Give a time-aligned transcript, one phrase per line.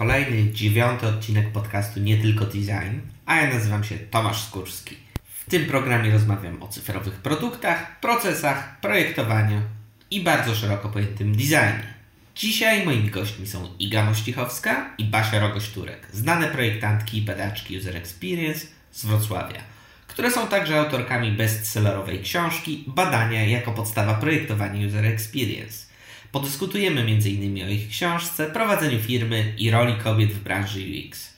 [0.00, 4.96] kolejny, dziewiąty odcinek podcastu Nie Tylko Design, a ja nazywam się Tomasz Skórski.
[5.24, 9.62] W tym programie rozmawiam o cyfrowych produktach, procesach, projektowaniu
[10.10, 11.94] i bardzo szeroko pojętym designie.
[12.34, 18.66] Dzisiaj moimi gośćmi są Iga Mościchowska i Basia Rogoś-Turek, znane projektantki i badaczki User Experience
[18.92, 19.60] z Wrocławia,
[20.06, 25.89] które są także autorkami bestsellerowej książki Badania jako podstawa projektowania User Experience.
[26.32, 27.64] Podyskutujemy m.in.
[27.64, 31.32] o ich książce, prowadzeniu firmy i roli kobiet w branży UX.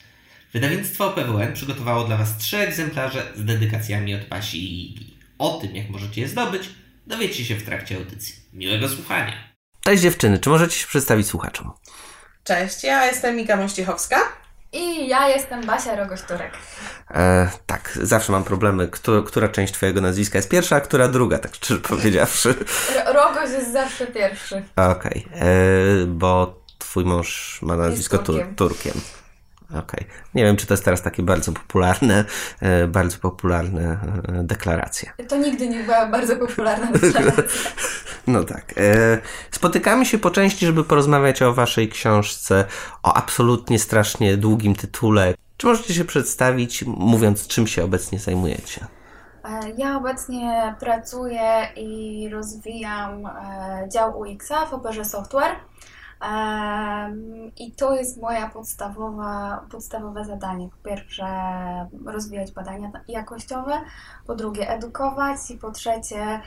[0.53, 5.17] Wydawnictwo PWN przygotowało dla Was trzy egzemplarze z dedykacjami od Basi i Igi.
[5.37, 6.69] O tym, jak możecie je zdobyć,
[7.07, 8.35] dowiecie się w trakcie audycji.
[8.53, 9.53] Miłego słuchania!
[9.83, 11.71] Cześć dziewczyny, czy możecie się przedstawić słuchaczom?
[12.43, 14.42] Cześć, ja jestem Mika Mościchowska.
[14.73, 16.51] I ja jestem Basia Rogoś-Turek.
[17.11, 21.39] E, tak, zawsze mam problemy, która, która część twojego nazwiska jest pierwsza, a która druga,
[21.39, 22.49] tak szczerze powiedziawszy.
[22.95, 24.63] R- Rogoś jest zawsze pierwszy.
[24.75, 26.05] Okej, okay.
[26.07, 28.55] bo twój mąż ma nazwisko Turkiem.
[28.55, 29.01] Tur Turkiem.
[29.73, 30.05] Okej.
[30.05, 30.05] Okay.
[30.35, 32.25] Nie wiem, czy to jest teraz takie bardzo popularne,
[32.61, 35.11] e, bardzo popularne e, deklaracje.
[35.27, 37.71] To nigdy nie była bardzo popularna deklaracja.
[38.27, 38.73] No tak.
[38.77, 39.17] E,
[39.51, 42.65] spotykamy się po części, żeby porozmawiać o waszej książce,
[43.03, 45.33] o absolutnie strasznie długim tytule.
[45.57, 48.87] Czy możecie się przedstawić, mówiąc, czym się obecnie zajmujecie?
[49.77, 53.29] Ja obecnie pracuję i rozwijam
[53.87, 55.55] dział UX-a w Operze Software.
[57.57, 60.69] I to jest moja podstawowa, podstawowe zadanie.
[60.69, 61.25] Po pierwsze,
[62.05, 63.81] rozwijać badania jakościowe,
[64.27, 66.41] po drugie, edukować i po trzecie,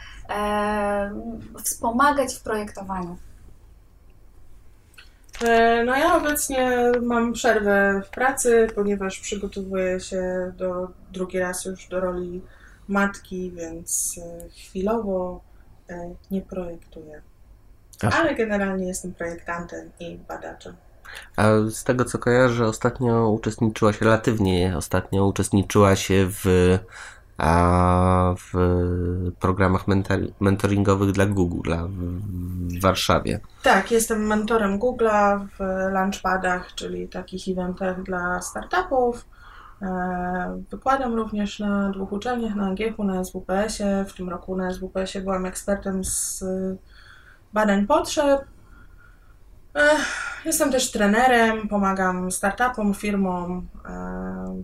[1.65, 3.17] wspomagać w projektowaniu.
[5.43, 11.89] E, No ja obecnie mam przerwę w pracy, ponieważ przygotowuję się do drugi raz już
[11.89, 12.43] do roli
[12.89, 15.41] matki, więc e, chwilowo
[15.91, 17.23] e, nie projektuję.
[18.03, 20.75] Ale generalnie jestem projektantem i badaczem.
[21.37, 26.79] A z tego co kojarzę, ostatnio uczestniczyłaś, relatywnie ostatnio uczestniczyłaś w,
[27.39, 28.53] a, w
[29.41, 33.41] programach mentor- mentoringowych dla Google'a w, w Warszawie.
[33.63, 35.59] Tak, jestem mentorem Google'a w
[35.93, 39.25] Launchpadach, czyli takich eventach dla startupów.
[39.83, 44.05] E, Wykładam również na dwóch uczelniach, na AGH-u, na SWPS-ie.
[44.05, 46.45] W tym roku na SWPS-ie byłam ekspertem z
[47.53, 48.45] badań potrzeb.
[50.45, 54.63] Jestem też trenerem, pomagam startupom, firmom e,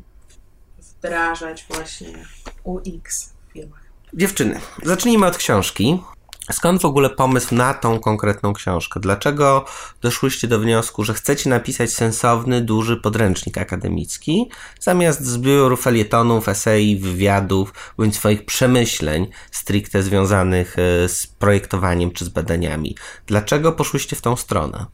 [0.78, 2.24] wdrażać właśnie
[2.64, 3.82] UX w firmach.
[4.14, 6.02] Dziewczyny, zacznijmy od książki.
[6.50, 9.00] Skąd w ogóle pomysł na tą konkretną książkę?
[9.00, 9.64] Dlaczego
[10.00, 14.50] doszłyście do wniosku, że chcecie napisać sensowny, duży podręcznik akademicki,
[14.80, 22.28] zamiast zbioru felietonów, esei, wywiadów, bądź swoich przemyśleń stricte związanych e, z projektowaniem czy z
[22.28, 22.96] badaniami?
[23.26, 24.86] Dlaczego poszłyście w tą stronę?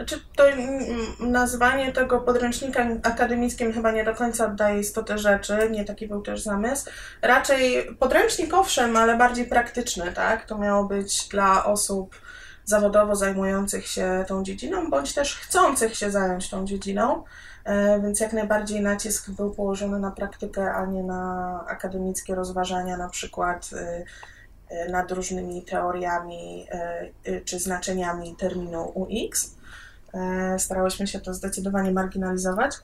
[0.00, 0.88] Znaczy, to mm,
[1.20, 6.42] nazwanie tego podręcznika akademickim chyba nie do końca oddaje istotę rzeczy, nie taki był też
[6.42, 6.90] zamysł.
[7.22, 10.46] Raczej podręcznik owszem, ale bardziej praktyczny, tak?
[10.46, 12.16] To miało być dla osób
[12.64, 17.24] zawodowo zajmujących się tą dziedziną, bądź też chcących się zająć tą dziedziną.
[17.64, 23.08] E, Więc jak najbardziej nacisk był położony na praktykę, a nie na akademickie rozważania, na
[23.08, 24.04] przykład y,
[24.74, 26.66] y, nad różnymi teoriami
[27.28, 29.59] y, czy znaczeniami terminu UX.
[30.14, 32.76] E, Starałyśmy się to zdecydowanie marginalizować.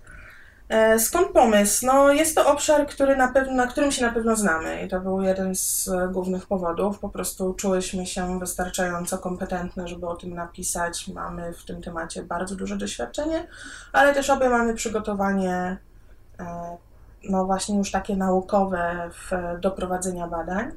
[0.69, 1.87] E, Skąd pomysł?
[1.87, 5.01] No, jest to obszar, który na, pewno, na którym się na pewno znamy i to
[5.01, 6.99] był jeden z e, głównych powodów.
[6.99, 11.09] Po prostu czułyśmy się wystarczająco kompetentne, żeby o tym napisać.
[11.09, 13.47] Mamy w tym temacie bardzo duże doświadczenie,
[13.93, 15.77] ale też obie mamy przygotowanie,
[17.29, 20.73] no właśnie już takie naukowe w do prowadzenia badań.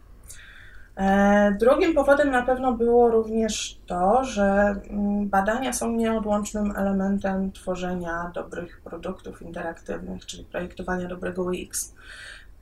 [0.99, 8.31] E, Drugim powodem na pewno było również to, że mm, badania są nieodłącznym elementem tworzenia
[8.33, 11.93] dobrych produktów interaktywnych, czyli projektowania dobrego UX,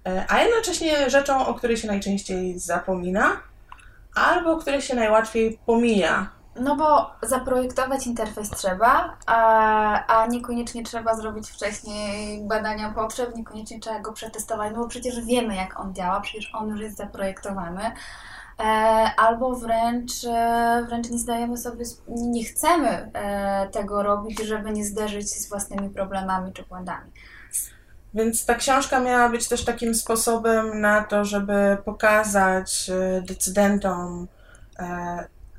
[0.08, 3.40] E, a jednocześnie rzeczą, o której się najczęściej zapomina,
[4.16, 6.30] albo której się najłatwiej pomija.
[6.60, 14.00] No bo zaprojektować interfejs trzeba, a, a niekoniecznie trzeba zrobić wcześniej badania potrzeb, niekoniecznie trzeba
[14.00, 17.92] go przetestować, no bo przecież wiemy jak on działa, przecież on już jest zaprojektowany.
[18.60, 18.64] E,
[19.18, 25.34] albo wręcz, e, wręcz nie zdajemy sobie, nie chcemy e, tego robić, żeby nie zderzyć
[25.34, 27.12] się z własnymi problemami czy błędami.
[28.14, 34.28] Więc ta książka miała być też takim sposobem na to, żeby pokazać e, decydentom,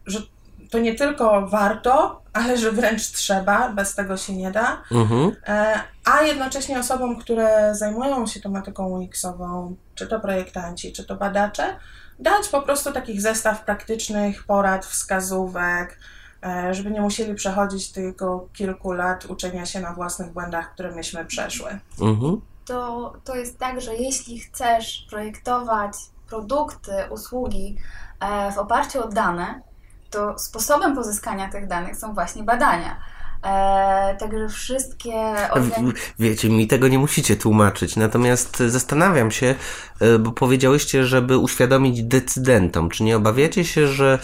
[0.06, 0.20] że
[0.70, 4.82] to nie tylko warto, ale że wręcz trzeba, bez tego się nie da.
[4.92, 5.32] Mhm.
[5.46, 11.76] E, A jednocześnie osobom, które zajmują się tematyką UX-ową, czy to projektanci, czy to badacze,
[12.18, 15.98] dać po prostu takich zestaw praktycznych porad, wskazówek,
[16.44, 21.24] e, żeby nie musieli przechodzić tylko kilku lat uczenia się na własnych błędach, które myśmy
[21.24, 21.78] przeszły.
[22.00, 22.40] Mhm.
[22.64, 25.92] To, to jest tak, że jeśli chcesz projektować
[26.28, 27.76] produkty, usługi
[28.20, 29.67] e, w oparciu o dane,
[30.10, 33.00] to sposobem pozyskania tych danych są właśnie badania.
[33.44, 35.12] E, także wszystkie
[35.50, 39.54] organi- Wiecie, mi tego nie musicie tłumaczyć, natomiast zastanawiam się,
[40.00, 44.18] e, bo powiedziałyście, żeby uświadomić decydentom, czy nie obawiacie się, że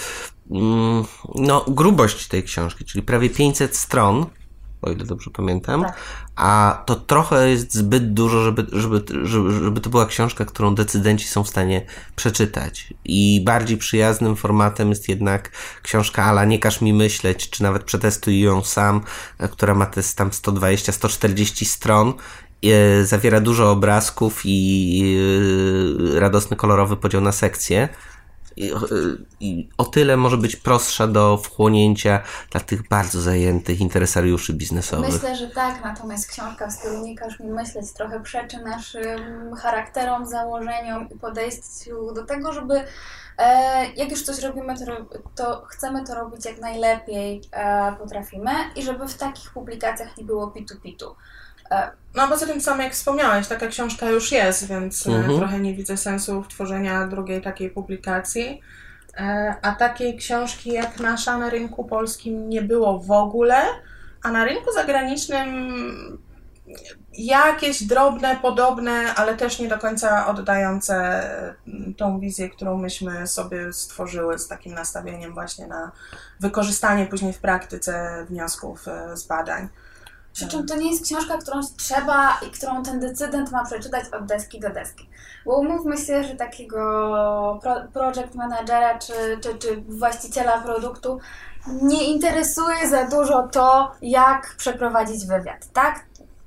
[0.51, 1.05] mm,
[1.35, 4.27] no, grubość tej książki, czyli prawie 500 stron,
[4.85, 5.97] o ile dobrze pamiętam, Tak.
[6.37, 11.29] a to trochę jest zbyt dużo, żeby, żeby, żeby, żeby to była książka, którą decydenci
[11.29, 11.87] są w stanie
[12.17, 12.95] przeczytać.
[13.05, 15.51] I bardziej przyjaznym formatem jest jednak
[15.83, 19.01] książka Ala Nie każ mi myśleć, czy nawet przetestuj ją sam,
[19.39, 19.87] e, która ma
[20.17, 22.13] tam 120-140 stron.
[22.65, 25.17] e, Zawiera dużo obrazków i
[26.17, 27.89] e, radosny, kolorowy podział na sekcje.
[28.59, 28.67] E,
[29.41, 35.13] I o tyle może być prostsza do wchłonięcia dla tych bardzo zajętych interesariuszy biznesowych.
[35.13, 40.27] Myślę, że tak, natomiast książka w stylu Nie każ mi myśleć trochę przeczy naszym charakterom,
[40.27, 42.85] założeniom i podejściu do tego, żeby
[43.39, 48.83] e, jak już coś robimy, to, to chcemy to robić jak najlepiej e, potrafimy i
[48.83, 51.15] żeby w takich publikacjach nie było pitu-pitu.
[52.15, 55.39] No a poza tym, sam jak wspomniałeś, taka książka już jest, więc e, Mhm.
[55.39, 58.61] trochę nie widzę sensu w tworzenia drugiej takiej publikacji.
[59.17, 63.57] E, A takiej książki jak nasza na rynku polskim nie było w ogóle,
[64.23, 65.75] a na rynku zagranicznym
[67.13, 70.95] jakieś drobne, podobne, ale też nie do końca oddające
[71.69, 75.93] mm, tą wizję, którą myśmy sobie stworzyły z takim nastawieniem właśnie na
[76.41, 79.69] wykorzystanie później w praktyce wniosków e, z badań.
[80.35, 84.27] Przy czym to nie jest książka, którą trzeba i którą ten decydent ma przeczytać od
[84.27, 85.09] deski do deski.
[85.47, 86.79] Bo umówmy się, że takiego
[87.63, 91.19] pro, project managera czy, czy, czy właściciela produktu
[91.67, 96.05] nie interesuje za dużo to, jak przeprowadzić wywiad, tak?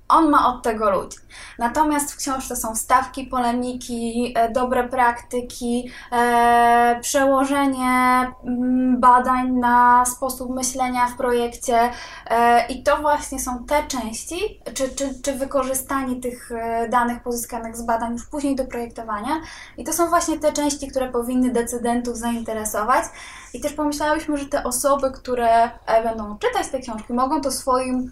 [0.10, 1.18] On ma od tego ludzi.
[1.60, 10.56] Natomiast w książce są wstawki, polemiki, e, dobre praktyki, e, przełożenie mm, badań na sposób
[10.56, 11.90] myślenia w projekcie,
[12.30, 16.52] E, I to właśnie są te części, czy, czy, czy wykorzystanie tych
[16.90, 19.42] danych pozyskanych z badań już później do projektowania.
[19.78, 23.06] I to są właśnie te części, które powinny decydentów zainteresować.
[23.54, 25.70] I też pomyślałyśmy, że te osoby, które
[26.04, 28.12] będą czytać te książki, mogą to swoim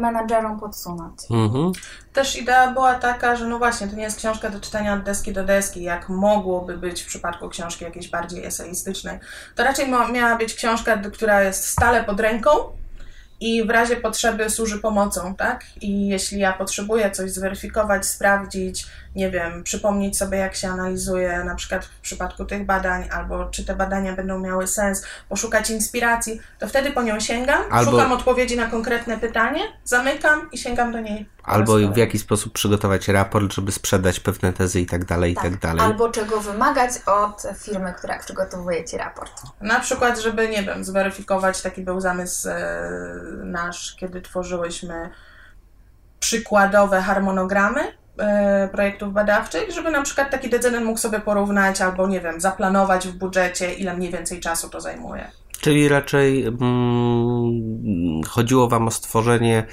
[0.00, 1.20] menadżerom podsunąć.
[1.30, 1.72] Mhm.
[2.16, 5.32] Też idea była taka, że no właśnie, to nie jest książka do czytania od deski
[5.32, 9.18] do deski, jak mogłoby być w przypadku książki jakiejś bardziej eseistycznej.
[9.54, 12.50] To raczej ma, miała być książka, która jest stale pod ręką
[13.40, 15.64] i w razie potrzeby służy pomocą, tak?
[15.80, 18.86] I jeśli ja potrzebuję coś zweryfikować, sprawdzić,
[19.16, 23.64] nie wiem, przypomnieć sobie, jak się analizuje na przykład w przypadku tych badań, albo czy
[23.64, 28.56] te badania będą miały sens, poszukać inspiracji, to wtedy po nią sięgam, Albo- szukam odpowiedzi
[28.56, 31.35] na konkretne pytanie, zamykam i sięgam do niej.
[31.46, 35.58] Albo w jaki sposób przygotować raport, żeby sprzedać pewne tezy i tak dalej, i tak
[35.58, 35.84] dalej.
[35.84, 39.42] Albo czego wymagać od firmy, która przygotowuje Ci raport.
[39.60, 42.90] Na przykład, żeby, nie wiem, zweryfikować, taki był zamysł e,
[43.44, 45.10] nasz, kiedy tworzyłyśmy
[46.20, 47.80] przykładowe harmonogramy
[48.18, 53.08] e, projektów badawczych, żeby na przykład taki decydent mógł sobie porównać albo, nie wiem, zaplanować
[53.08, 55.30] w budżecie, ile mniej więcej czasu to zajmuje.
[55.60, 59.66] Czyli raczej mm, chodziło Wam o stworzenie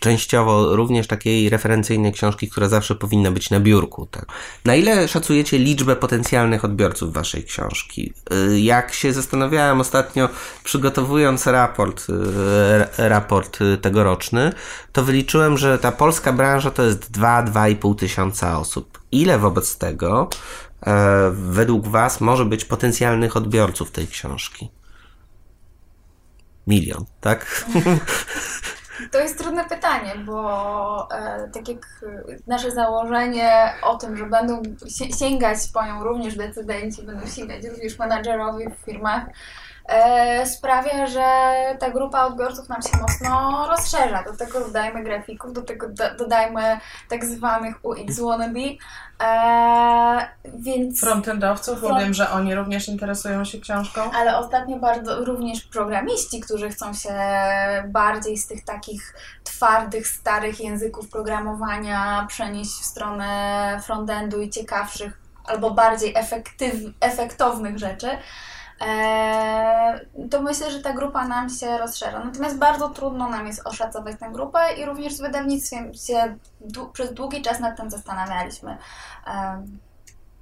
[0.00, 4.06] częściowo również takiej referencyjnej książki, która zawsze powinna być na biurku.
[4.06, 4.26] Tak?
[4.64, 8.12] Na ile szacujecie liczbę potencjalnych odbiorców Waszej książki?
[8.32, 10.28] Y, Jak się zastanawiałem ostatnio,
[10.64, 14.52] przygotowując raport, y, raport y, tegoroczny,
[14.92, 18.98] to wyliczyłem, że ta polska branża to jest 2-2,5 tysiąca osób.
[19.12, 20.28] Ile wobec tego
[20.86, 24.70] e, według Was może być potencjalnych odbiorców tej książki?
[26.66, 27.66] Milion, tak?
[29.10, 31.86] To jest trudne pytanie, bo e, tak jak
[32.46, 37.98] nasze założenie o tym, że będą si- sięgać po nią również decydenci, będą sięgać również
[37.98, 39.24] menadżerowie w firmach,
[40.44, 41.24] sprawia, że
[41.78, 44.22] ta grupa odbiorców nam się mocno rozszerza.
[44.22, 48.60] Do tego dodajmy grafików, do tego do, dodajmy tak zwanych UX wannabe,
[49.22, 51.00] e, więc...
[51.00, 54.00] Frontendowców, bo wiem, że oni również interesują się książką.
[54.14, 57.14] Ale ostatnio bardzo również programiści, którzy chcą się
[57.88, 59.14] bardziej z tych takich
[59.44, 68.08] twardych, starych języków programowania przenieść w stronę frontendu i ciekawszych albo bardziej efektyw, efektownych rzeczy,
[68.08, 68.18] e,
[70.30, 72.24] to myślę, że ta grupa nam się rozszerza.
[72.24, 76.36] Natomiast bardzo trudno nam jest oszacować tę grupę i również z wydawnictwem się
[76.92, 78.78] przez długi czas nad tym zastanawialiśmy.
[79.26, 79.62] E,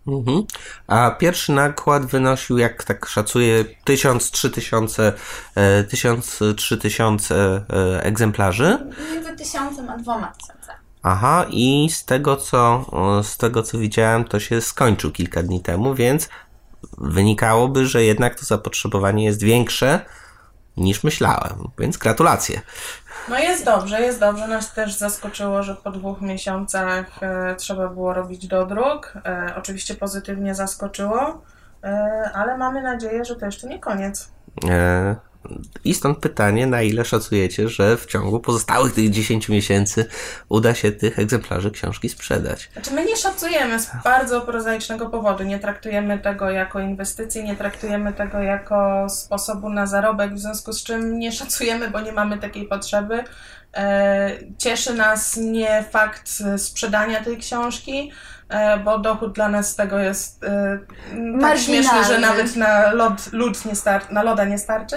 [0.07, 0.43] Mhm.
[0.87, 5.13] A pierwszy nakład wynosił, jak tak szacuję, 1000, 3000,
[5.55, 8.79] e, 1000, 3000 e, egzemplarzy.
[9.13, 10.79] Między tysiącem a dwoma tysiącami.
[11.03, 12.85] Aha, i z tego co,
[13.23, 16.29] z tego co widziałem, to się skończył kilka dni temu, więc
[16.99, 20.01] wynikałoby, że jednak to zapotrzebowanie jest większe
[20.77, 22.61] niż myślałem, więc gratulacje.
[23.29, 24.49] No jest dobrze, jest dobrze.
[24.49, 29.15] Nas też zaskoczyło, że po dwóch miesiącach e, trzeba było robić dodruk.
[29.25, 31.43] E, oczywiście pozytywnie zaskoczyło,
[31.85, 34.33] e, ale mamy nadzieję, że to jeszcze nie koniec.
[35.85, 40.07] I stąd pytanie, na ile szacujecie, że w ciągu pozostałych tych 10 miesięcy
[40.49, 42.71] uda się tych egzemplarzy książki sprzedać?
[42.73, 45.45] Znaczy my nie szacujemy z bardzo prozaicznego powodu.
[45.45, 50.83] Nie traktujemy tego jako inwestycji, nie traktujemy tego jako sposobu na zarobek, w związku z
[50.85, 53.25] czym nie szacujemy, bo nie mamy takiej potrzeby.
[53.77, 58.13] E, Cieszy nas nie fakt sprzedania tej książki,
[58.49, 60.79] e, bo dochód dla nas z tego jest e,
[61.41, 64.97] tak śmieszny, że nawet na, lod, lód nie star- na loda nie starczy.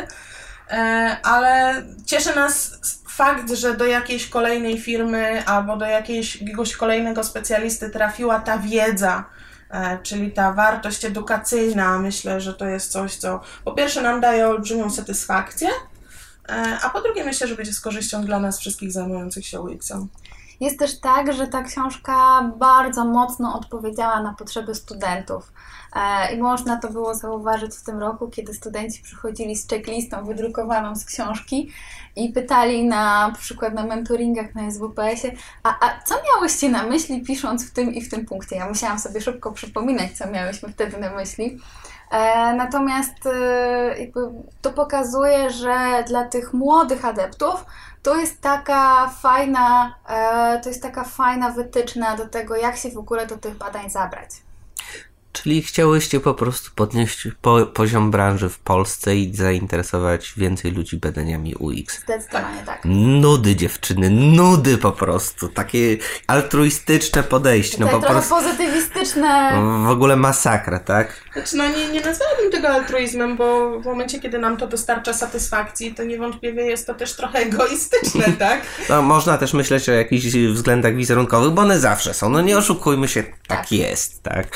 [0.69, 7.89] E, ale cieszy nas fakt, że do jakiejś kolejnej firmy albo do jakiegoś kolejnego specjalisty
[7.89, 9.23] trafiła ta wiedza,
[9.69, 11.99] e, czyli ta wartość edukacyjna.
[11.99, 15.69] Myślę, że to jest coś, co po pierwsze nam daje olbrzymią satysfakcję,
[16.49, 20.07] e, a po drugie myślę, że będzie z korzyścią dla nas wszystkich zajmujących się UX-em.
[20.59, 25.51] Jest też tak, że ta książka bardzo mocno odpowiedziała na potrzeby studentów.
[25.97, 30.95] E, I można to było zauważyć w tym roku, kiedy studenci przychodzili z checklistą wydrukowaną
[30.95, 31.71] z książki
[32.15, 37.69] i pytali na przykład na mentoringach na SWPS-ie, a, a co miałyście na myśli pisząc
[37.69, 38.55] w tym i w tym punkcie?
[38.55, 41.59] Ja musiałam sobie szybko przypominać, co miałyśmy wtedy na myśli.
[42.11, 43.95] E, natomiast e,
[44.61, 47.65] to pokazuje, że dla tych młodych adeptów
[48.03, 49.95] to jest taka fajna,
[50.63, 54.46] to jest taka fajna wytyczna do tego, jak się w ogóle do tych badań zabrać.
[55.43, 61.55] Czyli chciałyście po prostu podnieść po, poziom branży w Polsce i zainteresować więcej ludzi badaniami
[61.55, 61.99] UX.
[62.03, 62.81] Zdecydowanie tak.
[62.85, 65.49] Nudy dziewczyny, nudy po prostu.
[65.49, 67.77] Takie altruistyczne podejście.
[67.79, 69.51] No Tutaj po trochę prostu pozytywistyczne.
[69.85, 71.13] w ogóle masakra, tak?
[71.33, 75.93] Znaczy, no nie, nie nazwałabym tego altruizmem, bo w momencie, kiedy nam to dostarcza satysfakcji,
[75.95, 78.61] to niewątpliwie jest to też trochę egoistyczne, tak?
[78.89, 82.29] No, można też myśleć o jakichś względach wizerunkowych, bo one zawsze są.
[82.29, 83.71] No nie oszukujmy się, tak, Tak.
[83.71, 84.47] jest, tak.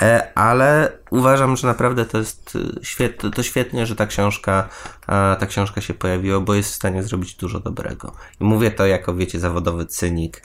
[0.00, 4.68] E, ale uważam, że naprawdę to jest e, świetne, to świetnie, że ta książka,
[5.02, 8.12] e, ta książka się pojawiła, bo jest w stanie zrobić dużo dobrego.
[8.40, 10.42] I mówię to jako, wiecie, zawodowy cynik,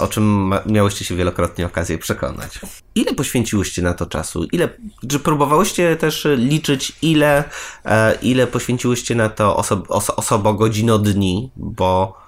[0.00, 2.60] o czym miałyście się wielokrotnie okazję przekonać.
[2.94, 4.44] Ile poświęciłyście na to czasu?
[4.44, 4.68] Ile,
[5.08, 7.44] czy próbowałyście też liczyć, ile,
[8.22, 12.20] ile poświęciłyście na to oso, oso, osobo godzinodni, bo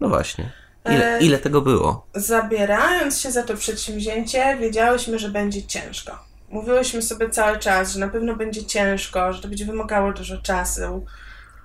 [0.00, 0.63] no właśnie.
[0.84, 2.06] Ile, E, ile tego było?
[2.14, 6.18] Zabierając się za to przedsięwzięcie, wiedziałyśmy, że będzie ciężko.
[6.50, 11.06] Mówiłyśmy sobie cały czas, że na pewno będzie ciężko, że to będzie wymagało dużo czasu.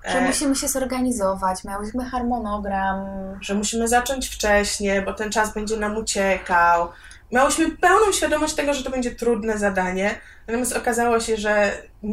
[0.07, 3.05] Że e, musimy się zorganizować, miałyśmy harmonogram.
[3.41, 6.89] że musimy zacząć wcześniej, bo ten czas będzie nam uciekał.
[7.31, 11.71] Miałyśmy pełną świadomość tego, że to będzie trudne zadanie, natomiast okazało się, że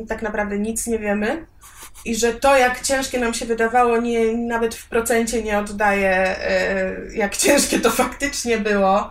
[0.09, 1.47] tak naprawdę nic nie wiemy
[2.05, 6.97] i że to, jak ciężkie nam się wydawało, nie, nawet w procencie nie oddaje, e,
[7.15, 9.11] jak ciężkie to faktycznie było.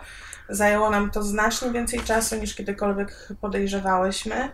[0.49, 4.49] Zajęło nam to znacznie więcej czasu niż kiedykolwiek podejrzewałyśmy.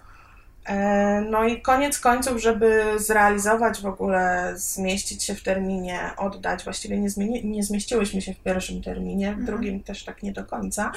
[0.72, 6.98] E, No i koniec końców, żeby zrealizować w ogóle, zmieścić się w terminie, oddać, właściwie
[6.98, 10.92] nie, zmieni- nie zmieściłyśmy się w pierwszym terminie, w drugim też tak nie do końca,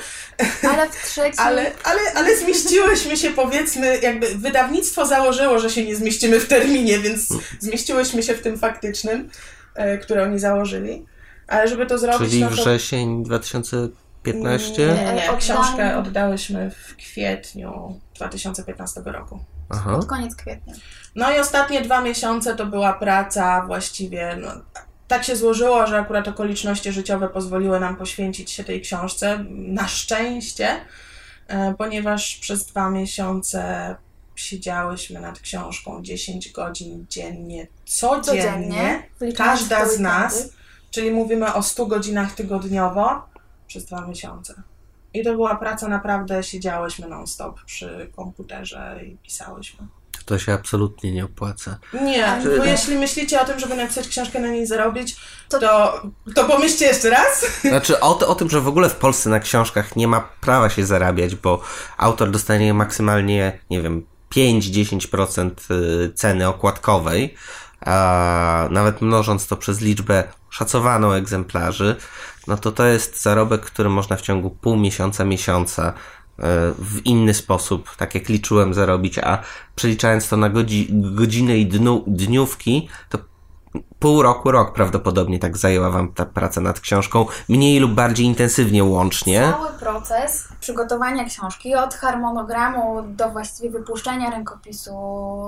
[0.71, 1.40] Ale w trzecim.
[1.47, 6.99] ale, ale, ale zmieściłyśmy się powiedzmy, jakby wydawnictwo założyło, że się nie zmieścimy w terminie,
[6.99, 7.28] więc
[7.61, 9.31] zmieściłyśmy się w tym faktycznym,
[9.75, 11.07] e, które oni założyli.
[11.47, 12.54] Ale żeby to zrobić, Czyli no to...
[12.54, 14.87] wrzesień 2015?
[14.87, 19.40] Nie, nie, książkę oddałyśmy w kwietniu 2015 roku.
[19.68, 19.97] Aha.
[19.97, 20.75] Pod koniec kwietnia.
[21.14, 24.38] No i ostatnie dwa miesiące to była praca właściwie.
[24.40, 24.49] No,
[25.09, 29.44] tak się złożyło, że akurat okoliczności życiowe pozwoliły nam poświęcić się tej książce.
[29.50, 30.80] Na szczęście,
[31.49, 33.97] e, ponieważ przez dwa miesiące
[34.37, 39.02] siedziałyśmy nad książką 10 godzin dziennie, codziennie.
[39.18, 39.37] Codziennie.
[39.37, 40.49] Każda z nas,
[40.90, 43.28] czyli mówimy o 100 godzinach tygodniowo
[43.66, 44.62] przez dwa miesiące.
[45.14, 49.87] I to była praca naprawdę, siedziałyśmy non-stop przy komputerze i pisałyśmy.
[50.25, 51.78] To się absolutnie nie opłaca.
[52.02, 55.16] Nie, Ale- bo jeśli myślicie o tym, żeby napisać książkę na niej zarobić,
[55.49, 56.02] To- to,
[56.35, 57.47] to, pomyślcie jeszcze raz.
[57.62, 60.71] Znaczy o, to- o tym, że w ogóle w Polsce na książkach nie ma prawa
[60.71, 61.61] się zarabiać, bo
[61.99, 64.06] autor dostanie maksymalnie, nie wiem,
[64.37, 67.35] 5-10% y, ceny okładkowej,
[67.80, 71.97] a nawet mnożąc to przez liczbę szacowaną egzemplarzy,
[72.47, 75.93] no to to jest zarobek, który można w ciągu pół miesiąca, miesiąca
[76.79, 79.39] w inny sposób, tak jak liczyłem zarobić, a
[79.75, 83.19] przeliczając to na godzi godziny i dnu, dniówki, to
[83.99, 88.85] pół roku, rok prawdopodobnie tak zajęła Wam ta praca nad książką, mniej lub bardziej intensywnie
[88.85, 89.41] łącznie.
[89.41, 94.93] Cały proces przygotowania książki od harmonogramu do właściwie wypuszczenia rękopisu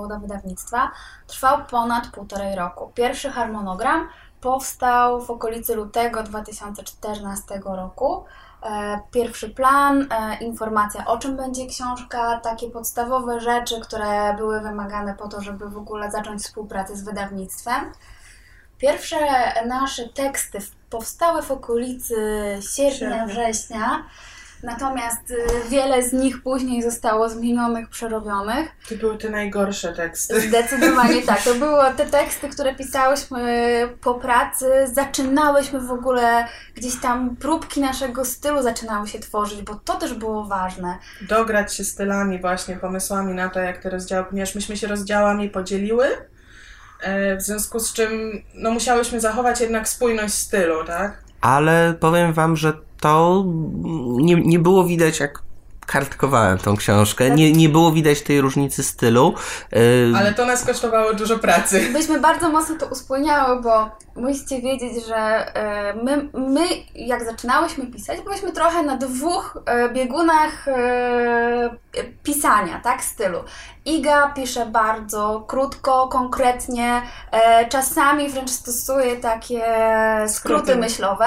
[0.09, 0.91] do wydawnictwa
[1.27, 2.91] trwał ponad półtorej roku.
[2.95, 4.07] Pierwszy harmonogram
[4.41, 8.25] powstał w okolicy lutego 2014 roku.
[8.63, 15.15] E, pierwszy plan, e, informacja o czym będzie książka, takie podstawowe rzeczy, które były wymagane
[15.15, 17.91] po to, żeby w ogóle zacząć współpracę z wydawnictwem.
[18.77, 19.17] Pierwsze
[19.65, 22.15] nasze teksty powstały w okolicy
[22.75, 24.03] sierpnia, września.
[24.63, 28.67] Natomiast y, wiele z nich później zostało zmienionych, przerobionych.
[28.89, 30.41] To były te najgorsze teksty.
[30.41, 31.43] Zdecydowanie tak.
[31.43, 34.65] To były te teksty, które pisałyśmy po pracy.
[34.93, 40.45] Zaczynałyśmy w ogóle gdzieś tam próbki naszego stylu zaczynały się tworzyć, bo to też było
[40.45, 40.97] ważne.
[41.21, 46.07] Dograć się stylami, właśnie pomysłami na to, jak te rozdziały, ponieważ myśmy się rozdziałami podzieliły.
[47.01, 51.23] E, w związku z czym no, musiałyśmy zachować jednak spójność stylu, tak?
[51.41, 53.43] Ale powiem Wam, że to
[54.17, 55.47] nie, nie było widać, jak
[55.87, 57.29] kartkowałem tą książkę.
[57.29, 59.33] Nie, nie było widać tej różnicy stylu.
[59.73, 61.89] Y, Ale to nas kosztowało dużo pracy.
[61.93, 65.47] Myśmy bardzo mocno to uspójniały, bo musicie wiedzieć, że
[65.93, 70.65] y, my, my jak zaczynałyśmy pisać, byliśmy trochę na dwóch y, biegunach
[72.23, 73.39] pisania, tak, stylu.
[73.85, 77.01] Iga pisze bardzo krótko, konkretnie,
[77.69, 79.61] czasami wręcz stosuje takie
[80.27, 80.75] skróty, skróty.
[80.75, 81.25] myślowe.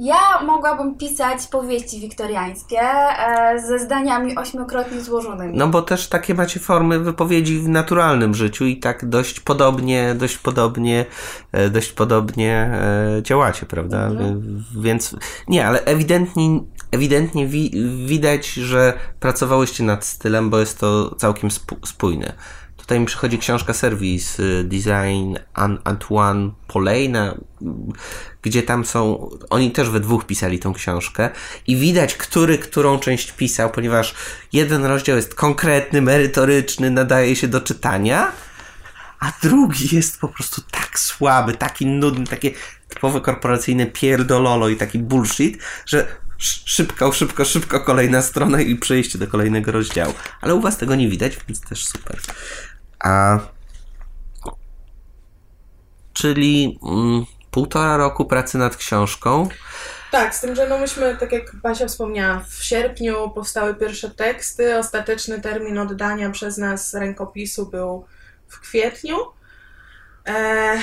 [0.00, 5.58] Ja mogłabym pisać powieści wiktoriańskie e, ze zdaniami ośmiokrotnie złożonymi.
[5.58, 10.38] No bo też takie macie formy wypowiedzi w naturalnym życiu i tak dość podobnie, dość
[10.38, 11.06] podobnie,
[11.52, 14.06] e, dość podobnie e, działacie, prawda?
[14.06, 14.64] Mhm.
[14.80, 15.16] Więc
[15.48, 17.70] nie, ale ewidentnie, ewidentnie wi
[18.06, 21.50] widać, że pracowałyście nad stylem, bo jest to całkiem
[21.84, 22.32] spójne.
[22.90, 25.36] Tutaj mi przychodzi książka Serwis y, Design
[25.84, 27.34] Antoine Polejna,
[28.42, 31.30] gdzie tam są, oni też we dwóch pisali tą książkę
[31.66, 34.14] i widać, który którą część pisał, ponieważ
[34.52, 38.32] jeden rozdział jest konkretny, merytoryczny, nadaje się do czytania,
[39.20, 42.50] a drugi jest po prostu tak słaby, taki nudny, takie
[42.88, 46.06] typowe korporacyjne pierdololo i taki bullshit, że
[46.64, 50.14] szybko, szybko, szybko kolejna strona i przejście do kolejnego rozdziału.
[50.40, 52.20] Ale u was tego nie widać, więc też super.
[53.04, 53.38] A
[56.12, 59.48] czyli mm, półtora roku pracy nad książką.
[60.10, 64.78] Tak, z tym, że no myśmy, tak jak Basia wspomniała, w sierpniu powstały pierwsze teksty.
[64.78, 68.04] Ostateczny termin oddania przez nas rękopisu był
[68.48, 69.16] w kwietniu.
[70.26, 70.74] E,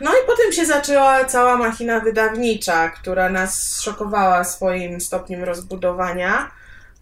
[0.00, 6.50] no i potem się zaczęła cała machina wydawnicza, która nas szokowała swoim stopniem rozbudowania.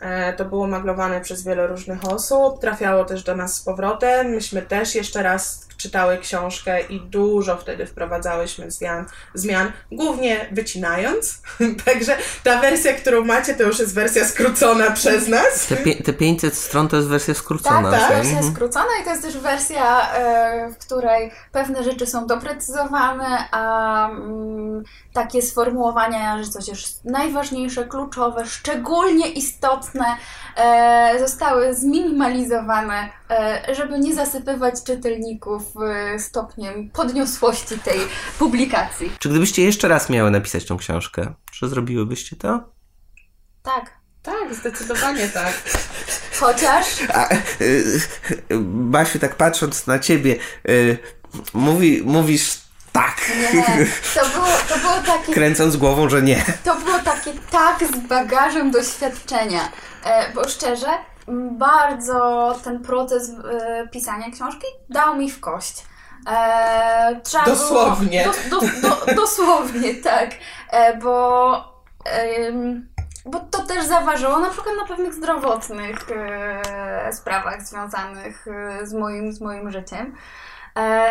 [0.00, 4.26] E, to było maglowane przez wiele różnych osób, trafiało też do nas z powrotem.
[4.26, 11.42] Myśmy też jeszcze raz czytały książkę i dużo wtedy wprowadzałyśmy zmian, zmian głównie wycinając.
[11.84, 15.66] Także ta wersja, którą macie, to już jest wersja skrócona przez nas.
[15.66, 17.90] Te, te 500 stron to jest wersja skrócona.
[17.90, 18.10] Tak, tak.
[18.10, 18.54] wersja mhm.
[18.54, 24.82] skrócona i to jest też wersja, e, w której pewne rzeczy są doprecyzowane, a mm,
[25.12, 30.04] takie sformułowania, że coś jest najważniejsze, kluczowe, szczególnie istotne,
[30.56, 33.08] e, zostały zminimalizowane,
[33.72, 37.98] żeby nie zasypywać czytelników e, stopniem podniosłości tej
[38.38, 39.12] publikacji.
[39.18, 42.60] Czy gdybyście jeszcze raz miały napisać tą książkę, czy zrobiłybyście to?
[43.62, 44.04] Tak.
[44.22, 45.62] Tak, zdecydowanie tak.
[46.40, 46.86] Chociaż.
[47.14, 48.00] A, y,
[48.64, 50.36] Basiu, tak patrząc na ciebie,
[50.68, 50.98] y,
[51.54, 52.60] mówi, mówisz
[52.92, 53.30] tak.
[53.52, 55.32] Nie, to było, to było takie...
[55.32, 56.44] Kręcąc głową, że nie.
[56.64, 59.72] To było takie tak z bagażem doświadczenia.
[60.04, 60.86] E, bo szczerze,
[61.52, 65.84] bardzo ten proces e, pisania książki dał mi w kość.
[66.26, 68.22] E, dosłownie.
[68.22, 70.30] Było, do, do, do, dosłownie, tak.
[70.70, 71.74] E, bo
[73.26, 78.46] bo to też zaważyło na przykład na pewnych zdrowotnych e, sprawach związanych
[78.82, 80.14] z moim, z moim życiem.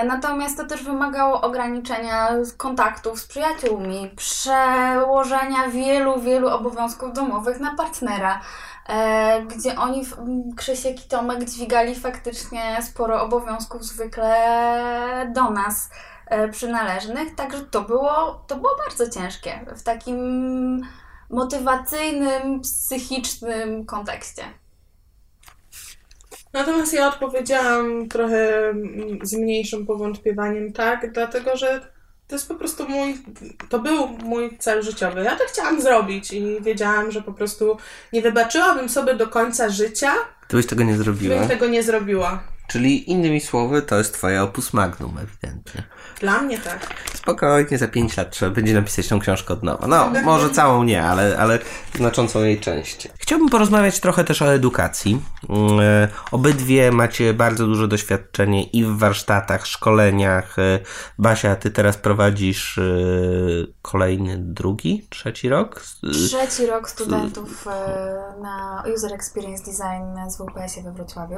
[0.05, 8.41] Natomiast to też wymagało ograniczenia kontaktów z przyjaciółmi, przełożenia wielu, wielu obowiązków domowych na partnera,
[9.47, 10.05] gdzie oni,
[10.57, 15.89] Krzysiek i Tomek, dźwigali faktycznie sporo obowiązków zwykle do nas
[16.27, 20.81] e, przynależnych, także to było, to było bardzo ciężkie w takim
[21.29, 24.43] motywacyjnym, psychicznym kontekście.
[26.53, 28.73] Natomiast ja odpowiedziałam trochę
[29.21, 31.93] z mniejszym powątpiewaniem tak, dlatego że
[32.27, 33.17] to jest po prostu mój,
[33.69, 35.23] to był mój cel życiowy.
[35.23, 37.77] Ja to chciałam zrobić i wiedziałam, że po prostu
[38.13, 40.13] nie wybaczyłabym sobie do końca życia,
[40.47, 41.47] Gdybyś tego nie zrobiła.
[41.47, 42.43] tego nie zrobiła.
[42.67, 45.83] Czyli innymi słowy, to jest twoja opus magnum, ewidentnie.
[46.19, 46.93] Dla mnie tak.
[47.13, 49.87] Spokojnie, za 5 lat trzeba będzie napisać tą książkę od nowa.
[49.87, 51.59] No, może całą nie, ale, ale
[51.95, 53.07] znaczącą jej część.
[53.19, 55.21] Chciałbym porozmawiać trochę też o edukacji.
[55.49, 60.59] Mm, e, Obydwie macie bardzo duże doświadczenie i w warsztatach, szkoleniach.
[60.59, 60.79] E,
[61.19, 62.81] Basia, ty teraz prowadzisz e,
[63.81, 65.81] kolejny, drugi, trzeci rok?
[66.27, 67.65] Trzeci rok studentów
[68.41, 71.35] na User Experience Design z WPS-ie we Wrocławiu.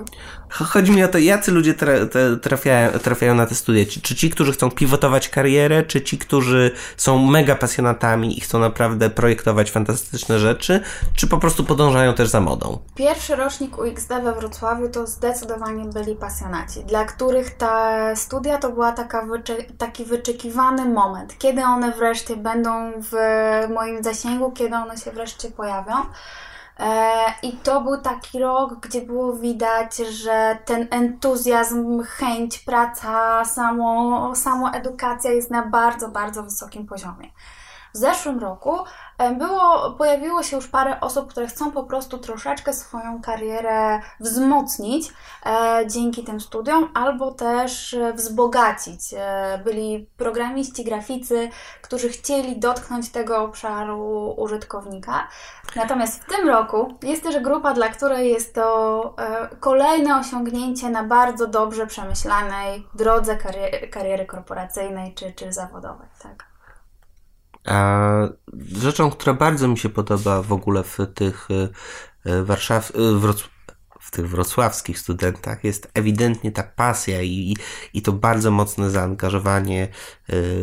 [0.49, 3.85] Ch- Chodzi mi o to, jacy ludzie tra- trafiają, trafiają na te studia.
[3.89, 8.59] Czy, czy ci, którzy chcą pivotować karierę, czy ci, którzy są mega pasjonatami i chcą
[8.59, 10.81] naprawdę projektować fantastyczne rzeczy,
[11.15, 12.79] czy po prostu podążają też za modą?
[12.95, 18.91] Pierwszy rocznik UXD we Wrocławiu to zdecydowanie byli pasjonaci, dla których te studia to była
[18.91, 23.13] taka wycze- taki wyczekiwany moment, kiedy one wreszcie będą w
[23.73, 25.93] moim zasięgu, kiedy one się wreszcie pojawią.
[26.79, 34.35] E, I to był taki rok, gdzie było widać, że ten entuzjazm, chęć, praca, samo,
[34.35, 37.29] samo edukacja jest na bardzo, bardzo wysokim poziomie.
[37.93, 38.77] W zeszłym roku
[39.37, 45.13] było, pojawiło się już parę osób, które chcą po prostu troszeczkę swoją karierę wzmocnić
[45.45, 49.01] e, dzięki tym studiom, albo też e, wzbogacić.
[49.13, 51.49] E, byli programiści, graficy,
[51.81, 55.27] którzy chcieli dotknąć tego obszaru użytkownika.
[55.75, 61.03] Natomiast w tym roku jest też grupa, dla której jest to e, kolejne osiągnięcie na
[61.03, 66.07] bardzo dobrze przemyślanej drodze kariery, kariery korporacyjnej czy, czy zawodowej.
[66.21, 66.54] Tak.
[67.65, 68.11] A
[68.71, 72.43] rzeczą, która bardzo mi się podoba w ogóle w tych y,
[74.05, 77.55] w tych wrocławskich studentach jest ewidentnie ta pasja i,
[77.93, 79.89] i to bardzo mocne zaangażowanie y,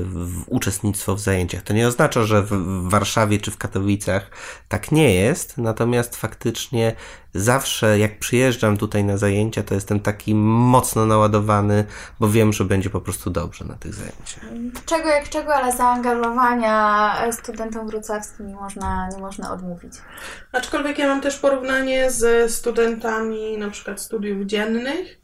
[0.04, 1.62] w uczestnictwo w zajęciach.
[1.62, 2.52] To nie oznacza, że w
[2.88, 4.30] Warszawie czy w Katowicach
[4.68, 6.96] tak nie jest, natomiast faktycznie
[7.34, 11.84] zawsze jak przyjeżdżam tutaj na zajęcia, to jestem taki mocno naładowany,
[12.20, 14.44] bo wiem, że będzie po prostu dobrze na tych zajęciach.
[14.86, 19.92] Czego jak czego, ale zaangażowania studentom wrocławskim nie można, nie można odmówić.
[20.52, 25.20] Aczkolwiek ja mam też porównanie z studentami na przykład studiów dziennych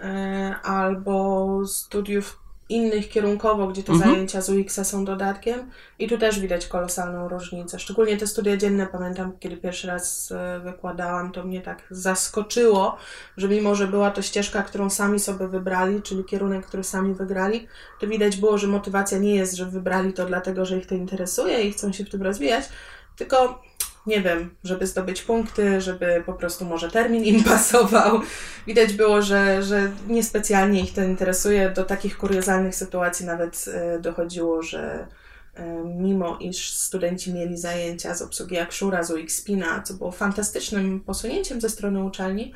[0.00, 4.10] e, albo studiów innych kierunkowo, gdzie te Mhm.
[4.10, 7.78] zajęcia z UX są dodatkiem i tu też widać kolosalną różnicę.
[7.78, 12.96] Szczególnie te studia dzienne, pamiętam, kiedy pierwszy raz e, wykładałam, to mnie tak zaskoczyło,
[13.36, 17.66] że mimo, że była to ścieżka, którą sami sobie wybrali, czyli kierunek, który sami wygrali,
[18.00, 21.62] to widać było, że motywacja nie jest, że wybrali to dlatego, że ich to interesuje
[21.62, 22.68] i chcą się w tym rozwijać,
[23.16, 23.62] tylko
[24.06, 28.20] nie wiem, żeby zdobyć punkty, żeby po prostu może termin im pasował.
[28.66, 31.70] Widać było, że, że niespecjalnie ich to interesuje.
[31.70, 35.06] Do takich kuriozalnych sytuacji nawet e, dochodziło, że
[35.54, 41.60] e, mimo iż studenci mieli zajęcia z obsługi Akshura, z UX-Spina, co było fantastycznym posunięciem
[41.60, 42.54] ze strony uczelni,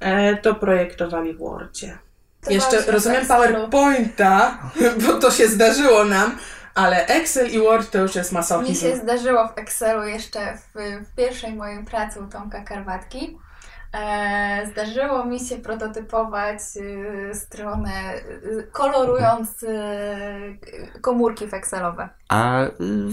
[0.00, 1.98] e, to projektowali w Wordzie.
[2.40, 3.26] To Jeszcze rozumiem.
[3.26, 4.58] PowerPointa,
[5.06, 6.36] bo to się zdarzyło nam,
[6.74, 8.86] ale Excel i Word to już jest Mi masochizm.
[8.86, 10.72] się zdarzyło w Excelu jeszcze w,
[11.04, 13.38] w pierwszej mojej pracy u Tomka Karwatki.
[13.92, 22.08] E, zdarzyło mi się prototypować y, stronę, y, kolorując y, komórki w Excelowe.
[22.30, 22.70] A y,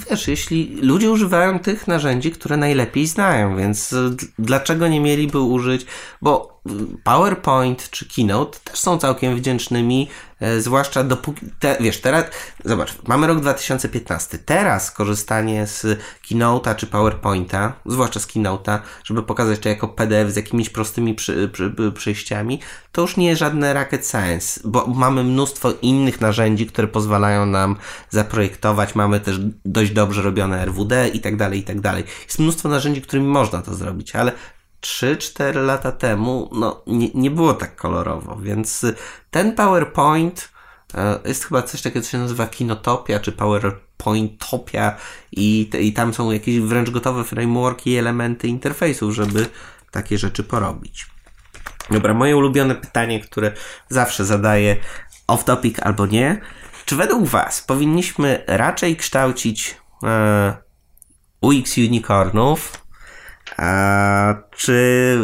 [0.10, 5.86] wiesz, jeśli ludzie używają tych narzędzi, które najlepiej znają, więc y, dlaczego nie mieliby użyć,
[6.22, 6.72] bo y,
[7.04, 12.26] PowerPoint czy Keynote też są całkiem wdzięcznymi, e, zwłaszcza dopóki, te, wiesz, teraz,
[12.66, 16.00] zobacz, mamy rok 2015, teraz korzystanie z
[16.30, 21.50] Keynote'a czy PowerPointa, zwłaszcza z Keynote'a, żeby pokazać to jako PDF z jakimiś prostymi przy,
[21.54, 22.60] przy, przy, przejściami,
[22.92, 27.76] to już nie jest żadne rocket science, bo mamy mnóstwo innych narzędzi, które pozwalają nam
[28.10, 32.04] zaprojektować, mamy też dość dobrze robione RWD i tak dalej, i tak dalej.
[32.24, 34.32] Jest mnóstwo narzędzi, którymi można to zrobić, ale
[34.82, 38.86] 3-4 lata temu no, nie, nie było tak kolorowo, więc
[39.32, 40.50] ten PowerPoint
[40.96, 44.96] e, jest chyba coś takiego, co się nazywa Kinotopia, czy PowerPointopia
[45.32, 49.46] i, i tam są jakieś wręcz gotowe frameworki i elementy interfejsów, żeby
[49.92, 51.06] takie rzeczy porobić.
[51.92, 53.52] Dobra, moje ulubione pytanie, które
[53.90, 54.76] zawsze zadaję
[55.28, 56.42] off topic albo nie.
[56.88, 60.58] Czy według Was powinniśmy raczej kształcić e,
[61.42, 62.86] UX unicornów,
[63.58, 65.18] a, czy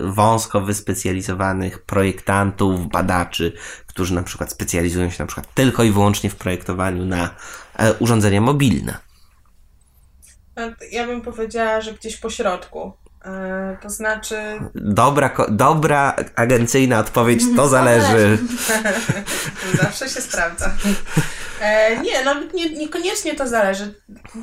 [0.00, 3.52] e, wąsko wyspecjalizowanych projektantów, badaczy,
[3.86, 7.34] którzy na przykład specjalizują się na przykład tylko i wyłącznie w projektowaniu na
[7.76, 8.98] e, urządzenia mobilne?
[10.90, 12.92] Ja bym powiedziała, że gdzieś po środku.
[13.24, 14.36] E, to znaczy.
[14.74, 18.38] Dobra, dobra agencyjna odpowiedź, to zależy.
[19.82, 20.70] Zawsze się sprawdza.
[21.60, 23.94] E, nie, nawet nie, niekoniecznie to zależy.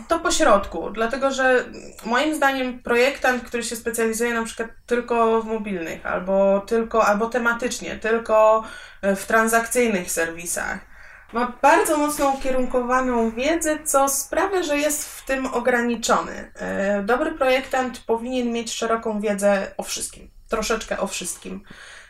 [0.07, 1.65] To po środku, dlatego że
[2.05, 7.95] moim zdaniem projektant, który się specjalizuje na przykład tylko w mobilnych, albo tylko, albo tematycznie,
[7.95, 8.63] tylko
[9.01, 10.90] w transakcyjnych serwisach,
[11.33, 16.51] ma bardzo mocno ukierunkowaną wiedzę, co sprawia, że jest w tym ograniczony.
[16.55, 21.63] E, dobry projektant powinien mieć szeroką wiedzę o wszystkim, troszeczkę o wszystkim.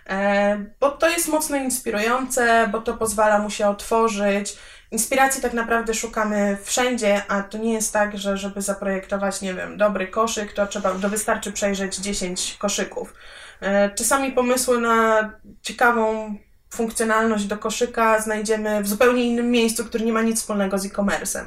[0.09, 4.57] E, bo to jest mocno inspirujące, bo to pozwala mu się otworzyć.
[4.91, 9.77] Inspiracji tak naprawdę szukamy wszędzie, a to nie jest tak, że żeby zaprojektować, nie wiem,
[9.77, 13.13] dobry koszyk, to trzeba, to wystarczy przejrzeć 10 koszyków.
[13.61, 15.29] E, czasami pomysły na
[15.61, 16.35] ciekawą
[16.73, 21.43] funkcjonalność do koszyka znajdziemy w zupełnie innym miejscu, który nie ma nic wspólnego z e-commerce'em.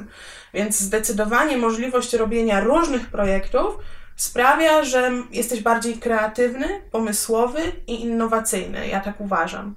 [0.53, 3.77] Więc zdecydowanie możliwość robienia różnych projektów
[4.15, 8.87] sprawia, że jesteś bardziej kreatywny, pomysłowy i innowacyjny.
[8.87, 9.75] Ja tak uważam.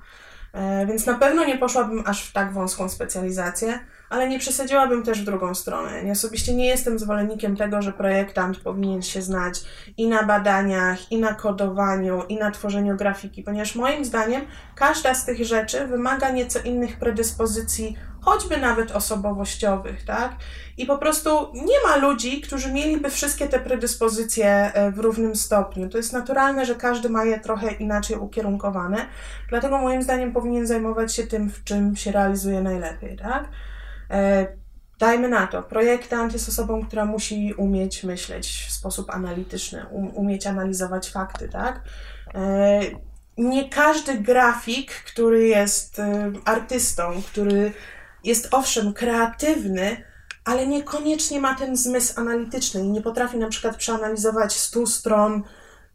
[0.52, 3.80] E, więc na pewno nie poszłabym aż w tak wąską specjalizację
[4.10, 6.02] ale nie przesadziłabym też w drugą stronę.
[6.04, 9.60] Ja osobiście nie jestem zwolennikiem tego, że projektant powinien się znać
[9.96, 14.42] i na badaniach, i na kodowaniu, i na tworzeniu grafiki, ponieważ moim zdaniem
[14.74, 20.32] każda z tych rzeczy wymaga nieco innych predyspozycji, choćby nawet osobowościowych, tak?
[20.76, 25.88] I po prostu nie ma ludzi, którzy mieliby wszystkie te predyspozycje e, w równym stopniu.
[25.88, 29.06] To jest naturalne, że każdy ma je trochę inaczej ukierunkowane,
[29.48, 33.48] dlatego moim zdaniem powinien zajmować się tym, w czym się realizuje najlepiej, tak?
[34.10, 34.46] E,
[34.98, 40.46] dajmy na to, projektant jest osobą, która musi umieć myśleć w sposób analityczny, um, umieć
[40.46, 41.82] analizować fakty, tak?
[42.34, 42.80] E,
[43.38, 47.72] nie każdy grafik, który jest e, artystą, który
[48.24, 50.04] jest owszem kreatywny,
[50.44, 55.42] ale niekoniecznie ma ten zmysł analityczny i nie potrafi na przykład przeanalizować 100 stron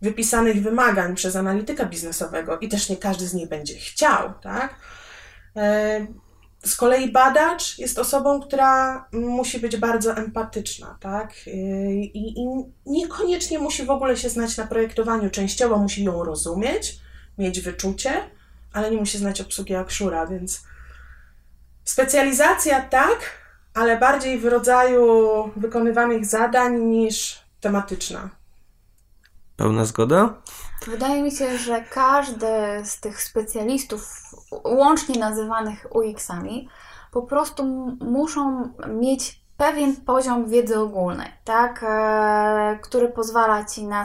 [0.01, 4.75] wypisanych wymagań przez analityka biznesowego i też nie każdy z nich będzie chciał, tak?
[6.65, 11.47] Z kolei badacz jest osobą, która musi być bardzo empatyczna, tak?
[11.47, 12.45] I, I,
[12.85, 15.29] niekoniecznie musi w ogóle się znać na projektowaniu.
[15.29, 16.99] Częściowo musi ją rozumieć,
[17.37, 18.11] mieć wyczucie,
[18.73, 20.63] ale nie musi znać obsługi Akshura, więc
[21.83, 23.19] specjalizacja tak,
[23.73, 28.29] ale bardziej w rodzaju wykonywanych zadań niż tematyczna.
[29.55, 30.33] Pełna zgoda?
[30.87, 32.47] Wydaje mi się, że każdy
[32.83, 34.22] z tych specjalistów,
[34.63, 36.69] łącznie nazywanych UX-ami,
[37.11, 37.65] po prostu
[38.01, 44.03] muszą mieć pewien poziom wiedzy ogólnej, tak, e, który pozwala ci na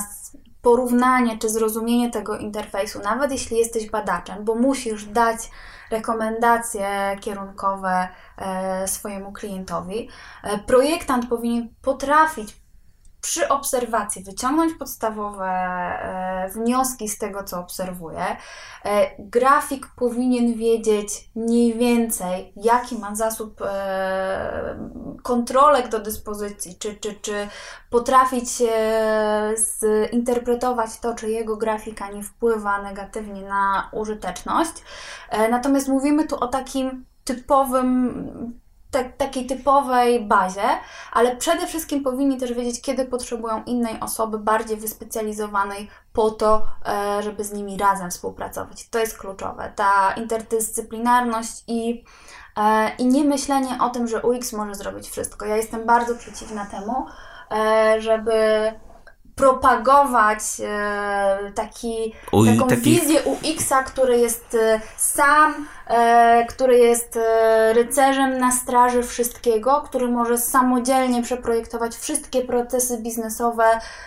[0.63, 5.51] porównanie czy zrozumienie tego interfejsu, nawet jeśli jesteś badaczem, bo musisz dać
[5.91, 8.09] rekomendacje kierunkowe
[8.39, 10.09] e, swojemu klientowi.
[10.43, 12.57] E, projektant powinien potrafić
[13.21, 18.37] przy obserwacji wyciągnąć podstawowe e, wnioski z tego, co obserwuje.
[18.85, 24.79] E, grafik powinien wiedzieć mniej więcej, jaki ma zasób e,
[25.23, 27.49] kontrolek do dyspozycji, czy, czy, czy
[27.91, 28.49] potrafić
[30.11, 34.73] zinterpretować to, czy jego grafika nie wpływa negatywnie na użyteczność.
[35.51, 40.63] Natomiast mówimy tu o takim typowym tak, takiej typowej bazie,
[41.13, 47.23] ale przede wszystkim powinni też wiedzieć, kiedy potrzebują innej osoby, bardziej wyspecjalizowanej po to, e,
[47.23, 48.89] żeby z nimi razem współpracować.
[48.89, 49.73] To jest kluczowe.
[49.77, 52.05] Ta interdyscyplinarność i,
[52.57, 55.47] e, i nie myślenie o tym, że UX może zrobić wszystko.
[55.47, 57.07] Ja jestem bardzo przeciwna temu,
[57.51, 58.33] e, żeby
[59.39, 62.83] propagować e, taki, Uj, taką taki...
[62.83, 70.09] wizję UX-a, który jest e, sam, e, który jest e, rycerzem na straży wszystkiego, który
[70.09, 73.65] może samodzielnie przeprojektować wszystkie procesy biznesowe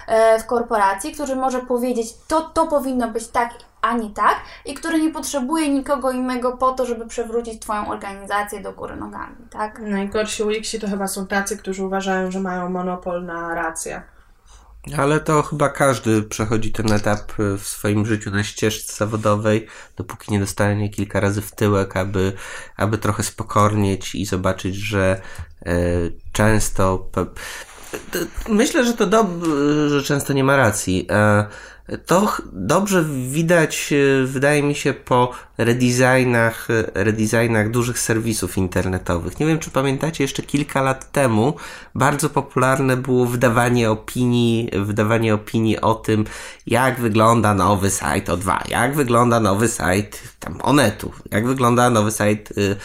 [0.07, 3.49] e, w korporacji, który może powiedzieć, to, to powinno być tak,
[3.81, 8.61] a nie tak, i który nie potrzebuje nikogo innego po to, żeby przewrócić Twoją organizację
[8.61, 9.79] do góry nogami, tak?
[9.79, 14.01] Najgorsi UX-i to chyba są tacy, którzy uważają, że mają monopol na rację.
[14.97, 19.67] Ale to chyba każdy przechodzi ten etap e, w swoim życiu na ścieżce zawodowej,
[19.97, 22.33] dopóki nie dostanie kilka razy w tyłek, aby,
[22.77, 25.21] aby trochę spokornieć i zobaczyć, że
[25.65, 25.75] e,
[26.31, 27.09] często.
[28.49, 31.07] Myślę, że to dobrze, że często nie ma racji.
[31.09, 31.45] E,
[31.97, 39.39] to dobrze widać, e, wydaje mi się, po redesignach, e, redesignach dużych serwisów internetowych.
[39.39, 41.55] Nie wiem, czy pamiętacie, jeszcze kilka lat temu
[41.95, 46.25] bardzo popularne było wydawanie opinii, wydawanie opinii o tym,
[46.67, 52.61] jak wygląda nowy site O2, jak wygląda nowy site tam Onetu, jak wygląda nowy site
[52.61, 52.75] y,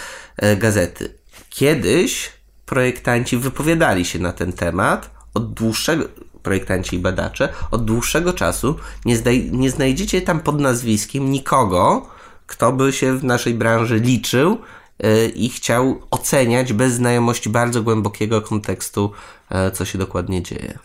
[0.45, 1.15] y, gazety.
[1.49, 2.33] Kiedyś
[2.67, 6.05] projektanci wypowiadali się na ten temat od dłuższego,
[6.47, 12.07] projektanci i badacze, od dłuższego czasu nie, zdaj, nie znajdziecie tam pod nazwiskiem nikogo,
[12.47, 14.59] kto by się w naszej branży liczył
[15.05, 19.13] y, i chciał oceniać bez znajomości bardzo głębokiego kontekstu,
[19.69, 20.79] y, co się dokładnie dzieje.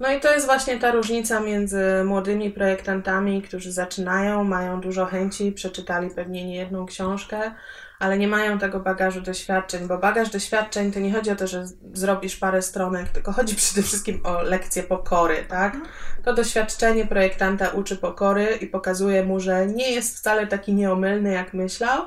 [0.00, 5.52] No i to jest właśnie ta różnica między młodymi projektantami, którzy zaczynają, mają dużo chęci,
[5.52, 7.50] przeczytali pewnie nie jedną książkę,
[7.98, 11.66] ale nie mają tego bagażu doświadczeń, bo bagaż doświadczeń to nie chodzi o to, że
[11.92, 15.76] zrobisz parę stronek, tylko chodzi przede wszystkim o lekcję pokory, tak?
[16.24, 21.54] To doświadczenie projektanta uczy pokory i pokazuje mu, że nie jest wcale taki nieomylny, jak
[21.54, 22.02] myślał.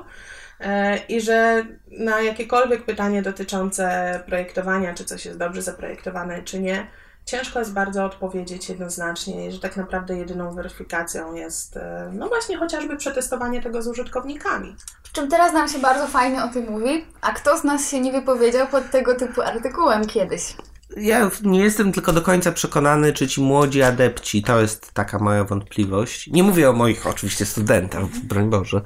[0.60, 6.86] E, I że na jakiekolwiek pytanie dotyczące projektowania, czy coś jest dobrze zaprojektowane, czy nie,
[7.24, 12.96] ciężko jest bardzo odpowiedzieć jednoznacznie, że tak naprawdę jedyną weryfikacją jest, e, no właśnie, chociażby
[12.96, 14.76] przetestowanie tego z użytkownikami.
[15.02, 18.00] Przy czym teraz nam się bardzo fajnie o tym mówi, a kto z nas się
[18.00, 20.56] nie wypowiedział pod tego typu artykułem kiedyś?
[20.96, 25.44] Ja nie jestem tylko do końca przekonany, czy ci młodzi adepci, to jest taka moja
[25.44, 26.26] wątpliwość.
[26.26, 28.80] Nie mówię o moich oczywiście studentach, broń Boże.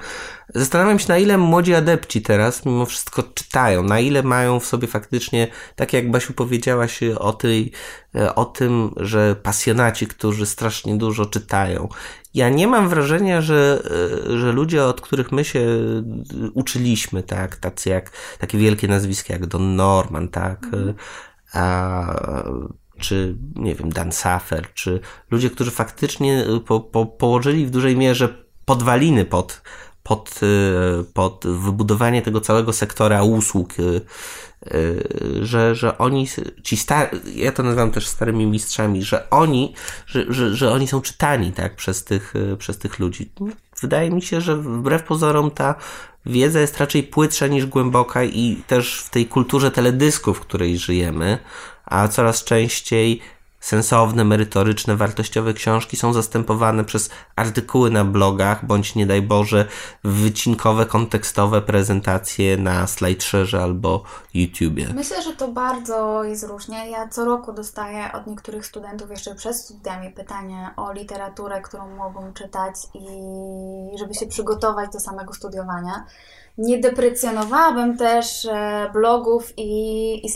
[0.56, 4.88] Zastanawiam się, na ile młodzi adepci teraz mimo wszystko czytają, na ile mają w sobie
[4.88, 7.72] faktycznie, tak jak Basiu powiedziałaś o, tej,
[8.34, 11.88] o tym, że pasjonaci, którzy strasznie dużo czytają.
[12.34, 13.82] Ja nie mam wrażenia, że,
[14.36, 15.66] że ludzie, od których my się
[16.54, 20.66] uczyliśmy, tak, tacy jak, takie wielkie nazwiska jak Don Norman, tak,
[21.52, 22.20] a,
[22.98, 28.46] czy nie wiem, Dan Safer, czy ludzie, którzy faktycznie po, po, położyli w dużej mierze
[28.64, 29.62] podwaliny pod,
[30.06, 34.00] pod, y, pod wybudowanie tego całego sektora usług, y,
[34.74, 36.28] y, że, że oni,
[36.62, 39.74] ci star, ja to nazywam też starymi mistrzami, że oni,
[40.06, 43.30] że, że, że oni są czytani, tak, przez tych, przez tych ludzi.
[43.80, 45.74] Wydaje mi się, że wbrew pozorom ta
[46.26, 51.38] wiedza jest raczej płytsza niż głęboka i też w tej kulturze teledysku, w której żyjemy,
[51.84, 53.20] a coraz częściej
[53.60, 59.64] sensowne, merytoryczne, wartościowe książki są zastępowane przez artykuły na blogach, bądź nie daj Boże,
[60.04, 64.02] wycinkowe, kontekstowe prezentacje na SlideShare albo
[64.34, 64.88] YouTubie.
[64.94, 66.90] Myślę, że to bardzo jest różnie.
[66.90, 72.32] Ja co roku dostaję od niektórych studentów jeszcze przed studiami pytanie o literaturę, którą mogą
[72.32, 76.06] czytać i żeby się przygotować do samego studiowania.
[76.58, 80.30] Nie deprecjonowałabym też e, blogów i, i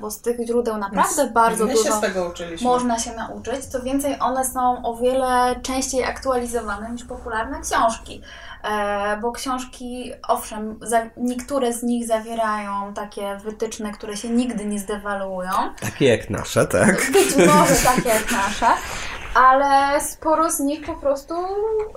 [0.00, 2.68] bo z tych źródeł naprawdę bardzo my dużo się z tego uczyliśmy.
[2.68, 3.64] można się nauczyć.
[3.64, 8.22] Co więcej, one są o wiele częściej aktualizowane niż popularne książki.
[8.64, 10.80] E, bo książki, owszem,
[11.16, 15.50] niektóre z nich zawierają takie wytyczne, które się nigdy nie zdewaluują.
[15.80, 17.10] Takie jak nasze, tak?
[17.12, 18.66] Być może takie jak nasze,
[19.34, 21.34] ale sporo z nich po prostu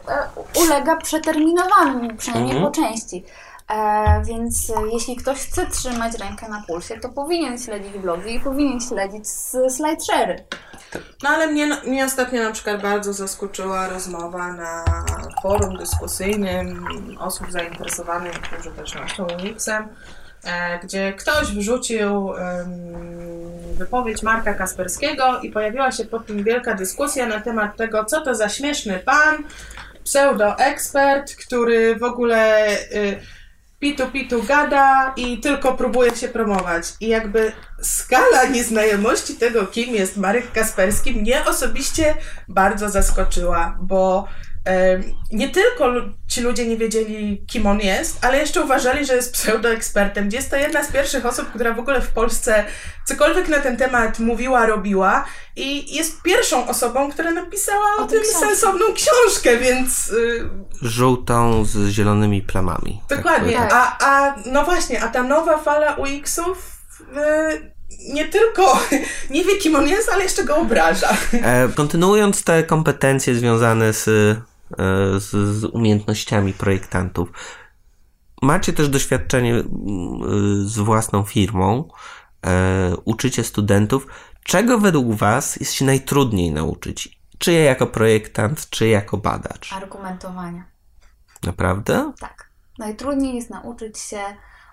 [0.08, 0.29] e,
[0.65, 2.71] ulega przeterminowaniu, przynajmniej Mhm.
[2.73, 3.25] po części.
[3.69, 8.39] E, więc e, jeśli ktoś chce trzymać rękę na pulsie, to powinien śledzić blogi i
[8.39, 10.36] powinien śledzić s- SlideShare'y.
[11.23, 14.86] No ale mnie, mnie ostatnio na przykład bardzo zaskoczyła rozmowa na
[15.43, 16.86] forum dyskusyjnym
[17.19, 18.34] osób zainteresowanych
[18.95, 19.88] naszą UX-em,
[20.43, 22.30] e, gdzie ktoś wrzucił
[23.78, 28.36] wypowiedź Marka Kasperskiego i pojawiła się po tym wielka dyskusja na temat tego, co to
[28.36, 29.43] za śmieszny pan,
[30.04, 33.19] pseudo-ekspert, który w ogóle y,
[33.84, 36.93] pitu pitu gada i tylko próbuje się promować.
[37.00, 42.15] I jakby skala nieznajomości tego, kim jest Marek Kasperski, mnie osobiście
[42.48, 44.28] bardzo zaskoczyła, bo
[45.32, 45.91] nie tylko
[46.28, 50.30] ci ludzie nie wiedzieli, kim on jest, ale jeszcze uważali, że jest pseudoekspertem.
[50.32, 52.63] Jest to jedna z pierwszych osób, która w ogóle w Polsce
[53.06, 58.21] cokolwiek na ten temat mówiła, robiła i jest pierwszą osobą, która napisała o, O tym
[58.21, 58.39] książce.
[58.39, 60.49] sensowną książkę, więc y,
[60.82, 63.02] Żółtą z zielonymi plamami.
[63.10, 63.58] Dokładnie.
[63.58, 66.71] Tak, A, a no właśnie, a ta nowa fala UX-ów
[67.02, 67.73] y,
[68.13, 68.80] nie tylko
[69.30, 71.10] nie wie, kim on jest, ale jeszcze go obraża.
[71.34, 74.10] E, kontynuując te kompetencje związane z,
[75.19, 77.29] z, z umiejętnościami projektantów,
[78.41, 79.69] macie też doświadczenie mm,
[80.67, 81.89] z własną firmą,
[82.45, 84.07] e, uczycie studentów.
[84.43, 87.19] Czego według Was jest się najtrudniej nauczyć?
[87.38, 89.73] Czy ja jako projektant, czy jako badacz?
[89.73, 90.63] Argumentowania.
[91.43, 92.13] Naprawdę?
[92.19, 92.49] Tak.
[92.77, 94.21] Najtrudniej jest nauczyć się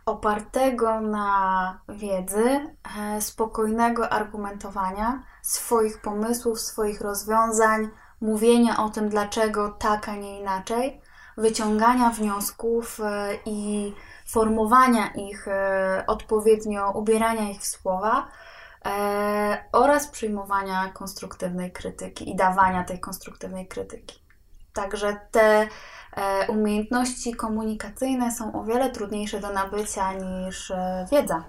[0.06, 7.88] opartego na wiedzy, e, spokojnego argumentowania swoich pomysłów, swoich rozwiązań,
[8.20, 11.00] mówienia o tym, dlaczego tak, a nie inaczej,
[11.36, 13.92] wyciągania wniosków e, i
[14.26, 18.28] formowania ich e, odpowiednio, ubierania ich w słowa
[18.86, 24.20] e, oraz przyjmowania konstruktywnej krytyki i dawania tej konstruktywnej krytyki.
[24.72, 25.68] Także te
[26.48, 30.72] umiejętności komunikacyjne są o wiele trudniejsze do nabycia niż
[31.12, 31.44] wiedza.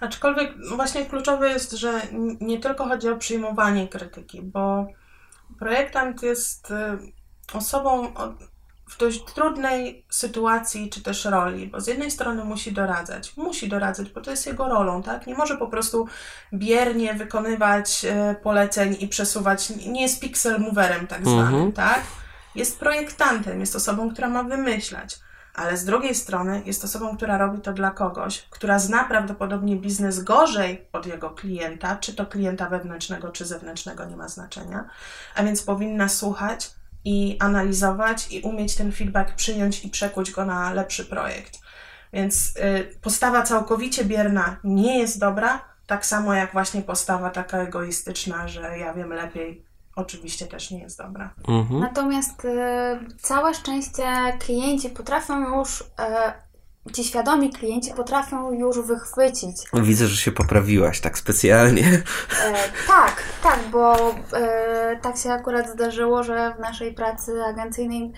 [0.00, 2.02] Aczkolwiek właśnie kluczowe jest, że
[2.40, 4.86] nie tylko chodzi o przyjmowanie krytyki, bo
[5.62, 6.74] projektant jest y,
[7.56, 8.12] osobą
[8.88, 14.10] w dość trudnej sytuacji czy też roli, bo z jednej strony musi doradzać, musi doradzać,
[14.10, 15.26] bo to jest jego rolą, tak?
[15.26, 16.06] Nie może po prostu
[16.52, 21.72] biernie wykonywać y, poleceń i przesuwać, nie jest pixel moverem tak zwanym, mhm.
[21.72, 22.02] tak?
[22.54, 25.18] Jest projektantem, jest osobą, która ma wymyślać
[25.54, 30.22] ale z drugiej strony jest osobą, która robi to dla kogoś, która zna prawdopodobnie biznes
[30.22, 34.84] gorzej od jego klienta, czy to klienta wewnętrznego, czy zewnętrznego, nie ma znaczenia,
[35.34, 36.70] a więc powinna słuchać
[37.04, 41.58] i analizować i umieć ten feedback przyjąć i przekuć go na lepszy projekt.
[42.12, 48.48] Więc y, postawa całkowicie bierna nie jest dobra, tak samo jak właśnie postawa taka egoistyczna,
[48.48, 49.64] że ja wiem lepiej,
[49.96, 51.34] oczywiście też nie jest dobra.
[51.48, 51.80] Mhm.
[51.80, 52.48] Natomiast y,
[53.20, 54.04] całe szczęście
[54.38, 59.56] klienci potrafią już, y, ci świadomi klienci potrafią już wychwycić.
[59.74, 62.02] Widzę, że się poprawiłaś tak specjalnie.
[62.44, 62.52] E,
[62.86, 68.12] tak, tak, bo e, tak się akurat zdarzyło, że w naszej pracy agencyjnej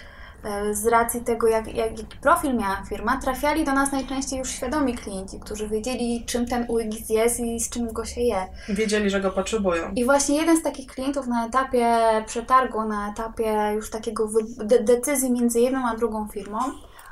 [0.73, 4.95] z racji tego, jak, jak, jaki profil miała firma, trafiali do nas najczęściej już świadomi
[4.95, 8.47] klienci, którzy wiedzieli, czym ten UX jest i z czym go się je.
[8.69, 9.93] Wiedzieli, że go potrzebują.
[9.97, 14.29] I właśnie jeden z takich klientów na etapie przetargu, na etapie już takiego
[14.65, 16.59] de decyzji między jedną a drugą firmą,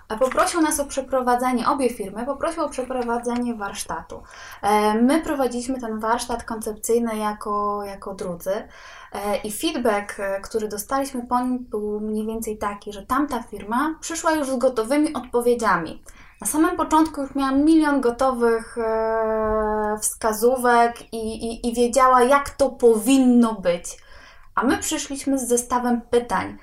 [0.09, 4.23] poprosił nas o przeprowadzenie, obie firmy poprosił o przeprowadzenie warsztatu.
[4.63, 8.69] E, my prowadziliśmy ten warsztat koncepcyjny jako, jako drudzy.
[9.13, 13.95] E, I feedback, e, który dostaliśmy po nim, był mniej więcej taki, że tamta firma
[14.01, 16.03] przyszła już z gotowymi odpowiedziami.
[16.41, 18.77] Na samym początku już miała milion gotowych
[20.01, 23.99] wskazówek i, i, i wiedziała, jak to powinno być.
[24.55, 26.59] A my przyszliśmy z zestawem pytań,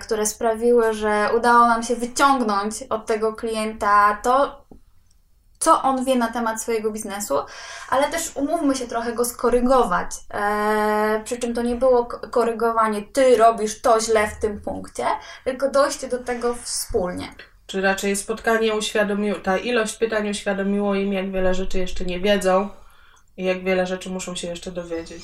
[0.00, 4.64] które sprawiły, że udało nam się wyciągnąć od tego klienta to,
[5.58, 7.38] co on wie na temat swojego biznesu,
[7.88, 10.10] ale też umówmy się trochę go skorygować.
[10.30, 15.06] Eee, przy czym to nie było korygowanie, ty robisz to źle w tym punkcie,
[15.44, 17.34] tylko dojście do tego wspólnie.
[17.66, 22.68] Czy raczej spotkanie uświadomiło, ta ilość pytań uświadomiło im, jak wiele rzeczy jeszcze nie wiedzą
[23.36, 25.22] i jak wiele rzeczy muszą się jeszcze dowiedzieć.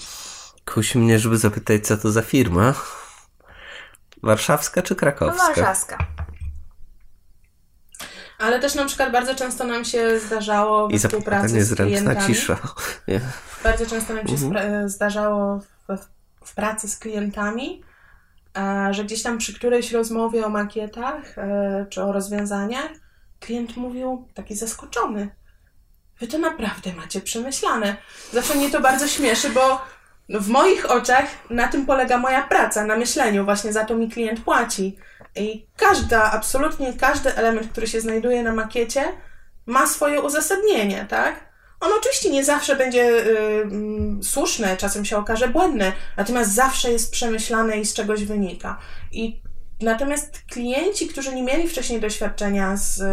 [0.74, 2.74] Kusi mnie, żeby zapytać, co to za firma?
[4.22, 5.46] Warszawska czy krakowska?
[5.46, 5.98] Warszawska.
[8.38, 12.34] Ale też na przykład bardzo często nam się zdarzało w współpracy z klientami.
[12.34, 12.58] cisza.
[13.08, 13.20] Nie.
[13.64, 14.88] Bardzo często nam się mhm.
[14.88, 15.98] zdarzało w,
[16.44, 17.82] w, pracy z klientami,
[18.90, 22.90] że gdzieś tam przy którejś rozmowie o makietach e, czy o rozwiązaniach
[23.40, 25.28] klient mówił taki zaskoczony.
[26.20, 27.96] Wy to naprawdę macie przemyślane.
[28.32, 29.80] Zawsze mnie to bardzo śmieszy, bo
[30.28, 33.44] w moich oczach na tym polega moja praca, na myśleniu.
[33.44, 34.96] Właśnie za to mi klient płaci.
[35.36, 39.02] I każda, absolutnie każdy element, który się znajduje na makiecie,
[39.66, 41.54] ma swoje uzasadnienie, tak?
[41.80, 43.66] On oczywiście nie zawsze będzie y,
[44.22, 48.78] słuszny, czasem się okaże błędny, natomiast zawsze jest przemyślane i z czegoś wynika.
[49.12, 49.42] I
[49.80, 53.04] natomiast klienci, którzy nie mieli wcześniej doświadczenia z y,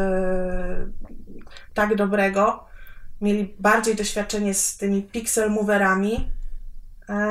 [1.74, 2.66] tak dobrego,
[3.22, 6.32] mieli bardziej doświadczenie z tymi pixel moverami,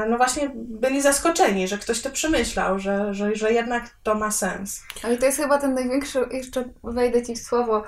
[0.08, 4.82] no właśnie byli zaskoczeni, że ktoś to przemyślał, że, że, że jednak to ma sens.
[5.02, 7.84] Ale to jest chyba ten największy, jeszcze wejdę Ci w słowo,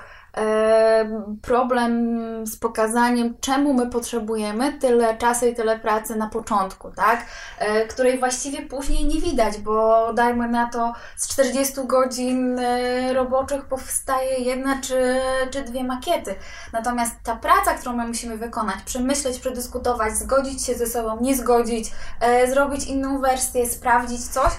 [1.41, 7.25] problem z pokazaniem, czemu my potrzebujemy tyle czasu i tyle pracy na początku, tak?
[7.59, 13.65] E, której właściwie później nie widać, bo dajmy na to z 40 godzin e, roboczych
[13.65, 15.19] powstaje jedna czy,
[15.51, 16.35] czy dwie makiety.
[16.73, 21.91] Natomiast ta praca, którą my musimy wykonać, przemyśleć, przedyskutować, zgodzić się ze sobą, nie zgodzić,
[22.21, 24.51] e, zrobić inną wersję, sprawdzić coś,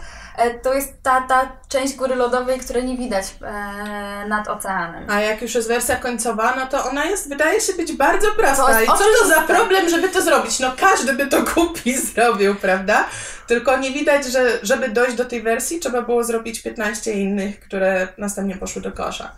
[0.62, 5.10] to jest ta, ta część góry lodowej, której nie widać e, nad oceanem.
[5.10, 8.82] A jak już jest wersja końcowa, no to ona jest, wydaje się być bardzo prosta.
[8.82, 10.60] I co to za problem, żeby to zrobić?
[10.60, 13.06] No każdy by to kupi zrobił, prawda?
[13.46, 18.08] Tylko nie widać, że żeby dojść do tej wersji, trzeba było zrobić 15 innych, które
[18.18, 19.32] następnie poszły do kosza.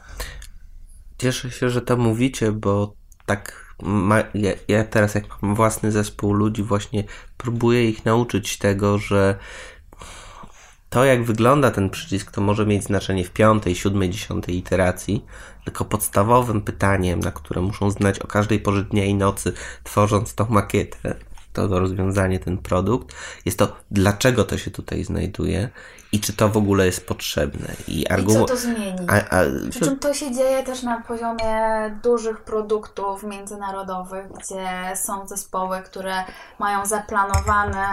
[1.19, 2.95] Cieszę się, że to mówicie, bo
[3.27, 7.05] tak ma, ja, ja teraz jak mam własny zespół ludzi, właśnie
[7.37, 9.39] próbuję ich nauczyć tego, że
[10.97, 15.25] to, jak wygląda ten przycisk, to może mieć znaczenie w piątej, siódmej, dziesiątej iteracji,
[15.65, 19.53] tylko podstawowym pytaniem, na które muszą znać o każdej porze dnia i nocy,
[19.85, 21.15] tworząc tą makietę,
[21.53, 25.69] to rozwiązanie, ten produkt, jest to, dlaczego to się tutaj znajduje
[26.17, 27.69] i czy to w ogóle jest potrzebne.
[27.89, 28.01] I.
[28.01, 29.07] I co to zmieni?
[29.09, 29.43] A, a...
[29.71, 31.55] Przy czym to się dzieje też na poziomie
[32.03, 36.15] dużych produktów międzynarodowych, gdzie są zespoły, które
[36.59, 37.87] mają zaplanowane,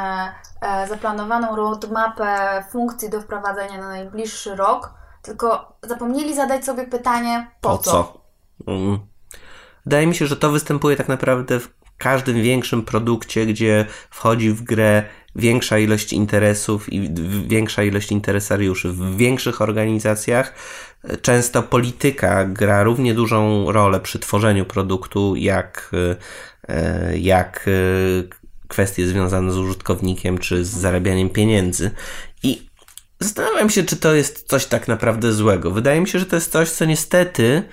[0.61, 7.69] e, zaplanowaną roadmapę funkcji do wprowadzenia na najbliższy rok, tylko zapomnieli zadać sobie pytanie po,
[7.69, 7.91] po co?
[7.91, 8.21] co?
[8.71, 8.99] Mm.
[9.85, 14.63] Wydaje mi się, że to występuje tak naprawdę w każdym większym produkcie, gdzie wchodzi w
[14.63, 15.03] grę
[15.35, 17.09] większa ilość interesów i
[17.47, 18.89] większa ilość interesariuszy.
[18.89, 20.53] W większych organizacjach
[21.21, 25.91] często polityka gra równie dużą rolę przy tworzeniu produktu, jak,
[26.69, 27.71] e, jak e,
[28.67, 31.91] kwestie związane z użytkownikiem czy z zarabianiem pieniędzy.
[32.43, 32.67] I
[33.19, 35.71] zastanawiam się, czy to jest coś tak naprawdę złego.
[35.71, 37.63] Wydaje mi się, że to jest coś, co niestety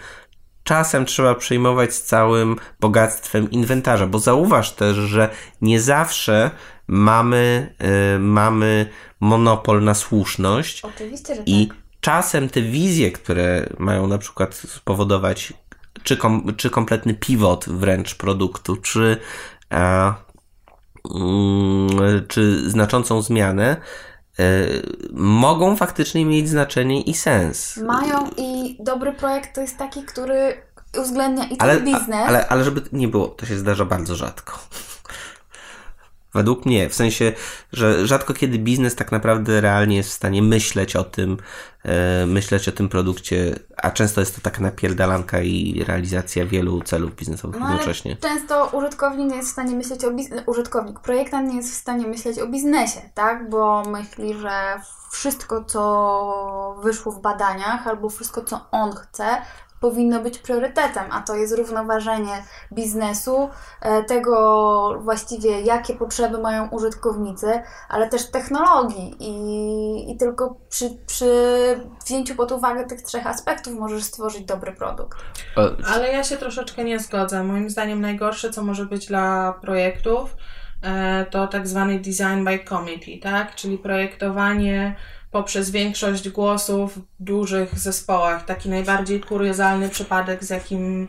[0.64, 5.30] czasem trzeba przyjmować z całym bogactwem inwentarza, bo zauważ też, że
[5.62, 6.50] nie zawsze
[6.90, 7.74] mamy,
[8.14, 10.82] y, mamy monopol na słuszność.
[10.82, 11.76] Oczywiście, że I tak.
[12.00, 15.52] czasem te wizje, które mają na przykład spowodować
[16.02, 19.16] czy, kom, czy kompletny pivot wręcz produktu, czy,
[19.70, 20.14] a,
[21.14, 23.76] mm, czy znaczącą zmianę,
[24.40, 24.82] y,
[25.12, 27.76] mogą faktycznie mieć znaczenie i sens.
[27.76, 30.62] Mają i dobry projekt to jest taki, który
[30.98, 32.28] uwzględnia i ten Ale, biznes.
[32.28, 34.58] ale, ale żeby nie było, to się zdarza bardzo rzadko.
[36.34, 37.32] Według mnie, w sensie,
[37.72, 41.36] że rzadko kiedy biznes tak naprawdę realnie jest w stanie myśleć o tym,
[41.84, 47.16] e, myśleć o tym produkcie, a często jest to taka napierdalanka i realizacja wielu celów
[47.16, 48.16] biznesowych No, jednocześnie.
[48.16, 52.06] Często użytkownik nie jest w stanie myśleć o biznesie, użytkownik, projektant nie jest w stanie
[52.06, 53.50] myśleć o biznesie, tak?
[53.50, 54.80] Bo myśli, że
[55.12, 59.42] wszystko, co wyszło w badaniach, albo wszystko, co on chce,
[59.80, 63.48] powinno być priorytetem, a to jest równoważenie biznesu,
[63.82, 71.34] e, tego właściwie, jakie potrzeby mają użytkownicy, ale też technologii i, i tylko przy, przy
[72.06, 75.18] wzięciu pod uwagę tych trzech aspektów możesz stworzyć dobry produkt.
[75.86, 77.44] Ale ja się troszeczkę nie zgodzę.
[77.44, 80.36] Moim zdaniem najgorsze, co może być dla projektów,
[80.82, 83.54] e, to tak zwany design by committee, tak?
[83.54, 84.96] Czyli projektowanie
[85.30, 88.44] poprzez większość głosów w dużych zespołach.
[88.44, 91.08] Taki najbardziej kuriozalny przypadek, z jakim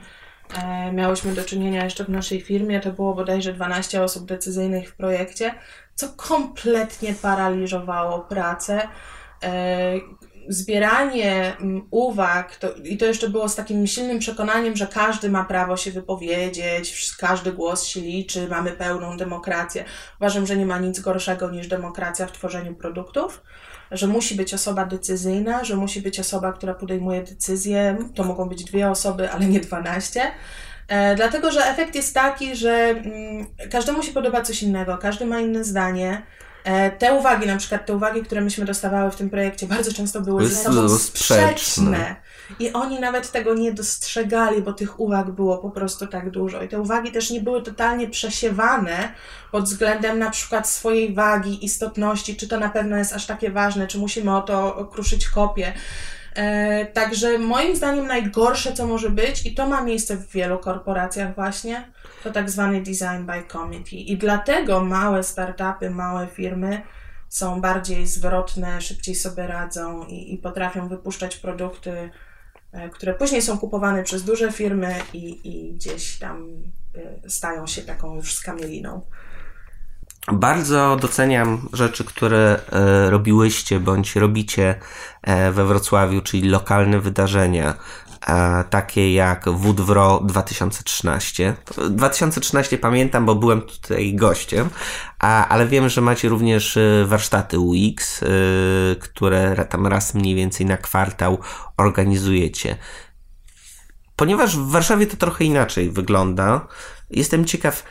[0.63, 4.95] e, miałyśmy do czynienia jeszcze w naszej firmie, to było bodajże 12 osób decyzyjnych w
[4.95, 5.53] projekcie,
[5.95, 8.87] co kompletnie paraliżowało pracę.
[9.43, 9.93] E,
[10.47, 15.43] zbieranie mm, uwag, to, i to jeszcze było z takim silnym przekonaniem, że każdy ma
[15.45, 19.85] prawo się wypowiedzieć, każdy głos się liczy, mamy pełną demokrację.
[20.19, 23.41] Uważam, że nie ma nic gorszego niż demokracja w tworzeniu produktów,
[23.91, 27.97] że musi być osoba decyzyjna, że musi być osoba, która podejmuje decyzje.
[28.15, 30.21] To mogą być dwie osoby, ale nie dwanaście.
[30.87, 35.39] E, dlatego, że efekt jest taki, że mm, każdemu się podoba coś innego, każdy ma
[35.39, 36.21] inne zdanie.
[36.63, 40.21] E, te uwagi, na przykład te uwagi, które myśmy dostawały w tym projekcie, bardzo często
[40.21, 42.15] były ze sobą sprzeczne.
[42.59, 46.63] I oni nawet tego nie dostrzegali, bo tych uwag było po prostu tak dużo.
[46.63, 49.13] I te uwagi też nie były totalnie przesiewane
[49.51, 53.87] pod względem na przykład swojej wagi, istotności, czy to na pewno jest aż takie ważne,
[53.87, 55.73] czy musimy o to kruszyć kopię.
[56.35, 61.35] E, także moim zdaniem najgorsze, co może być, i to ma miejsce w wielu korporacjach
[61.35, 61.91] właśnie,
[62.23, 64.11] to tak zwany design by committee.
[64.11, 66.81] I dlatego małe startupy, małe firmy
[67.29, 72.09] są bardziej zwrotne, szybciej sobie radzą i, i potrafią wypuszczać produkty,
[72.71, 76.47] e, które później są kupowane przez duże firmy i, i gdzieś tam
[77.25, 79.01] e, stają się taką już skamieliną.
[80.31, 84.75] Bardzo doceniam rzeczy, które e, robiłyście bądź robicie
[85.51, 87.75] we Wrocławiu, czyli lokalne wydarzenia,
[88.69, 91.55] takie jak WDWRO 2013.
[91.89, 94.69] 2013 pamiętam, bo byłem tutaj gościem,
[95.19, 98.27] a, ale wiem, że macie również e, warsztaty UX, e,
[98.95, 101.37] które tam raz mniej więcej na kwartał
[101.77, 102.77] organizujecie.
[104.15, 106.67] Ponieważ w Warszawie to trochę inaczej wygląda,
[107.09, 107.83] jestem ciekaw,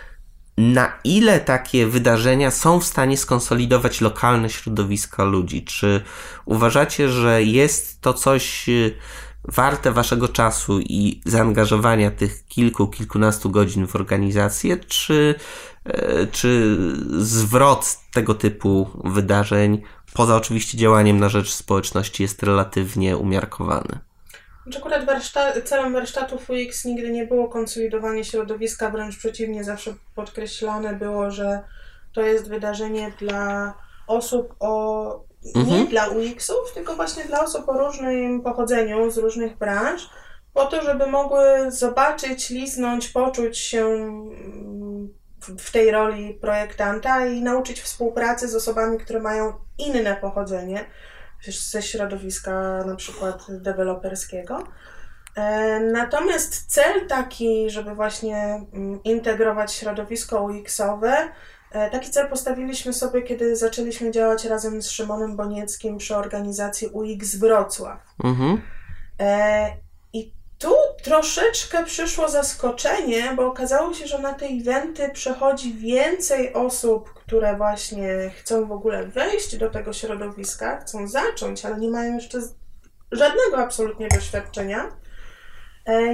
[0.56, 5.64] na ile takie wydarzenia są w stanie skonsolidować lokalne środowiska ludzi?
[5.64, 6.00] Czy
[6.44, 8.66] uważacie, że jest to coś
[9.44, 15.34] warte waszego czasu i zaangażowania tych kilku, kilkunastu godzin w organizację, czy,
[15.84, 16.76] e, czy
[17.18, 19.82] zwrot tego typu wydarzeń,
[20.14, 23.98] poza oczywiście działaniem na rzecz społeczności, jest relatywnie umiarkowany?
[24.62, 30.94] Znaczy Akurat warszta- celem warsztatów UX nigdy nie było konsolidowanie środowiska, wręcz przeciwnie, zawsze podkreślane
[30.94, 31.62] było, że
[32.12, 33.74] to jest wydarzenie dla
[34.06, 35.29] osób o.
[35.42, 35.86] nie Mhm.
[35.86, 40.10] dla UX-ów, tylko właśnie dla osób o różnym pochodzeniu, z różnych branż,
[40.54, 45.08] po to, żeby mogły zobaczyć, liznąć, poczuć się mm,
[45.58, 50.84] w- tej roli projektanta i nauczyć współpracy z osobami, które mają inne pochodzenie
[51.50, 54.64] ze środowiska na przykład deweloperskiego.
[55.36, 58.36] E, Natomiast cel taki, żeby właśnie
[58.72, 61.28] mm, integrować środowisko UX-owe,
[61.70, 68.00] taki cel postawiliśmy sobie, kiedy zaczęliśmy działać razem z Szymonem Bonieckim przy organizacji UX Wrocław.
[68.24, 68.62] Mhm.
[69.20, 69.66] E,
[70.12, 77.14] I tu troszeczkę przyszło zaskoczenie, bo okazało się, że na te eventy przychodzi więcej osób,
[77.14, 82.38] które właśnie chcą w ogóle wejść do tego środowiska, chcą zacząć, ale nie mają jeszcze
[83.12, 84.90] żadnego absolutnie doświadczenia, e,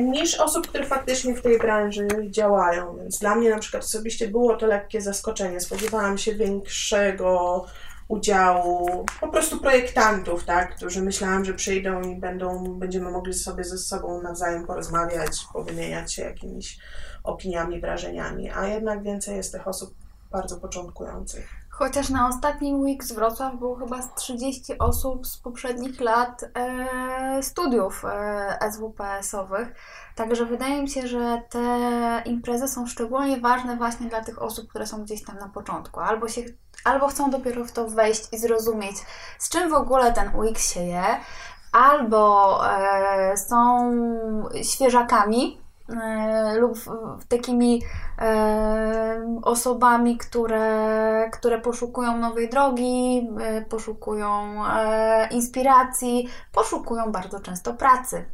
[0.02, 2.96] niż osób, które faktycznie w tej branży działają.
[2.96, 5.60] Więc dla mnie na przykład osobiście było to lekkie zaskoczenie.
[5.60, 7.64] Spodziewałam się większego
[8.08, 13.78] udziału po prostu projektantów, tak, którzy myślałam, że przyjdą i będą, będziemy mogli sobie ze
[13.78, 16.78] sobą nawzajem porozmawiać, powymieniać się jakimiś
[17.24, 19.94] opiniami, wrażeniami, a jednak więcej jest tych osób
[20.30, 21.65] bardzo początkujących.
[21.78, 27.42] Chociaż na ostatnim Week z Wrocław było chyba z 30 osób z poprzednich lat e,
[27.42, 29.74] studiów e, SWPS-owych.
[30.14, 31.62] Także wydaje mi się, że te
[32.24, 36.00] imprezy są szczególnie ważne właśnie dla tych osób, które są gdzieś tam na początku.
[36.00, 36.42] Albo, się,
[36.84, 38.96] albo chcą dopiero w to wejść i zrozumieć,
[39.38, 41.04] z czym w ogóle ten UX się je,
[41.72, 43.92] albo e, są
[44.62, 45.65] świeżakami,
[46.60, 46.78] lub
[47.28, 47.82] takimi
[48.18, 54.62] e, osobami, które, które poszukują nowej drogi, e, poszukują
[55.30, 58.24] inspiracji, poszukują bardzo często pracy.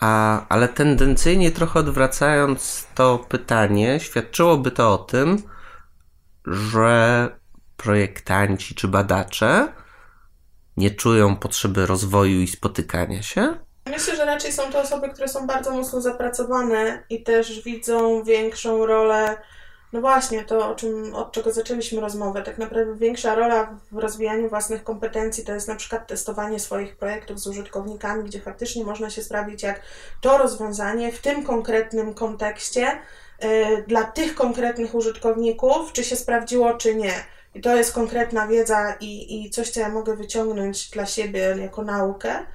[0.00, 5.42] A, ale tendencyjnie trochę odwracając to pytanie, świadczyłoby to o tym,
[6.46, 7.28] że
[7.76, 9.72] projektanci czy badacze
[10.76, 13.54] nie czują potrzeby rozwoju i spotykania się,
[13.86, 18.86] Myślę, że raczej są to osoby, które są bardzo mocno zapracowane i też widzą większą
[18.86, 19.36] rolę,
[19.92, 22.42] no właśnie, to o czym, od czego zaczęliśmy rozmowę.
[22.42, 27.40] Tak naprawdę większa rola w rozwijaniu własnych kompetencji to jest na przykład testowanie swoich projektów
[27.40, 29.80] z użytkownikami, gdzie faktycznie można się sprawdzić, jak
[30.20, 32.98] to rozwiązanie w tym konkretnym kontekście
[33.42, 37.14] yy, dla tych konkretnych użytkowników, czy się sprawdziło, czy nie.
[37.54, 41.82] I to jest konkretna wiedza i, i coś, co ja mogę wyciągnąć dla siebie jako
[41.82, 42.46] naukę.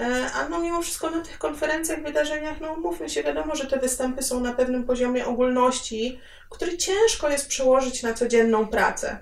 [0.00, 3.78] E, a no mimo wszystko na tych konferencjach, wydarzeniach, no mówmy się, wiadomo, że te
[3.78, 6.20] występy są na pewnym poziomie ogólności,
[6.50, 9.18] który ciężko jest przełożyć na codzienną pracę.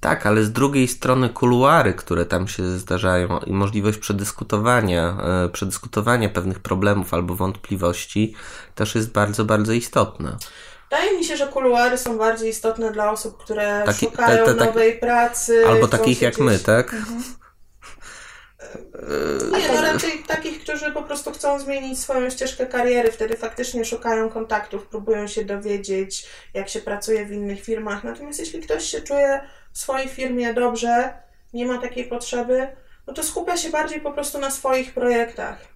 [0.00, 6.28] Tak, ale z drugiej strony kuluary, które tam się zdarzają i możliwość przedyskutowania, e, przedyskutowania
[6.28, 8.34] pewnych problemów albo wątpliwości
[8.74, 10.38] też jest bardzo, bardzo istotna.
[10.90, 14.64] Wydaje mi się, że kuluary są bardziej istotne dla osób, które Taki, szukają te, te,
[14.64, 15.66] nowej pracy.
[15.68, 16.46] Albo takich jak gdzieś...
[16.46, 16.94] my, tak?
[16.94, 17.22] Mhm.
[19.58, 24.30] Nie, no raczej takich, którzy po prostu chcą zmienić swoją ścieżkę kariery, wtedy faktycznie szukają
[24.30, 28.04] kontaktów, próbują się dowiedzieć, jak się pracuje w innych firmach.
[28.04, 29.40] Natomiast jeśli ktoś się czuje
[29.72, 31.12] w swojej firmie dobrze,
[31.52, 32.66] nie ma takiej potrzeby,
[33.06, 35.73] no to skupia się bardziej po prostu na swoich projektach.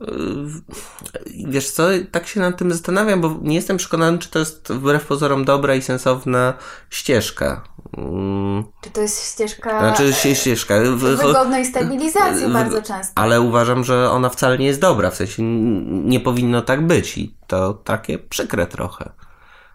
[0.00, 4.72] Yy, wiesz co, tak się nad tym zastanawiam, bo nie jestem przekonany, czy to jest
[4.72, 6.54] wbrew pozorom dobra i sensowna
[6.90, 7.62] ścieżka.
[7.96, 8.64] Mm.
[8.80, 9.78] Czy to jest ścieżka.
[9.78, 10.74] Znaczy, ścieżka.
[10.96, 13.12] Wygodnej stabilizacji bardzo często.
[13.14, 17.36] Ale uważam, że ona wcale nie jest dobra, w sensie nie powinno tak być i
[17.46, 19.10] to takie przykre trochę.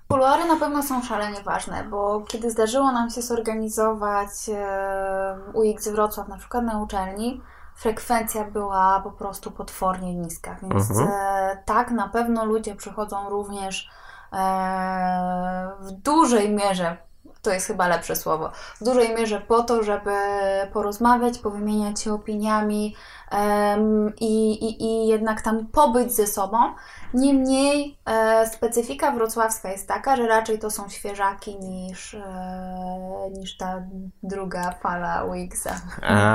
[0.08, 4.30] Kuluary na pewno są szalenie ważne, bo kiedy zdarzyło nam się zorganizować
[5.54, 7.42] UX Wrocław na przykład na uczelni,
[7.80, 10.56] frekwencja była po prostu potwornie niska.
[10.62, 11.10] Więc mhm.
[11.12, 13.90] E, tak, na pewno ludzie przychodzą również
[14.34, 16.98] e, w dużej mierze,
[17.42, 20.12] to jest chyba lepsze słowo, w dużej mierze po to, żeby
[20.74, 22.96] porozmawiać, powymieniać się opiniami,
[24.20, 26.58] i, i, i jednak tam pobyć ze sobą.
[27.14, 33.84] Niemniej e, specyfika wrocławska jest taka, że raczej to są świeżaki niż, e, niż ta
[34.24, 35.82] druga fala Wixa.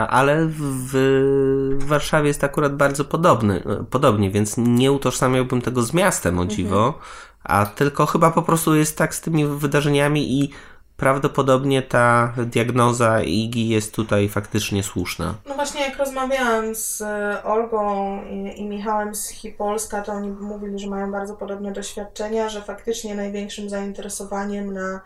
[0.08, 6.38] Ale w, w, Warszawie jest akurat bardzo podobny, podobnie, więc nie utożsamiałbym tego z miastem,
[6.38, 7.02] o dziwo, mhm.
[7.44, 10.50] a tylko chyba po prostu jest tak z tymi wydarzeniami i
[10.96, 15.34] prawdopodobnie ta diagnoza IGI jest tutaj faktycznie słuszna.
[15.48, 20.78] No właśnie, jak rozmawiałam z e, Olgą i, i Michałem z Hipolska, to oni mówili,
[20.78, 25.00] że mają bardzo podobne doświadczenia, że faktycznie największym zainteresowaniem na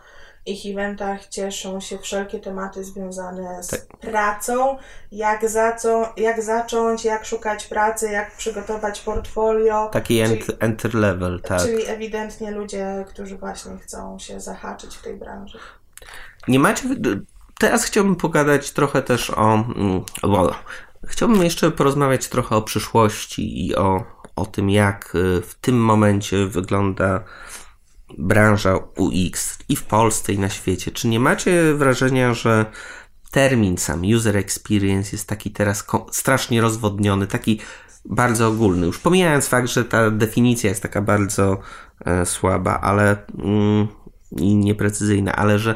[0.49, 3.86] ich eventach cieszą się wszelkie tematy związane z tak.
[3.86, 4.76] pracą,
[5.12, 9.89] jak, zaco, jak zacząć, jak szukać pracy, jak przygotować portfolio.
[9.93, 11.61] Taki czyli, enter level, tak.
[11.61, 15.59] Czyli ewidentnie ludzie, którzy właśnie chcą się zahaczyć w tej branży.
[16.49, 16.88] Nie macie.
[17.59, 19.55] Teraz chciałbym pogadać trochę też o.
[19.55, 20.03] Mm,
[21.07, 24.05] chciałbym jeszcze porozmawiać trochę o przyszłości i o,
[24.36, 27.24] o tym, jak y, w tym momencie wygląda
[28.18, 30.90] branża UX i w Polsce, i na świecie.
[30.90, 32.66] Czy nie macie wrażenia, że
[33.30, 37.61] termin sam user experience jest taki teraz strasznie rozwodniony, taki
[38.05, 38.86] bardzo ogólny.
[38.86, 41.59] Już pomijając fakt, że ta definicja jest taka bardzo
[42.05, 43.88] e, słaba, ale mm,
[44.36, 45.74] i nieprecyzyjna, ale że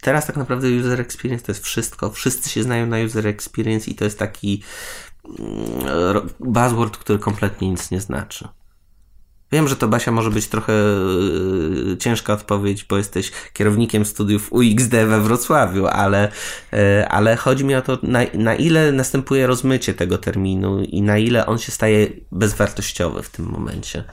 [0.00, 2.10] teraz tak naprawdę user experience to jest wszystko.
[2.10, 4.62] Wszyscy się znają na user experience i to jest taki
[5.24, 8.48] mm, buzzword, który kompletnie nic nie znaczy.
[9.52, 14.90] Wiem, że to Basia może być trochę yy, ciężka odpowiedź, bo jesteś kierownikiem studiów UXD
[14.90, 16.32] we Wrocławiu, ale,
[16.72, 21.18] yy, ale chodzi mi o to, na, na ile następuje rozmycie tego terminu i na
[21.18, 24.04] ile on się staje bezwartościowy w tym momencie.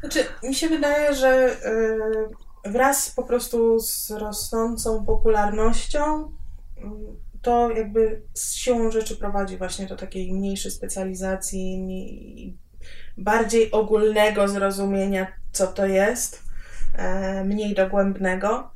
[0.00, 6.32] Znaczy, mi się wydaje, że yy, wraz po prostu z rosnącą popularnością
[7.42, 12.58] to jakby z siłą rzeczy prowadzi właśnie do takiej mniejszej specjalizacji,
[13.18, 16.42] bardziej ogólnego zrozumienia, co to jest,
[16.94, 18.70] e, mniej dogłębnego.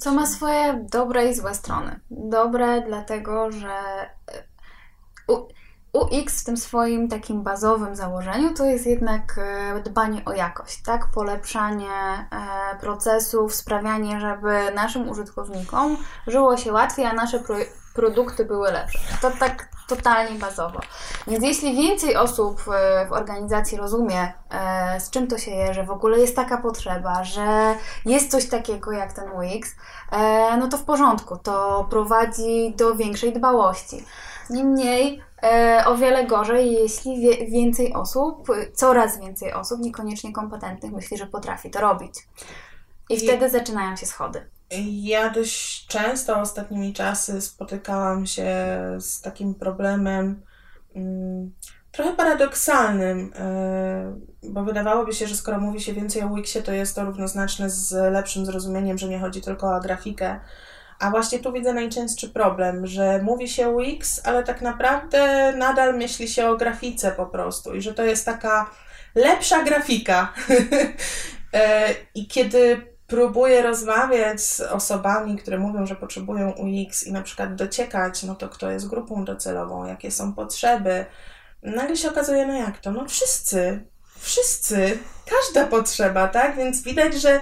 [0.00, 2.00] Co ma swoje dobre i złe strony.
[2.10, 3.70] Dobre, dlatego że
[5.92, 11.06] UX w tym swoim takim bazowym założeniu to jest jednak e, dbanie o jakość, tak?
[11.14, 17.56] Polepszanie e, procesów, sprawianie, żeby naszym użytkownikom żyło się łatwiej, a nasze pro
[17.94, 18.98] produkty były lepsze.
[19.22, 20.80] To tak totalnie bazowo.
[21.26, 24.32] Więc jeśli więcej osób e, w organizacji rozumie,
[24.98, 27.74] z czym to się je, że w ogóle jest taka potrzeba, że
[28.04, 29.74] jest coś takiego jak ten UX,
[30.58, 34.04] no to w porządku, to prowadzi do większej dbałości.
[34.50, 35.22] Niemniej
[35.86, 37.20] o wiele gorzej, jeśli
[37.50, 42.14] więcej osób, coraz więcej osób, niekoniecznie kompetentnych, myśli, że potrafi to robić.
[43.08, 44.50] I, I wtedy zaczynają się schody.
[44.90, 48.46] Ja dość często ostatnimi czasy spotykałam się
[48.98, 50.42] z takim problemem
[50.94, 51.52] mm,
[51.92, 56.96] trochę paradoksalnym, e, bo wydawałoby się, że skoro mówi się więcej o Wixie, to jest
[56.96, 60.40] to równoznaczne z lepszym zrozumieniem, że nie chodzi tylko o grafikę,
[61.00, 66.28] a właśnie tu widzę najczęstszy problem, że mówi się Wix, ale tak naprawdę nadal myśli
[66.28, 68.70] się o grafice po prostu i że to jest taka
[69.14, 70.32] lepsza grafika.
[71.52, 77.54] E, I kiedy próbuję rozmawiać z osobami, które mówią, że potrzebują UX i na przykład
[77.54, 81.06] dociekać, no to kto jest grupą docelową, jakie są potrzeby,
[81.62, 82.92] nagle się okazuje, no jak to?
[82.92, 83.84] No wszyscy,
[84.18, 86.56] wszyscy, każda potrzeba, tak?
[86.56, 87.40] Więc widać, że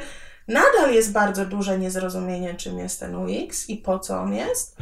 [0.48, 4.76] nadal jest bardzo duże niezrozumienie, czym jest ten UX i po co on jest,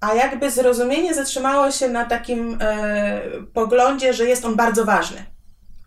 [0.00, 3.20] a jakby zrozumienie zatrzymało się na takim e,
[3.54, 5.24] poglądzie, że jest on bardzo ważny.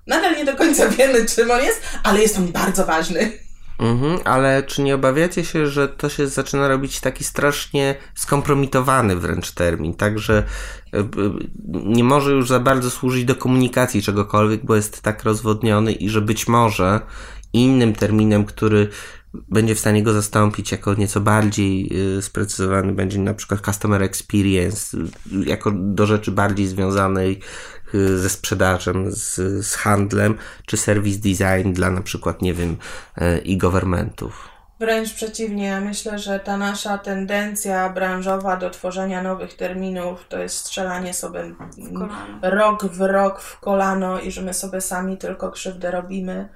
[0.07, 3.31] Nadal nie do końca wiemy, czym on jest, ale jest on bardzo ważny.
[3.79, 9.51] Mhm, ale czy nie obawiacie się, że to się zaczyna robić taki strasznie skompromitowany wręcz
[9.51, 10.43] termin, tak, że
[10.93, 11.03] e,
[11.67, 16.21] nie może już za bardzo służyć do komunikacji czegokolwiek, bo jest tak rozwodniony i że
[16.21, 17.01] być może
[17.53, 18.89] innym terminem, który
[19.33, 24.97] będzie w stanie go zastąpić jako nieco bardziej y, sprecyzowany, będzie na przykład customer experience,
[24.97, 25.01] y,
[25.45, 27.39] jako do rzeczy bardziej związanej
[27.95, 29.35] y, ze sprzedażem, z,
[29.65, 32.77] z handlem, czy service design dla na przykład, nie wiem,
[33.21, 34.53] e-governmentów.
[34.79, 40.57] Wręcz przeciwnie, ja myślę, że ta nasza tendencja branżowa do tworzenia nowych terminów to jest
[40.57, 41.55] strzelanie sobie
[42.41, 46.49] rok w rok w kolano i że my sobie sami tylko krzywdę robimy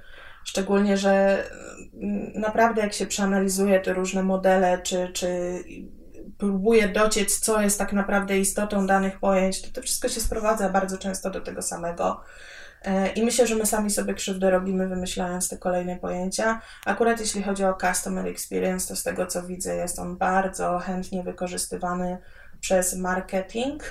[0.48, 1.44] Szczególnie, że
[2.02, 5.28] mm, naprawdę jak się przeanalizuje te różne modele, czy, czy
[6.38, 10.98] próbuje dociec, co jest tak naprawdę istotą danych pojęć, to to wszystko się sprowadza bardzo
[10.98, 12.20] często do tego samego.
[12.84, 16.60] E, I myślę, że my sami sobie krzywdę robimy, wymyślając te kolejne pojęcia.
[16.86, 21.22] Akurat jeśli chodzi o Customer Experience, to z tego co widzę, jest on bardzo chętnie
[21.22, 22.18] wykorzystywany
[22.60, 23.82] przez marketing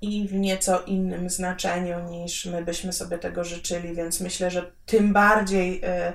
[0.00, 5.12] i w nieco innym znaczeniu niż my byśmy sobie tego życzyli, więc myślę, że tym
[5.12, 6.12] bardziej e,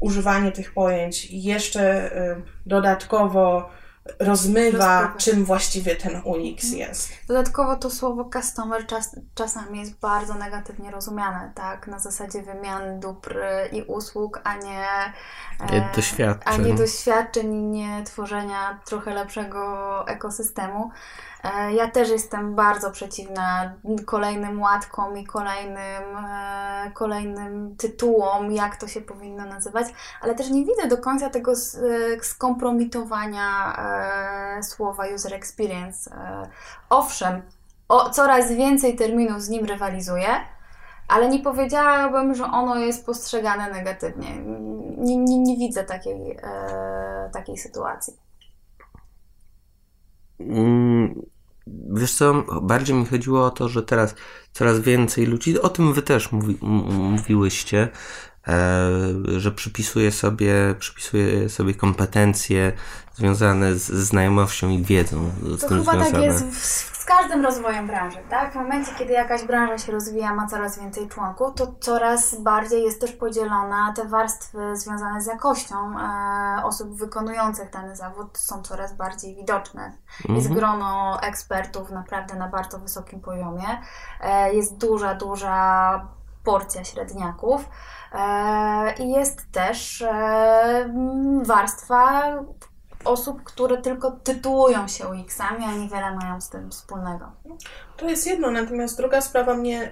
[0.00, 3.70] używanie tych pojęć jeszcze e, dodatkowo
[4.18, 6.78] rozmywa, czym właściwie ten UX mhm.
[6.78, 7.08] jest.
[7.28, 11.86] Dodatkowo to słowo customer czas, czasami jest bardzo negatywnie rozumiane, tak?
[11.86, 13.38] Na zasadzie wymiany dóbr
[13.72, 14.86] i usług, a nie,
[15.72, 16.54] nie doświadczeń.
[16.54, 20.90] A nie doświadczeń, nie tworzenia trochę lepszego ekosystemu.
[21.44, 23.72] E, ja też jestem bardzo przeciwna
[24.06, 29.86] kolejnym łatkom i kolejnym, e, kolejnym tytułom, jak to się powinno nazywać,
[30.20, 33.76] ale też nie widzę do końca tego e, skompromitowania
[34.62, 36.16] słowa user experience.
[36.90, 37.42] Owszem,
[37.88, 40.28] o, coraz więcej terminów z nim rywalizuje,
[41.08, 44.36] ale nie powiedziałabym, że ono jest postrzegane negatywnie.
[44.98, 46.38] Nie, nie, nie widzę takiej,
[47.32, 48.14] takiej sytuacji.
[50.40, 51.22] Mm,
[51.66, 54.14] Wiesz co, bardziej mi chodziło o to, że teraz
[54.52, 57.88] coraz więcej ludzi, o tym wy też mówi, mówiłyście,
[59.38, 62.72] że przypisuje sobie, przypisuje sobie kompetencje
[63.14, 66.12] związane z znajomością i wiedzą z to tym chyba związane.
[66.12, 68.52] tak jest w, z każdym rozwojem branży, tak?
[68.52, 73.00] W momencie, kiedy jakaś branża się rozwija, ma coraz więcej członków, to coraz bardziej jest
[73.00, 79.36] też podzielona, te warstwy związane z jakością e, osób wykonujących dany zawód są coraz bardziej
[79.36, 79.92] widoczne.
[80.28, 80.54] Jest Mhm.
[80.54, 83.80] grono ekspertów naprawdę na bardzo wysokim poziomie,
[84.20, 86.08] e, jest duża, duża
[86.44, 87.68] porcja średniaków e,
[89.00, 90.94] i jest też e,
[91.42, 92.34] warstwa
[93.04, 97.32] osób, które tylko tytułują się UX-ami, a niewiele mają z tym wspólnego.
[97.96, 99.90] To jest jedno, natomiast druga sprawa mnie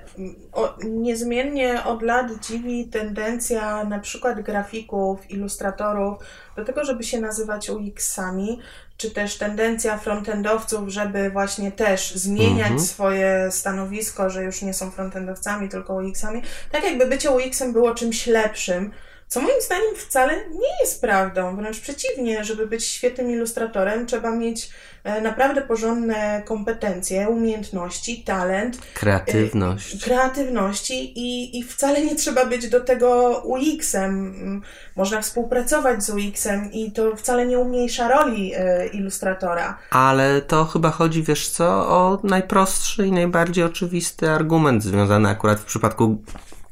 [0.52, 6.18] o, niezmiennie od lat dziwi tendencja na przykład grafików, ilustratorów
[6.56, 8.58] do tego, żeby się nazywać UX-ami,
[8.96, 12.80] czy też tendencja frontendowców, żeby właśnie też zmieniać Mhm.
[12.80, 16.42] swoje stanowisko, że już nie są frontendowcami, tylko UX-ami.
[16.72, 18.92] Tak jakby bycie UX-em było czymś lepszym.
[19.32, 24.70] Co moim zdaniem wcale nie jest prawdą, wręcz przeciwnie, żeby być świetnym ilustratorem, trzeba mieć
[25.04, 30.04] e, naprawdę porządne kompetencje, umiejętności, talent, Kreatywność.
[30.04, 34.10] kreatywności i, i wcale nie trzeba być do tego UX-em.
[34.10, 34.62] Mm,
[34.96, 39.78] Można współpracować z UX-em i to wcale nie umniejsza roli e, ilustratora.
[39.90, 45.64] Ale to chyba chodzi, wiesz co, o najprostszy i najbardziej oczywisty argument związany akurat w
[45.64, 46.22] przypadku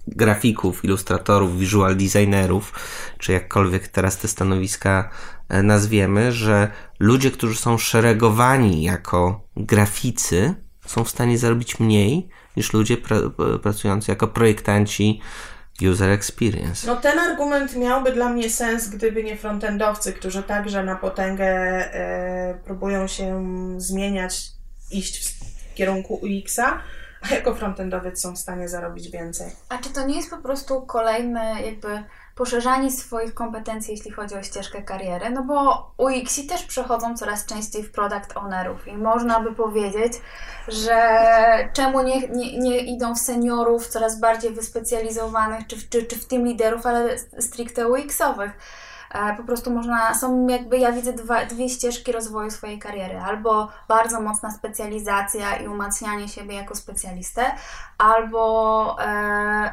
[0.07, 2.72] grafików, ilustratorów, visual designerów,
[3.18, 5.11] czy jakkolwiek teraz te stanowiska
[5.48, 10.55] e, nazwiemy, że ludzie, którzy są szeregowani jako graficy,
[10.86, 15.20] są w stanie zarobić mniej niż ludzie pra- pracujący jako projektanci
[15.90, 16.86] user experience.
[16.86, 22.61] No ten argument miałby dla mnie sens, gdyby nie frontendowcy, którzy także na potęgę e,
[22.64, 23.44] próbują się
[23.76, 24.42] zmieniać,
[24.90, 26.80] iść w kierunku UX-a,
[27.23, 29.53] a jako frontendowiec są w stanie zarobić więcej.
[29.68, 32.05] A czy to nie jest po prostu kolejne jakby
[32.35, 35.31] poszerzanie swoich kompetencji, jeśli chodzi o ścieżkę kariery?
[35.31, 40.12] No bo UX-i też przechodzą coraz częściej w product ownerów i można by powiedzieć,
[40.68, 40.99] że
[41.73, 46.45] czemu nie, nie, nie idą w seniorów coraz bardziej wyspecjalizowanych, czy, czy, czy w team
[46.45, 48.51] liderów, ale stricte UX-owych.
[49.11, 53.21] E, Po prostu można, są jakby, ja widzę dwa, dwie ścieżki rozwoju swojej kariery.
[53.21, 57.45] Albo bardzo mocna specjalizacja i umacnianie siebie jako specjalistę,
[57.99, 59.07] albo, e,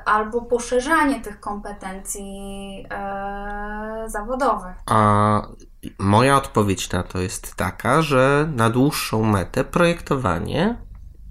[0.05, 4.75] albo poszerzanie tych kompetencji e, zawodowych.
[4.85, 5.41] A
[5.99, 10.77] moja odpowiedź na to jest taka, że na dłuższą metę projektowanie,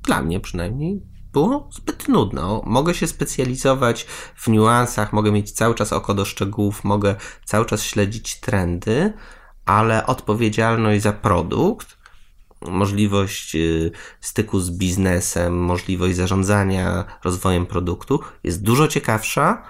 [0.03, 2.43] dla mnie przynajmniej, było zbyt nudne.
[2.43, 4.07] O, Mogę się specjalizować
[4.37, 7.15] w niuansach, mogę mieć cały czas oko do szczegółów, mogę
[7.45, 9.13] cały czas śledzić trendy,
[9.67, 11.97] ale odpowiedzialność za produkt,
[12.63, 19.63] możliwość y, styku z biznesem, możliwość zarządzania rozwojem produktu jest dużo ciekawsza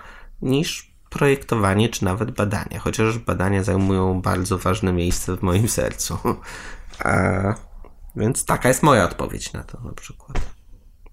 [0.42, 6.18] niż projektowanie czy nawet badania, chociaż badania zajmują bardzo ważne miejsce w moim sercu.
[7.04, 7.10] A,
[8.16, 10.55] więc taka jest moja odpowiedź na to na przykład.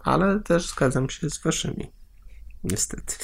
[0.03, 1.91] Ale też zgadzam się z waszymi.
[2.63, 3.15] Niestety.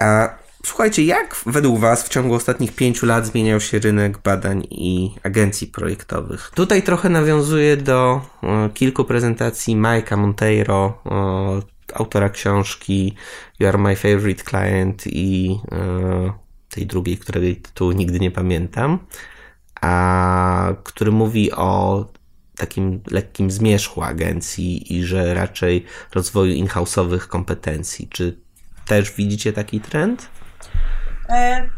[0.00, 0.28] A,
[0.64, 5.66] słuchajcie, jak według was w ciągu ostatnich pięciu lat zmieniał się rynek badań i agencji
[5.66, 6.50] projektowych?
[6.54, 13.14] Tutaj trochę nawiązuję do e, kilku prezentacji Mike'a Monteiro, e, autora książki
[13.60, 16.32] You Are My Favorite Client i e,
[16.70, 18.98] tej drugiej, której tytułu nigdy nie pamiętam,
[19.80, 22.04] a który mówi o
[22.58, 28.08] takim lekkim zmierzchu agencji i że raczej rozwoju in-house'owych kompetencji.
[28.08, 28.38] Czy
[28.86, 30.28] też widzicie taki trend?
[31.28, 31.68] E,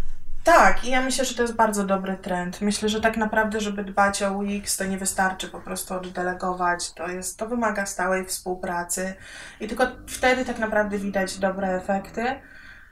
[0.44, 2.60] tak, i ja myślę, że to jest bardzo dobry trend.
[2.60, 6.92] Myślę, że tak naprawdę, żeby dbać o UX, to nie wystarczy po prostu oddelegować.
[6.92, 9.14] To, jest, to wymaga stałej współpracy
[9.60, 12.40] i tylko wtedy tak naprawdę widać dobre efekty.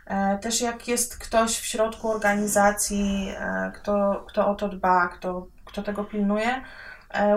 [0.07, 5.47] E, Też jak jest ktoś w środku organizacji, e, kto, kto o to dba, kto,
[5.65, 6.63] kto tego pilnuje,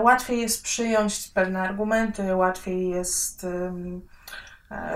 [0.02, 3.72] łatwiej jest przyjąć pewne argumenty, łatwiej jest e,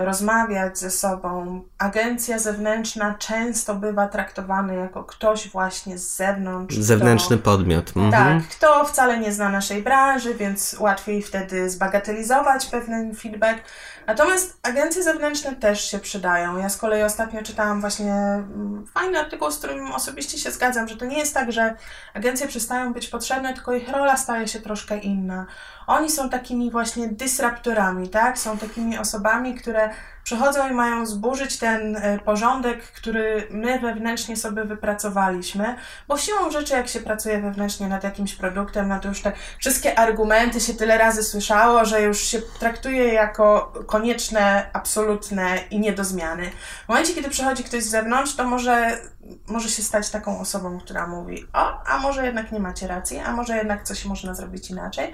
[0.05, 1.63] rozmawiać ze sobą.
[1.79, 6.75] Agencja zewnętrzna często bywa traktowana jako ktoś właśnie z zewnątrz.
[6.75, 7.93] kto- Zewnętrzny podmiot.
[7.97, 8.41] Mhm.
[8.41, 13.59] tak, kto wcale nie zna naszej branży, więc łatwiej wtedy zbagatelizować pewien feedback.
[14.07, 16.59] Natomiast agencje zewnętrzne też się przydają.
[16.59, 20.97] Ja z kolei ostatnio czytałam właśnie mm, fajny artykuł, z którym osobiście się zgadzam, że
[20.97, 21.77] to nie jest tak, że
[22.15, 25.47] agencje przestają być potrzebne, tylko ich rola staje się troszkę inna.
[25.87, 28.39] Oni są takimi właśnie dysraptorami, tak?
[28.39, 29.91] Są takimi osobami, które
[30.25, 35.77] przychodzą i mają zburzyć ten e, porządek, który my wewnętrznie sobie wypracowaliśmy,
[36.09, 39.99] bo siłą rzeczy, jak się pracuje wewnętrznie nad jakimś produktem, no to już te wszystkie
[39.99, 46.05] argumenty się tyle razy słyszało, że już się traktuje jako konieczne, absolutne i nie do
[46.05, 46.51] zmiany.
[46.85, 49.01] W momencie, kiedy przychodzi ktoś z zewnątrz, to może,
[49.47, 53.33] może się stać taką osobą, która mówi, o, a może jednak nie macie racji, a
[53.33, 55.13] może jednak coś można zrobić inaczej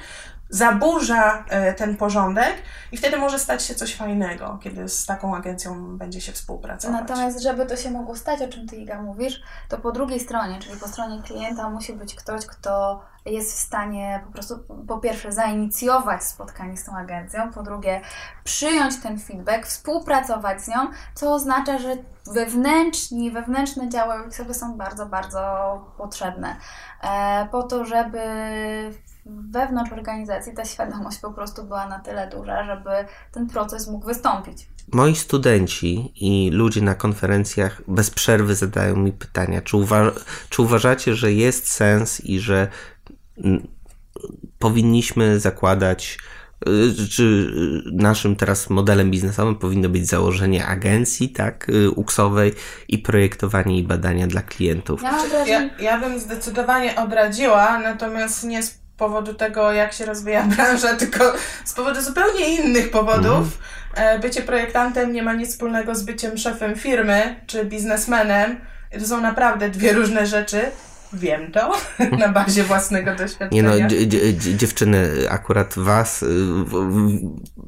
[0.51, 2.55] zaburza e, ten porządek
[2.93, 7.01] i wtedy może stać się coś fajnego, kiedy z taką agencją będzie się współpracować.
[7.01, 10.59] Natomiast, żeby to się mogło stać, o czym Ty, Iga, mówisz, to po drugiej stronie,
[10.59, 15.33] czyli po stronie klienta musi być ktoś, kto jest w stanie po prostu po pierwsze
[15.33, 18.01] zainicjować spotkanie z tą agencją, po drugie
[18.45, 20.77] przyjąć ten feedback, współpracować z nią,
[21.15, 21.97] co oznacza, że
[22.27, 25.41] wewnętrzni, wewnętrzne działy sobie są bardzo, bardzo
[25.99, 26.57] potrzebne
[27.03, 28.21] e, po to, żeby
[29.51, 32.91] wewnątrz organizacji ta świadomość po prostu była na tyle duża, żeby
[33.33, 34.69] ten proces mógł wystąpić.
[34.93, 40.11] Moi studenci i ludzie na konferencjach bez przerwy zadają mi pytania, czy, uwa
[40.49, 42.69] czy uważacie, że jest sens i że
[44.59, 46.19] powinniśmy zakładać,
[46.69, 47.53] y, czy
[47.93, 52.55] naszym teraz modelem biznesowym powinno być założenie agencji, tak, y, uksowej
[52.89, 55.03] i projektowanie i badania dla klientów.
[55.03, 60.97] Ja, ja, ja bym zdecydowanie odradziła, natomiast nie z powodu tego, jak się rozwija branża,
[60.97, 61.33] tylko
[61.65, 63.59] z powodu zupełnie innych powodów.
[63.91, 64.21] Mhm.
[64.21, 68.61] Bycie projektantem nie ma nic wspólnego z byciem szefem firmy czy biznesmenem.
[68.99, 70.61] To są naprawdę dwie różne rzeczy.
[71.13, 71.73] Wiem to
[72.19, 73.75] na bazie własnego doświadczenia.
[73.77, 73.89] Nie no,
[74.57, 76.27] dziewczyny, akurat was, y,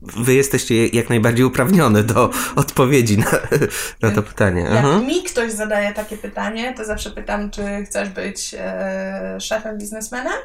[0.02, 3.30] wy jesteście jak najbardziej uprawnione do odpowiedzi na,
[4.02, 4.60] na to pytanie.
[4.60, 4.98] Jak Aha.
[4.98, 10.38] mi ktoś zadaje takie pytanie, to zawsze pytam, czy chcesz być e, szefem biznesmenem?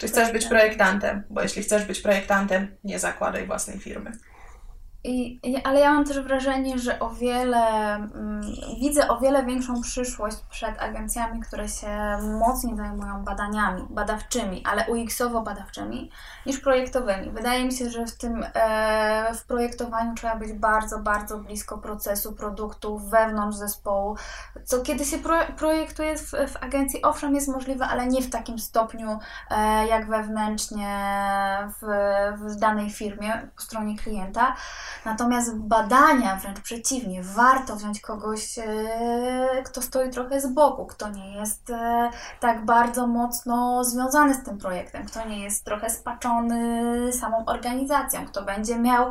[0.00, 1.22] Czy chcesz być projektantem?
[1.30, 4.12] Bo jeśli chcesz być projektantem, nie zakładaj własnej firmy.
[5.04, 8.42] I, ale ja mam też wrażenie, że o wiele, mm,
[8.80, 15.42] widzę o wiele większą przyszłość przed agencjami, które się mocniej zajmują badaniami badawczymi, ale UX-owo
[15.42, 16.10] badawczymi,
[16.46, 17.30] niż projektowymi.
[17.30, 22.32] Wydaje mi się, że w tym e, w projektowaniu trzeba być bardzo, bardzo blisko procesu,
[22.32, 24.16] produktu, wewnątrz zespołu,
[24.64, 28.58] co kiedy się pro, projektuje w, w, agencji, owszem jest możliwe, ale nie w takim
[28.58, 29.18] stopniu
[29.50, 30.96] e, jak wewnętrznie
[31.80, 31.86] w,
[32.36, 34.56] w danej firmie po stronie klienta.
[35.04, 41.36] Natomiast badania, wręcz przeciwnie, warto wziąć kogoś, e, kto stoi trochę z boku, kto nie
[41.36, 42.10] jest e,
[42.40, 48.42] tak bardzo mocno związany z tym projektem, kto nie jest trochę spaczony samą organizacją, kto
[48.42, 49.10] będzie miał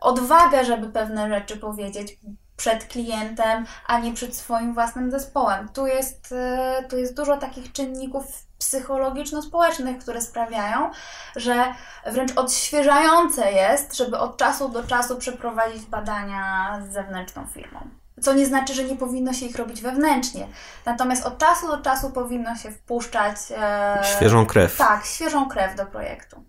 [0.00, 2.18] odwagę, żeby pewne rzeczy powiedzieć
[2.56, 5.68] przed klientem, a nie przed swoim własnym zespołem.
[5.68, 10.90] Tu jest, e, tu jest dużo takich czynników psychologiczno-społecznych, które sprawiają,
[11.36, 11.64] że
[12.06, 17.80] wręcz odświeżające jest, żeby od czasu do czasu przeprowadzić badania z zewnętrzną firmą.
[18.20, 20.46] Co nie znaczy, że nie powinno się ich robić wewnętrznie.
[20.86, 23.36] Natomiast od czasu do czasu powinno się wpuszczać.
[23.50, 24.76] E, świeżą krew.
[24.76, 26.44] Tak, świeżą krew do projektu.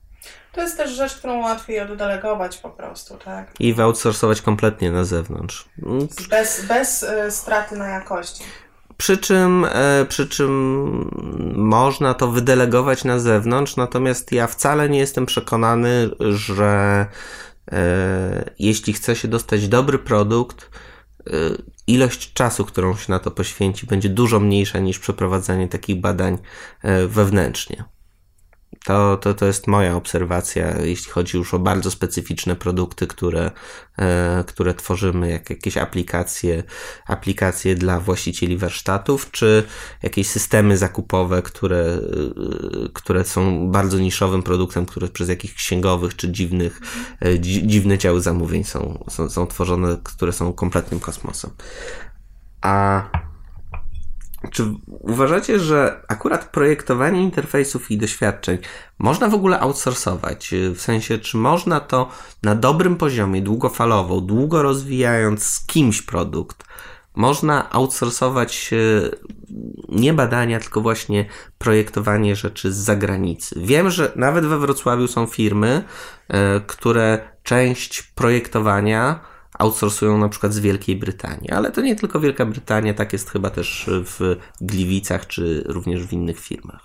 [0.51, 3.47] To jest też rzecz, którą łatwiej oddelegować po prostu, tak?
[3.59, 5.70] I wyoutsourcować kompletnie na zewnątrz.
[6.30, 8.43] Bez, bez y, straty na jakości.
[9.01, 10.51] Przy czym, e, przy czym
[11.55, 17.05] można to wydelegować na zewnątrz, natomiast ja wcale nie jestem przekonany, że
[17.71, 20.69] e, jeśli chce się dostać dobry produkt,
[21.27, 21.31] e,
[21.87, 26.37] ilość czasu, którą się na to poświęci, będzie dużo mniejsza niż przeprowadzanie takich badań
[27.07, 27.83] wewnętrznie.
[28.86, 33.51] To, to, to jest moja obserwacja, jeśli chodzi już o bardzo specyficzne produkty, które,
[33.97, 36.63] e, które tworzymy, jak jakieś aplikacje,
[37.07, 39.63] aplikacje dla właścicieli warsztatów, czy
[40.03, 41.99] jakieś systemy zakupowe, które, e,
[42.93, 46.79] które są bardzo niszowym produktem, które przez jakichś księgowych czy dziwnych,
[47.25, 51.51] e, dziwne działy zamówień są, są, są tworzone, które są kompletnym kosmosem.
[52.61, 53.03] A
[54.51, 58.57] czy uważacie, że akurat projektowanie interfejsów i doświadczeń
[58.99, 60.51] można w ogóle outsourcować?
[60.75, 62.09] W sensie, czy można to
[62.43, 66.63] na dobrym poziomie, długofalowo, długo rozwijając z kimś produkt,
[67.15, 68.71] można outsourcować
[69.89, 71.25] nie badania, tylko właśnie
[71.57, 73.55] projektowanie rzeczy z zagranicy.
[73.57, 75.83] Wiem, że nawet we Wrocławiu są firmy,
[76.27, 79.19] e, które część projektowania
[79.62, 81.51] outsourcują na przykład z Wielkiej Brytanii.
[81.51, 86.14] Ale to nie tylko Wielka Brytania, tak jest chyba też w Gliwicach, czy również w
[86.14, 86.82] innych firmach.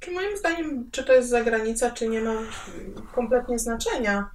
[0.00, 2.34] Czy moim zdaniem, czy to jest zagranica, czy nie ma
[3.14, 4.30] kompletnie znaczenia.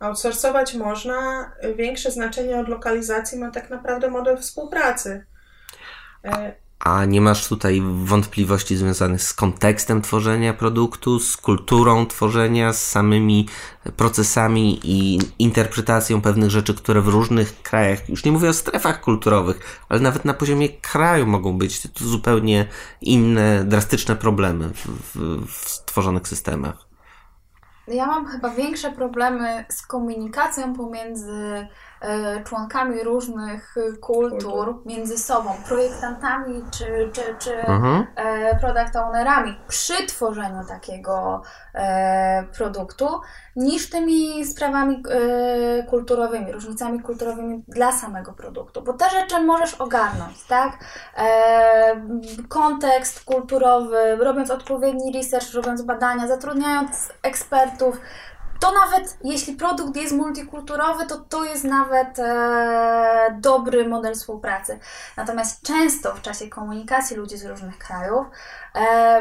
[0.00, 1.50] Outsourcować można.
[1.76, 5.26] Większe znaczenie od lokalizacji ma tak naprawdę model współpracy.
[6.84, 13.48] A nie masz tutaj wątpliwości związanych z kontekstem tworzenia produktu, z kulturą tworzenia, z samymi
[13.96, 19.84] procesami i interpretacją pewnych rzeczy, które w różnych krajach, już nie mówię o strefach kulturowych,
[19.88, 22.66] ale nawet na poziomie kraju mogą być to zupełnie
[23.00, 26.92] inne, drastyczne problemy w, w, w stworzonych systemach.
[27.88, 31.66] Ja mam chyba większe problemy z komunikacją pomiędzy
[32.44, 38.06] członkami różnych kultur między sobą, projektantami czy, czy, czy mhm.
[38.16, 41.42] E, product ownerami przy tworzeniu takiego
[41.74, 43.20] e, produktu,
[43.56, 45.02] niż tymi sprawami
[45.90, 48.82] kulturowymi, różnicami kulturowymi dla samego produktu.
[48.82, 50.78] Bo te rzeczy możesz ogarnąć, tak?
[52.48, 58.00] Kontekst kulturowy, robiąc odpowiedni research, robiąc badania, zatrudniając ekspertów,
[58.62, 64.78] to nawet jeśli produkt jest multikulturowy, to to jest nawet e, dobry model współpracy.
[65.16, 68.26] Natomiast często w czasie komunikacji ludzi z różnych krajów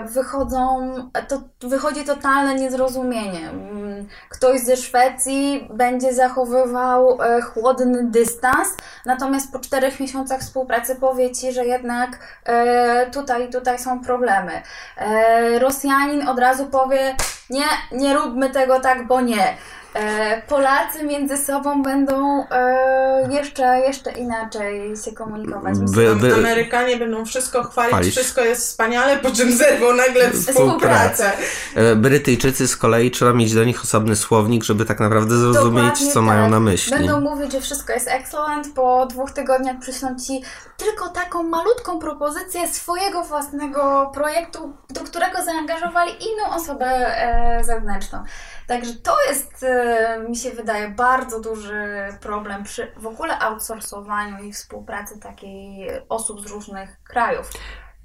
[0.05, 0.93] wychodzą,
[1.27, 3.49] to wychodzi totalne niezrozumienie.
[3.49, 8.67] Mm, ktoś ze Szwecji będzie zachowywał e, chłodny dystans,
[9.05, 14.61] natomiast po czterech miesiącach współpracy powie Ci, że jednak e, tutaj, tutaj są problemy.
[14.97, 17.15] E, Rosjanin od razu powie,
[17.49, 19.57] nie, nie róbmy tego tak, bo nie.
[19.93, 25.77] E, Polacy między sobą będą e, jeszcze, jeszcze inaczej się komunikować.
[25.79, 31.31] By, by, Amerykanie będą wszystko chwalić, chwalić, wszystko jest wspaniale, po czym zerwą nagle współpracę.
[31.75, 36.07] E, Brytyjczycy z kolei trzeba mieć do nich osobny słownik, żeby tak naprawdę zrozumieć, Dokładnie
[36.07, 36.23] co tak.
[36.23, 36.91] mają na myśli.
[36.91, 40.41] Będą mówić, że wszystko jest excellent, po dwóch tygodniach przyślą Ci
[40.77, 48.23] tylko taką malutką propozycję swojego własnego projektu, do którego zaangażowali inną osobę e, zewnętrzną.
[48.71, 51.83] Także to jest, e, mi się wydaje, bardzo duży
[52.21, 57.49] problem przy w ogóle outsourcowaniu i współpracy takiej osób z różnych krajów.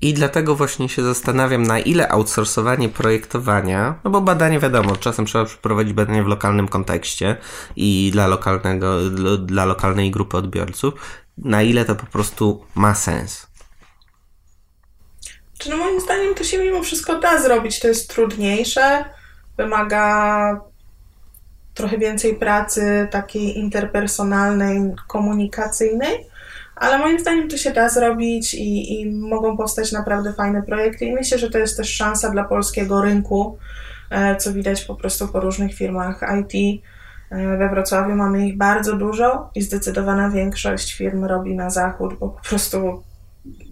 [0.01, 5.45] I dlatego właśnie się zastanawiam, na ile outsourcowanie projektowania, no bo badanie wiadomo, czasem trzeba
[5.45, 7.37] przeprowadzić badanie w lokalnym kontekście
[7.77, 10.95] i dla, lokalnego, dla lokalnej grupy odbiorców,
[11.39, 13.47] na ile to po prostu ma sens.
[15.59, 19.16] Czy no moim zdaniem to się mimo wszystko da zrobić, to jest trudniejsze
[19.57, 20.61] wymaga
[21.75, 26.27] trochę więcej pracy takiej interpersonalnej, komunikacyjnej,
[26.77, 31.13] ale moim zdaniem to się da zrobić i, i mogą powstać naprawdę fajne projekty i
[31.13, 33.59] myślę, że to jest też szansa dla polskiego rynku,
[34.11, 36.83] e, co widać po prostu po różnych firmach IT.
[37.31, 42.29] E, we Wrocławiu mamy ich bardzo dużo i zdecydowana większość firm robi na zachód, bo
[42.29, 43.03] po prostu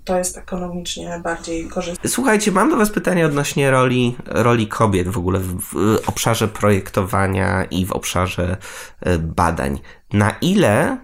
[0.04, 2.10] to jest ekonomicznie bardziej korzystne.
[2.10, 7.64] Słuchajcie, mam do Was pytanie odnośnie roli, roli kobiet w ogóle w, w obszarze projektowania
[7.64, 8.56] i w obszarze
[9.00, 9.80] e, badań.
[10.12, 10.98] Na ile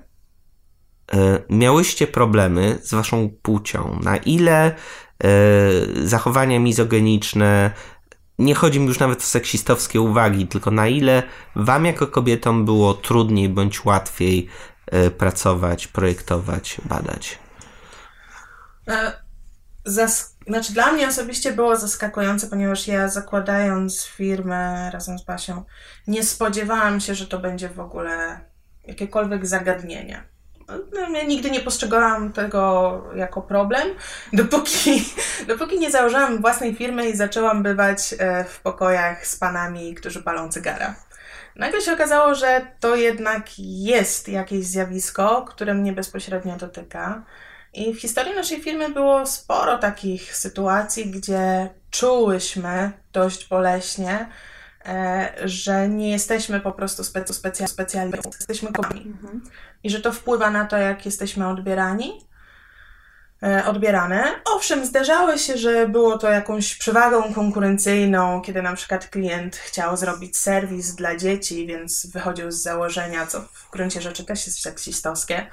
[1.12, 3.98] e, miałyście problemy z Waszą płcią?
[4.02, 5.28] Na ile e,
[6.04, 7.70] zachowania mizogeniczne,
[8.38, 11.22] nie chodzi mi już nawet o seksistowskie uwagi, tylko na ile
[11.56, 14.46] Wam jako kobietom było trudniej bądź łatwiej
[15.18, 17.38] pracować, projektować, badać?
[18.90, 19.12] E,
[19.84, 25.64] zas znaczy dla mnie osobiście było zaskakujące, ponieważ ja zakładając firmę razem z Basią,
[26.06, 28.40] nie spodziewałam się, że to będzie w ogóle
[28.84, 30.22] jakiekolwiek zagadnienie.
[30.92, 33.88] No, ja nigdy nie postrzegałam tego jako problem,
[34.32, 35.04] dopóki,
[35.48, 40.48] dopóki nie założyłam własnej firmy i zaczęłam bywać e, w pokojach z panami, którzy palą
[40.48, 40.94] cygara.
[41.56, 47.22] Nagle się okazało, że to jednak jest jakieś zjawisko, które mnie bezpośrednio dotyka
[47.72, 54.28] i w historii naszej firmy było sporo takich sytuacji, gdzie czułyśmy dość boleśnie,
[54.86, 57.34] e, że nie jesteśmy po prostu specy,
[57.66, 59.06] specjalni, jesteśmy kobietami.
[59.06, 59.42] Mhm.
[59.82, 62.26] I że to wpływa na to, jak jesteśmy odbierani,
[63.42, 64.24] e, odbierane.
[64.44, 70.36] Owszem, zdarzały się, że było to jakąś przewagą konkurencyjną, kiedy na przykład klient chciał zrobić
[70.36, 75.46] serwis dla dzieci, więc wychodził z założenia, co w gruncie rzeczy też jest seksistowskie,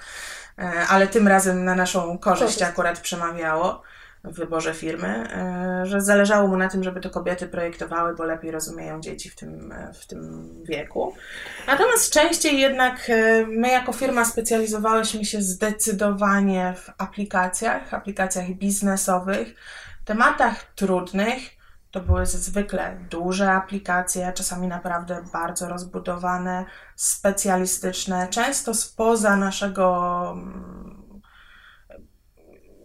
[0.89, 3.83] ale tym razem na naszą korzyść akurat przemawiało
[4.23, 8.51] w wyborze firmy, e, że zależało mu na tym, żeby to kobiety projektowały, bo lepiej
[8.51, 11.15] rozumieją dzieci w tym, e, w tym wieku.
[11.67, 13.11] Natomiast częściej jednak
[13.47, 19.55] my jako firma specjalizowałyśmy się zdecydowanie w aplikacjach, aplikacjach biznesowych,
[20.05, 21.56] tematach trudnych,
[21.99, 26.65] to były zwykle duże aplikacje, czasami naprawdę bardzo rozbudowane,
[26.95, 30.37] specjalistyczne, często spoza naszego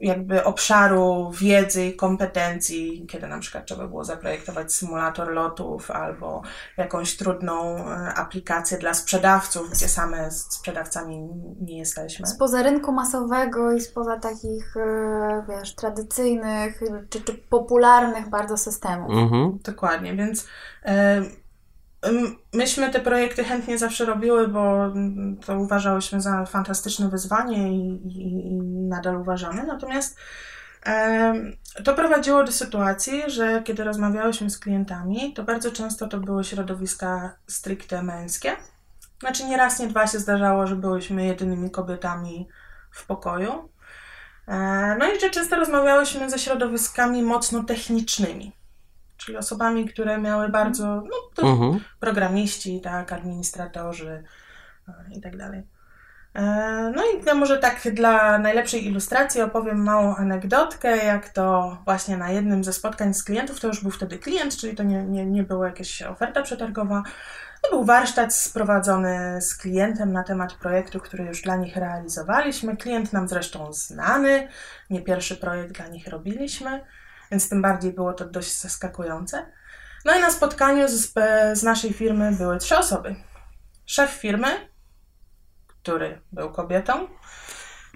[0.02, 6.42] jakby obszaru wiedzy i kompetencji, kiedy na przykład trzeba było zaprojektować symulator lotów albo
[6.76, 11.28] jakąś trudną e, aplikację dla sprzedawców, gdzie same z sprzedawcami
[11.60, 12.26] nie jesteśmy.
[12.26, 16.80] Spoza rynku masowego i spoza takich, e, wiesz, tradycyjnych
[17.10, 19.10] czy, czy popularnych bardzo systemów.
[19.10, 19.58] Mhm.
[19.64, 20.46] Dokładnie, więc
[20.84, 21.22] e,
[22.52, 24.92] Myśmy te projekty chętnie zawsze robiły, bo
[25.46, 29.62] to uważałyśmy za fantastyczne wyzwanie i, i, i nadal uważamy.
[29.66, 30.16] Natomiast
[31.84, 37.36] to prowadziło do sytuacji, że kiedy rozmawiałyśmy z klientami, to bardzo często to były środowiska
[37.46, 38.56] stricte męskie.
[39.20, 42.48] Znaczy nie raz, nie dwa się zdarzało, że byłyśmy jedynymi kobietami
[42.90, 43.68] w pokoju.
[44.48, 48.52] E, No i że często rozmawiałyśmy ze środowiskami mocno technicznymi
[49.24, 51.80] czyli osobami, które miały bardzo, no to Mhm.
[52.00, 54.24] programiści, tak, administratorzy
[54.88, 55.62] e, i tak dalej.
[56.34, 62.16] E, No i ja może tak dla najlepszej ilustracji opowiem małą anegdotkę, jak to właśnie
[62.16, 65.26] na jednym ze spotkań z klientów, to już był wtedy klient, czyli to nie, nie,
[65.26, 67.02] nie była jakaś oferta przetargowa,
[67.62, 72.76] to był warsztat sprowadzony z klientem na temat projektu, który już dla nich realizowaliśmy.
[72.76, 74.48] Klient nam zresztą znany,
[74.90, 76.84] nie pierwszy projekt dla nich robiliśmy,
[77.32, 79.46] więc tym bardziej było to dość zaskakujące.
[80.04, 81.12] No i na spotkaniu z,
[81.58, 83.16] z naszej firmy były trzy osoby.
[83.86, 84.48] Szef firmy,
[85.66, 87.08] który był kobietą,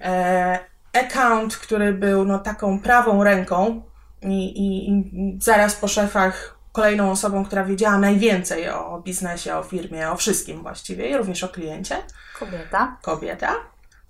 [0.03, 0.59] e,
[0.93, 3.83] account, który był no, taką prawą ręką
[4.23, 10.11] i, i, i zaraz po szefach kolejną osobą, która wiedziała najwięcej o biznesie, o firmie,
[10.11, 11.97] o wszystkim właściwie i również o kliencie,
[12.39, 12.97] Kobieta.
[13.03, 13.55] kobieta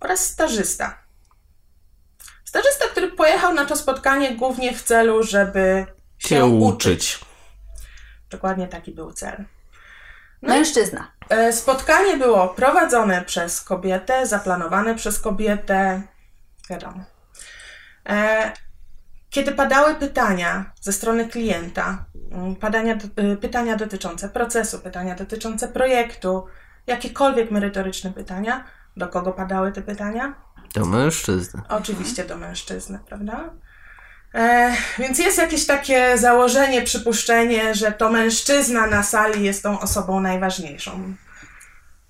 [0.00, 1.05] oraz stażysta.
[2.46, 5.86] Stażysta, który pojechał na to spotkanie głównie w celu, żeby
[6.18, 6.74] się, Się uczyć.
[6.86, 7.20] uczyć.
[8.30, 9.44] Dokładnie taki był cel.
[10.42, 11.10] Mężczyzna.
[11.28, 16.02] E, Spotkanie było prowadzone przez kobietę, zaplanowane przez kobietę,
[16.70, 17.04] wiadomo.
[18.08, 18.52] E,
[19.30, 22.98] Kiedy padały pytania ze strony klienta, mm, padania,
[23.32, 26.46] y, pytania dotyczące procesu, pytania dotyczące projektu,
[26.86, 28.64] jakiekolwiek merytoryczne pytania,
[28.96, 30.34] do kogo padały te pytania?
[30.74, 31.62] Do mężczyzny.
[31.68, 33.50] Oczywiście do mężczyzny, prawda?
[34.34, 40.20] E, więc jest jakieś takie założenie, przypuszczenie, że to mężczyzna na sali jest tą osobą
[40.20, 41.14] najważniejszą.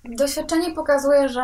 [0.03, 1.41] Doświadczenie pokazuje, że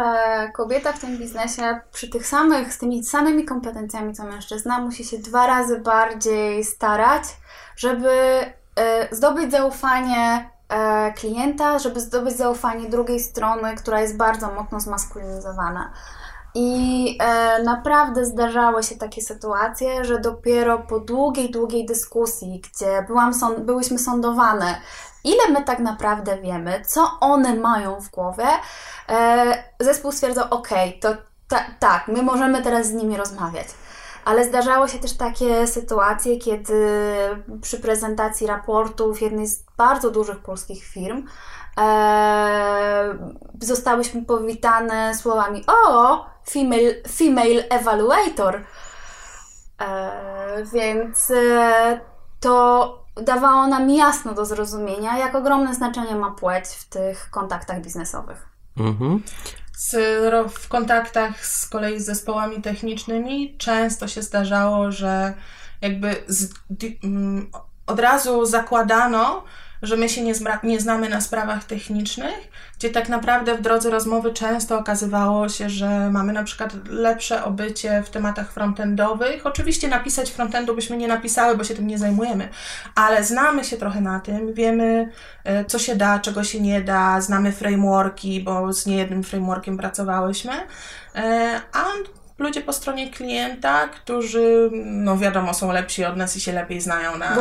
[0.53, 5.17] kobieta w tym biznesie przy tych samych, z tymi samymi kompetencjami co mężczyzna musi się
[5.17, 7.23] dwa razy bardziej starać,
[7.77, 14.79] żeby e, zdobyć zaufanie e, klienta, żeby zdobyć zaufanie drugiej strony, która jest bardzo mocno
[14.79, 15.93] zmaskulinizowana.
[16.55, 23.33] I e, naprawdę zdarzały się takie sytuacje, że dopiero po długiej, długiej dyskusji, gdzie byłam
[23.33, 24.81] sąd, byłyśmy sądowane,
[25.23, 28.47] ile my tak naprawdę wiemy, co one mają w głowie,
[29.09, 30.69] e, zespół stwierdzał, ok,
[31.01, 31.09] to
[31.47, 33.67] ta, tak, my możemy teraz z nimi rozmawiać.
[34.25, 36.99] Ale zdarzały się też takie sytuacje, kiedy
[37.61, 41.27] przy prezentacji raportów jednej z bardzo dużych polskich firm
[41.79, 43.17] e,
[43.61, 48.61] zostałyśmy powitane słowami o, female, female evaluator.
[49.81, 51.99] E, więc e,
[52.39, 58.47] to dawało nam jasno do zrozumienia, jak ogromne znaczenie ma płeć w tych kontaktach biznesowych.
[58.77, 59.23] Mhm.
[59.77, 59.95] Z,
[60.53, 65.33] w kontaktach z kolei z zespołami technicznymi często się zdarzało, że
[65.81, 67.51] jakby z, di, mm,
[67.87, 69.43] od razu zakładano,
[69.83, 70.33] że my się nie,
[70.63, 76.09] nie znamy na sprawach technicznych, gdzie tak naprawdę w drodze rozmowy często okazywało się, że
[76.09, 79.45] mamy na przykład lepsze obycie w tematach frontendowych.
[79.45, 82.49] Oczywiście napisać frontendu byśmy nie napisały, bo się tym nie zajmujemy,
[82.95, 85.09] ale znamy się trochę na tym, wiemy
[85.43, 90.53] e, co się da, czego się nie da, znamy frameworki, bo z niejednym frameworkiem pracowałyśmy,
[91.15, 91.85] e, a
[92.43, 97.17] ludzie po stronie klienta, którzy, no wiadomo, są lepsi od nas i się lepiej znają
[97.17, 97.35] na,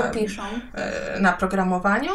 [0.74, 2.10] e, na programowaniu,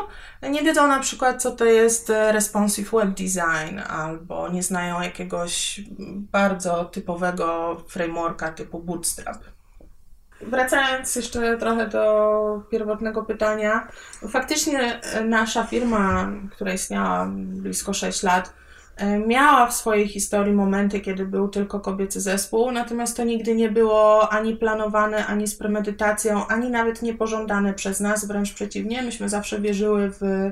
[0.49, 5.81] nie wiedzą na przykład, co to jest e, responsive web design, albo nie znają jakiegoś
[6.31, 9.37] bardzo typowego frameworka typu Bootstrap.
[10.41, 13.87] Wracając jeszcze trochę do pierwotnego pytania,
[14.29, 18.53] faktycznie e, nasza firma, która istniała blisko 6 lat,
[19.27, 24.29] miała w swojej historii momenty, kiedy był tylko kobiecy zespół, natomiast to nigdy nie było
[24.29, 29.01] ani planowane, ani z premedytacją, ani nawet niepożądane przez nas, wręcz przeciwnie.
[29.01, 30.51] Myśmy zawsze wierzyły w,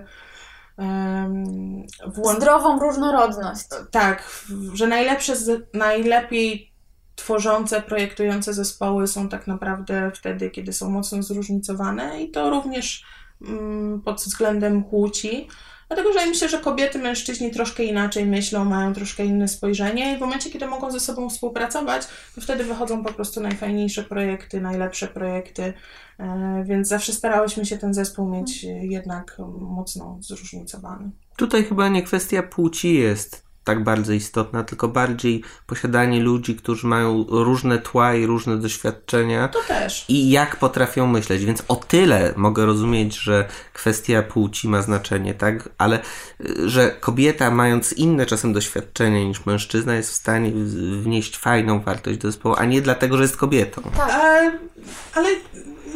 [2.38, 3.66] Zdrową różnorodność.
[3.92, 5.34] tak, że najlepsze,
[5.74, 6.72] najlepiej
[7.16, 13.04] tworzące, projektujące zespoły są tak naprawdę wtedy, kiedy są mocno zróżnicowane i to również
[13.42, 15.48] mm, pod względem płci.
[15.88, 20.20] Dlatego, że myślę, że kobiety, mężczyźni troszkę inaczej myślą, mają troszkę inne spojrzenie i w
[20.20, 25.74] momencie, kiedy mogą ze sobą współpracować, to wtedy wychodzą po prostu najfajniejsze projekty, najlepsze projekty,
[26.20, 31.12] e, więc zawsze starałyśmy się ten zespół mieć jednak mocno zróżnicowany.
[31.38, 37.26] Tutaj chyba nie kwestia płci jest tak bardzo istotna, tylko bardziej posiadanie ludzi, którzy mają
[37.30, 39.48] różne tła i różne doświadczenia.
[39.48, 40.06] To też.
[40.10, 41.46] I jak potrafią myśleć.
[41.46, 45.70] Więc o tyle mogę rozumieć, że kwestia płci ma znaczenie, tak?
[45.78, 46.00] Ale
[46.42, 50.52] y, że kobieta, mając inne czasem doświadczenia niż mężczyzna, jest w stanie
[51.02, 53.82] wnieść fajną wartość do zespołu, a nie dlatego, że jest kobietą.
[53.96, 54.54] Tak.
[55.14, 55.30] Ale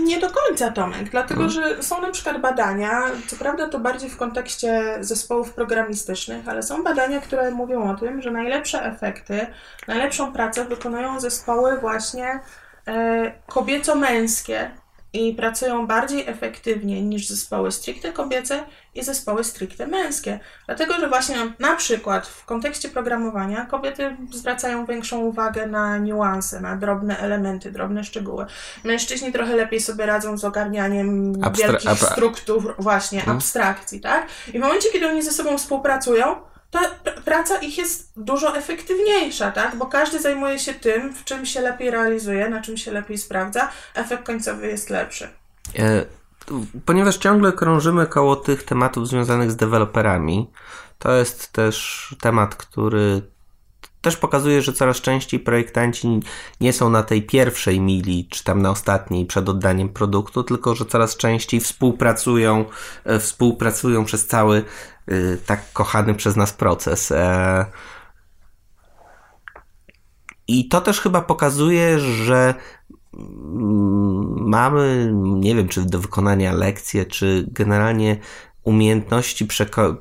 [0.04, 1.50] nie do końca, Tomek, dlatego hmm.
[1.50, 6.84] że są na przykład badania, co prawda to bardziej w kontekście zespołów programistycznych, ale są
[6.84, 9.48] badania, które mówią o tym, że najlepsze efekty,
[9.88, 12.40] najlepszą pracę wykonują zespoły właśnie
[12.88, 14.70] e, kobieco-męskie,
[15.14, 18.64] i pracują bardziej efektywnie niż zespoły stricte kobiece
[18.96, 20.40] i zespoły stricte męskie.
[20.66, 26.76] Dlatego, że właśnie na przykład w kontekście programowania kobiety zwracają większą uwagę na niuanse, na
[26.76, 28.46] drobne elementy, drobne szczegóły.
[28.84, 33.38] Mężczyźni trochę lepiej sobie radzą z ogarnianiem Abstra- wielkich struktur, właśnie hmm.
[33.38, 34.28] abstrakcji, tak?
[34.54, 36.36] I w momencie, kiedy oni ze sobą współpracują,
[36.72, 36.80] ta
[37.26, 39.76] praca ich jest dużo efektywniejsza, tak?
[39.76, 43.70] Bo każdy zajmuje się tym, w czym się lepiej realizuje, na czym się lepiej sprawdza,
[43.96, 45.30] efekt końcowy jest lepszy.
[45.80, 46.06] E,
[46.86, 50.50] ponieważ ciągle krążymy koło tych tematów związanych z deweloperami,
[51.00, 53.22] to jest też temat, który
[54.02, 56.20] też pokazuje, że coraz częściej projektanci
[56.62, 60.86] nie są na tej pierwszej mili, czy tam na ostatniej przed oddaniem produktu, tylko że
[60.86, 62.66] coraz częściej współpracują,
[63.06, 64.58] e, współpracują przez cały
[65.08, 67.12] e, tak kochany przez nas proces.
[67.12, 67.66] E,
[70.48, 72.54] I to też chyba pokazuje, że
[73.14, 78.18] mm, mamy, nie wiem, czy do wykonania lekcje, czy generalnie
[78.64, 79.96] umiejętności przeko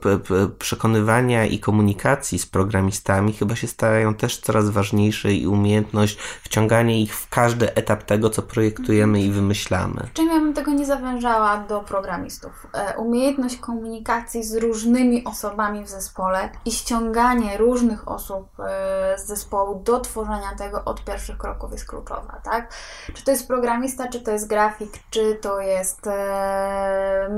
[0.59, 7.17] przekonywania i komunikacji z programistami chyba się stają też coraz ważniejsze i umiejętność wciągania ich
[7.17, 10.09] w każdy etap tego, co projektujemy i wymyślamy.
[10.13, 12.67] Czym ja bym tego nie zawężała do programistów?
[12.75, 19.83] E, umiejętność komunikacji z różnymi osobami w zespole i ściąganie różnych osób e, z zespołu
[19.85, 22.75] do tworzenia tego od pierwszych kroków jest kluczowa, tak?
[23.15, 27.31] Czy to jest programista, czy to jest grafik, czy to jest e,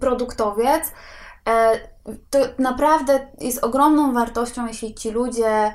[0.00, 0.65] produktowiec,
[1.48, 1.80] E,
[2.30, 5.74] to naprawdę jest ogromną wartością, jeśli ci ludzie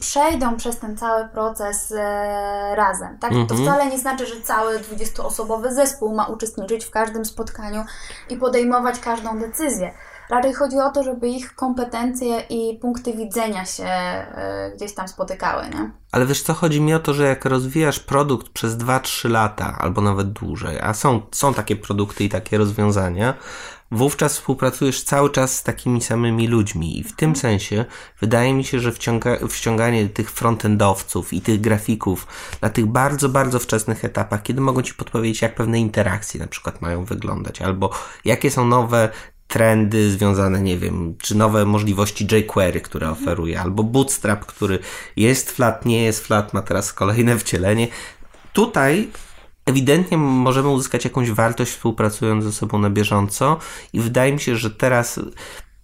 [0.00, 3.18] przejdą przez ten cały proces e, razem.
[3.18, 3.30] Tak?
[3.30, 3.62] To mhm.
[3.62, 7.84] wcale nie znaczy, że cały 20-osobowy zespół ma uczestniczyć w każdym spotkaniu
[8.30, 9.94] i podejmować każdą decyzję.
[10.30, 15.62] Raczej chodzi o to, żeby ich kompetencje i punkty widzenia się e, gdzieś tam spotykały,
[15.68, 15.90] nie?
[16.12, 20.00] Ale wiesz co, chodzi mi o to, że jak rozwijasz produkt przez 2-3 lata, albo
[20.00, 23.34] nawet dłużej, a są, są takie produkty i takie rozwiązania,
[23.90, 27.84] wówczas współpracujesz cały czas z takimi samymi ludźmi i w tym sensie
[28.20, 32.26] wydaje mi się, że wciąga, wciąganie tych frontendowców i tych grafików
[32.62, 36.80] na tych bardzo, bardzo wczesnych etapach, kiedy mogą Ci podpowiedzieć, jak pewne interakcje na przykład
[36.80, 37.90] mają wyglądać, albo
[38.24, 39.08] jakie są nowe
[39.48, 44.78] trendy związane, nie wiem, czy nowe możliwości jQuery, które oferuje, albo Bootstrap, który
[45.16, 47.88] jest flat, nie jest flat, ma teraz kolejne wcielenie.
[48.52, 49.10] Tutaj
[49.66, 53.58] ewidentnie możemy uzyskać jakąś wartość współpracując ze sobą na bieżąco
[53.92, 55.20] i wydaje mi się, że teraz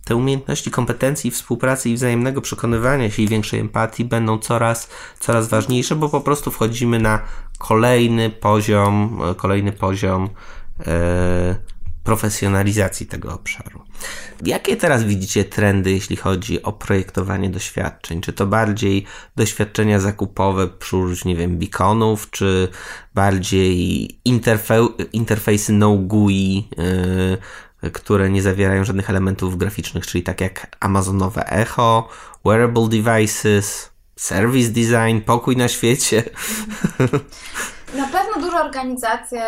[0.05, 4.91] te umiejętności, kompetencji współpracy i wzajemnego przekonywania się i większej empatii będą coraz,
[5.21, 7.19] coraz ważniejsze, bo po prostu wchodzimy na
[7.59, 10.29] kolejny poziom, kolejny poziom
[10.87, 11.57] e,
[12.05, 13.83] profesjonalizacji tego obszaru.
[14.45, 18.21] Jakie teraz widzicie trendy, jeśli chodzi o projektowanie doświadczeń?
[18.21, 19.05] Czy to bardziej
[19.37, 22.69] doświadczenia zakupowe przy użyciu, nie wiem, beaconów, czy
[23.15, 26.69] bardziej interfe interfejsy no GUI,
[27.83, 32.09] yy, które nie zawierają żadnych elementów graficznych, czyli tak jak Amazonowe Echo,
[32.45, 36.23] wearable devices, service design, pokój na świecie?
[37.95, 39.47] Na pewno duże organizacje,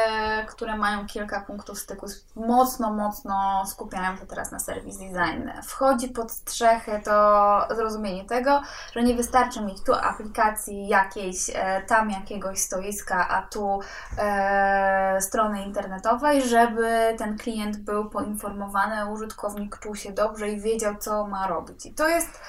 [0.49, 2.07] które mają kilka punktów styku,
[2.37, 5.51] mocno, mocno skupiają się teraz na service design.
[5.63, 8.63] Wchodzi pod strzechy to zrozumienie tego,
[8.95, 13.81] że nie wystarczy mieć tu aplikacji jakiejś, e, tam jakiegoś stoiska, a tu
[14.19, 21.27] e, strony internetowej, żeby ten klient był poinformowany, użytkownik czuł się dobrze i wiedział, co
[21.27, 21.87] ma robić.
[21.87, 22.41] I to jest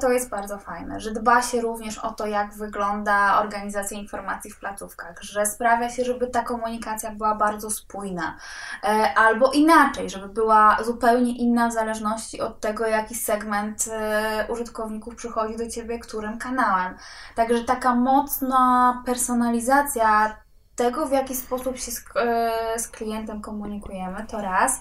[0.00, 4.58] to jest bardzo fajne, że dba się również o to, jak wygląda organizacja informacji w
[4.58, 8.36] placówkach, że sprawia się, żeby ta komunikacja była bardzo spójna,
[8.84, 15.14] e, albo inaczej, żeby była zupełnie inna w zależności od tego, jaki segment e, użytkowników
[15.14, 16.96] przychodzi do Ciebie, którym kanałem.
[17.34, 20.36] Także taka mocna personalizacja
[20.76, 24.80] tego, w jaki sposób się z, e, z klientem komunikujemy, to raz.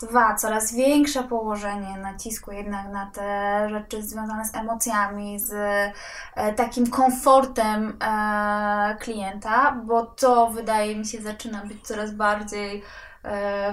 [0.00, 5.52] Dwa, coraz większe położenie nacisku jednak na te rzeczy związane z emocjami, z
[6.34, 12.82] e, takim komfortem e, klienta, bo to wydaje mi się zaczyna być coraz bardziej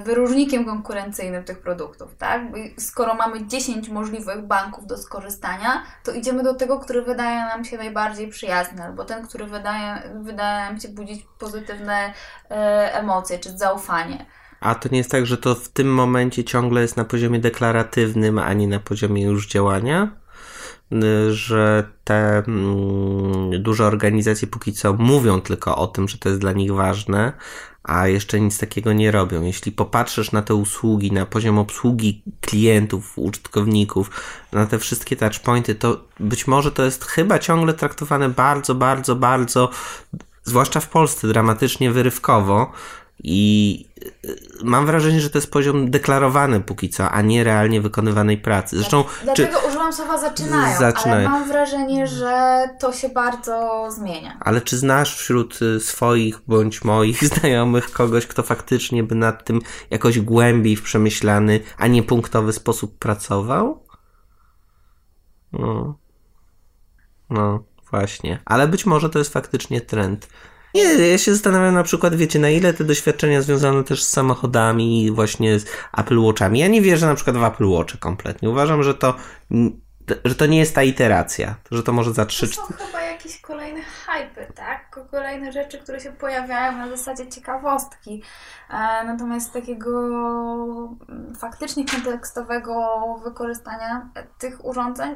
[0.06, 2.42] wyróżnikiem konkurencyjnym tych produktów, tak?
[2.78, 7.78] Skoro mamy 10 możliwych banków do skorzystania, to idziemy do tego, który wydaje nam się
[7.78, 12.14] najbardziej przyjazny, albo ten, który wydaje, wydaje nam się budzić pozytywne
[12.52, 14.26] e, emocje czy zaufanie.
[14.60, 18.40] A to nie jest tak, że to w tym momencie ciągle jest na poziomie deklaratywnym,
[18.40, 20.12] a nie na poziomie już działania?
[21.30, 26.52] Że te mm, duże organizacje póki co mówią tylko o tym, że to jest dla
[26.52, 27.34] nich ważne,
[27.88, 29.44] a jeszcze nic takiego nie robią.
[29.44, 34.12] Jeśli popatrzysz na te usługi, na poziom obsługi klientów, użytkowników,
[34.52, 39.70] na te wszystkie touchpointy, to być może to jest chyba ciągle traktowane bardzo, bardzo, bardzo,
[40.44, 42.72] zwłaszcza w Polsce, dramatycznie wyrywkowo.
[43.24, 43.86] I
[44.26, 48.78] y, mam wrażenie, że to jest poziom deklarowany póki co, a nie realnie wykonywanej pracy.
[48.78, 51.30] Zresztą, czy, Dlatego używam słowa zaczynają, Zaczynają.
[51.30, 54.38] ale mam wrażenie, że to się bardzo zmienia.
[54.40, 59.62] ale czy znasz wśród y, swoich bądź moich znajomych kogoś, kto faktycznie by nad tym
[59.90, 63.84] jakoś głębiej w przemyślany, a nie punktowy sposób pracował?
[65.54, 65.98] No.
[67.30, 68.42] No, właśnie.
[68.46, 70.28] Ale być może to jest faktycznie trend.
[70.78, 75.04] Nie, ja się zastanawiam na przykład, wiecie, na ile te doświadczenia związane też z samochodami
[75.04, 75.66] i właśnie z
[75.98, 76.60] Apple Watchami.
[76.60, 78.50] Ja nie wierzę na przykład w Apple Watch kompletnie.
[78.50, 79.16] Uważam, że to,
[80.26, 81.56] że to nie jest ta iteracja.
[81.72, 85.00] Że to może za To trzy, są chyba jakieś kolejne hypy, tak?
[85.12, 88.24] Kolejne rzeczy, które się pojawiają na zasadzie ciekawostki.
[88.70, 88.74] E,
[89.06, 89.90] natomiast takiego
[91.10, 94.10] mm, faktycznie kontekstowego wykorzystania
[94.40, 95.16] tych urządzeń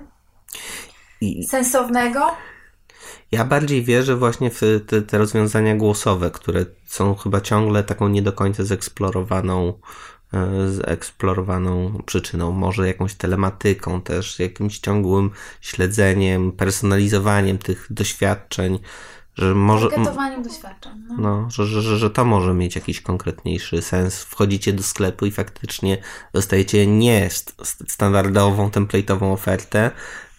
[1.21, 2.31] i, sensownego,
[3.31, 8.21] Ja bardziej wierzę właśnie w te, te rozwiązania głosowe, które są chyba ciągle taką nie
[8.21, 9.73] do końca zeksplorowaną,
[10.33, 12.51] e, zeksplorowaną przyczyną.
[12.51, 15.31] Może jakąś telematyką też, jakimś ciągłym
[15.61, 18.79] śledzeniem, personalizowaniem tych doświadczeń,
[19.35, 19.89] że może...
[20.43, 20.91] doświadczeń.
[21.09, 21.15] No.
[21.17, 24.23] No, że, że, że, że to może mieć jakiś konkretniejszy sens.
[24.23, 25.97] Wchodzicie do sklepu i faktycznie
[26.33, 29.91] dostajecie nie st- st- standardową, template'ową ofertę,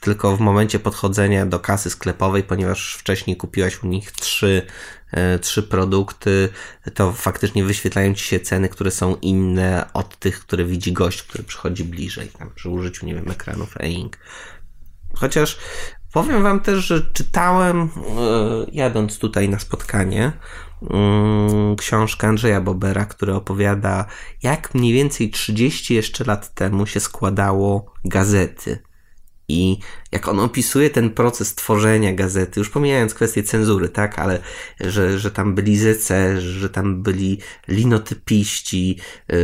[0.03, 4.67] tylko w momencie podchodzenia do kasy sklepowej, ponieważ wcześniej kupiłaś u nich trzy,
[5.13, 6.49] e, trzy produkty,
[6.95, 11.45] to faktycznie wyświetlają ci się ceny, które są inne od tych, które widzi gość, który
[11.45, 14.19] przychodzi bliżej, tam przy użyciu, nie wiem, ekranów e-ink.
[15.15, 15.59] Chociaż
[16.13, 17.91] powiem Wam też, że czytałem, e,
[18.73, 20.33] jadąc tutaj na spotkanie,
[20.91, 24.07] mm, książkę Andrzeja Bobera, który opowiada,
[24.43, 28.92] jak mniej więcej 30 jeszcze lat temu się składało gazety.
[29.53, 29.79] I
[30.13, 34.39] jak on opisuje ten proces tworzenia gazety, już pomijając kwestię cenzury, tak, ale
[34.81, 37.39] że, że tam byli zece, że tam byli
[37.69, 38.99] linotypiści,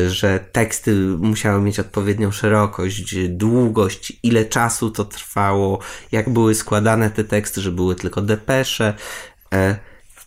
[0.08, 5.78] że teksty musiały mieć odpowiednią szerokość, długość, ile czasu to trwało,
[6.12, 8.94] jak były składane te teksty, że były tylko depesze.
[9.54, 9.78] e,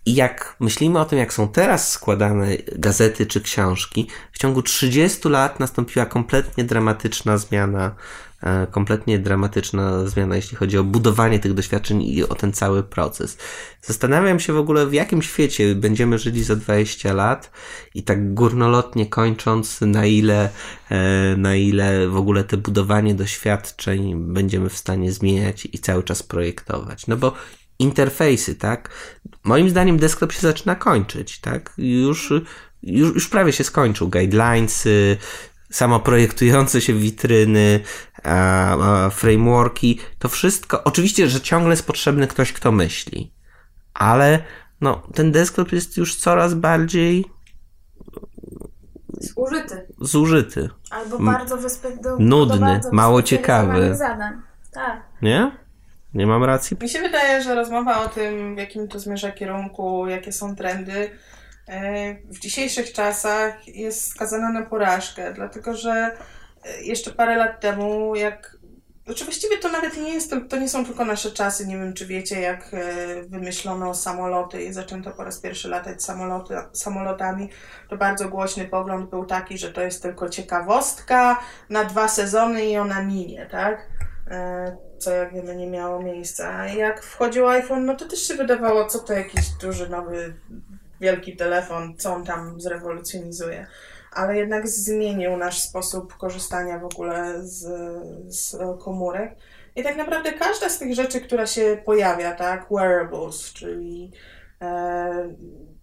[0.06, 5.30] I jak myślimy o tym, jak są teraz składane gazety czy książki, w ciągu 30
[5.30, 7.96] lat nastąpiła kompletnie dramatyczna zmiana,
[8.72, 13.38] kompletnie dramatyczna zmiana, jeśli chodzi o budowanie tych doświadczeń i o ten cały proces.
[13.82, 17.52] Zastanawiam się w ogóle, w jakim świecie będziemy żyli za 20 lat
[17.96, 20.50] i tak górnolotnie kończąc, na ile,
[20.90, 26.24] e, na ile w ogóle te budowanie doświadczeń będziemy w stanie zmieniać i cały czas
[26.24, 27.08] projektować.
[27.08, 27.34] No bo
[27.80, 28.90] interfejsy, tak?
[29.44, 31.74] Moim zdaniem desktop się zaczyna kończyć, tak?
[31.78, 32.34] Już,
[32.84, 34.10] już, już prawie się skończył.
[34.10, 35.18] Guidelinesy,
[35.72, 37.80] samoprojektujące się witryny,
[39.12, 40.84] frameworki, to wszystko.
[40.84, 43.34] Oczywiście, że ciągle jest potrzebny ktoś, kto myśli,
[43.94, 44.40] ale
[44.82, 47.26] no, ten desktop jest już coraz bardziej
[49.20, 49.88] Zużyty.
[50.02, 53.96] zużyty, Albo bardzo wyspe- do, nudny, bardzo mało ciekawy.
[53.96, 54.34] Zadań.
[54.74, 55.04] Tak.
[55.22, 55.52] nie?
[56.14, 56.78] Nie mam racji?
[56.82, 61.12] Mi się wydaje, że rozmowa o tym, w jakim to zmierza kierunku, jakie są trendy,
[61.68, 66.18] e, w dzisiejszych czasach jest skazana na porażkę, dlatego że e,
[66.82, 68.58] jeszcze parę lat temu, jak.
[69.06, 71.68] Znaczy właściwie to nawet nie jest, to nie są tylko nasze czasy.
[71.68, 76.54] Nie wiem, czy wiecie, jak e, wymyślono samoloty i zaczęto po raz pierwszy latać samoloty,
[76.74, 77.50] samolotami.
[77.90, 81.40] To bardzo głośny pogląd był taki, że to jest tylko ciekawostka
[81.70, 83.88] na dwa sezony i ona minie, tak?
[84.32, 86.56] E, co jak wiemy nie miało miejsca.
[86.56, 90.34] A jak wchodził iPhone, no to też się wydawało, co to jakiś duży, nowy,
[91.02, 93.68] wielki telefon, co on tam zrewolucjonizuje.
[94.12, 97.68] Ale jednak zmienił nasz sposób korzystania w ogóle z,
[98.36, 99.36] z komórek.
[99.76, 104.12] I tak naprawdę każda z tych rzeczy, która się pojawia, tak, wearables, czyli
[104.62, 105.36] e,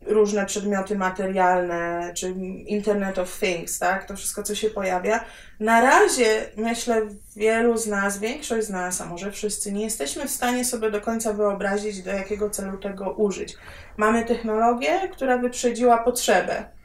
[0.07, 2.31] różne przedmioty materialne, czy
[2.67, 4.05] Internet of Things, tak?
[4.05, 5.25] To wszystko, co się pojawia.
[5.61, 7.03] Na razie, myślę,
[7.37, 11.01] wielu z nas, większość z nas, a może wszyscy, nie jesteśmy w stanie sobie do
[11.01, 13.57] końca wyobrazić, do jakiego celu tego użyć.
[13.97, 16.78] Mamy technologię, która wyprzedziła potrzebę.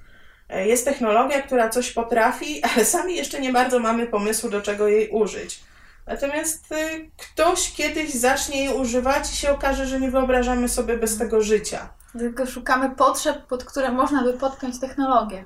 [0.53, 4.87] E, jest technologia, która coś potrafi, ale sami jeszcze nie bardzo mamy pomysłu, do czego
[4.87, 5.63] jej użyć.
[6.07, 11.17] Natomiast y, ktoś kiedyś zacznie jej używać i się okaże, że nie wyobrażamy sobie bez
[11.17, 11.93] tego życia.
[12.17, 15.45] Tylko szukamy potrzeb, pod które można by podpiąć technologię.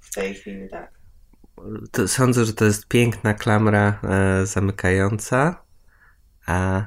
[0.00, 0.90] W tej chwili tak.
[1.92, 5.62] To sądzę, że to jest piękna klamra e, zamykająca.
[6.46, 6.82] A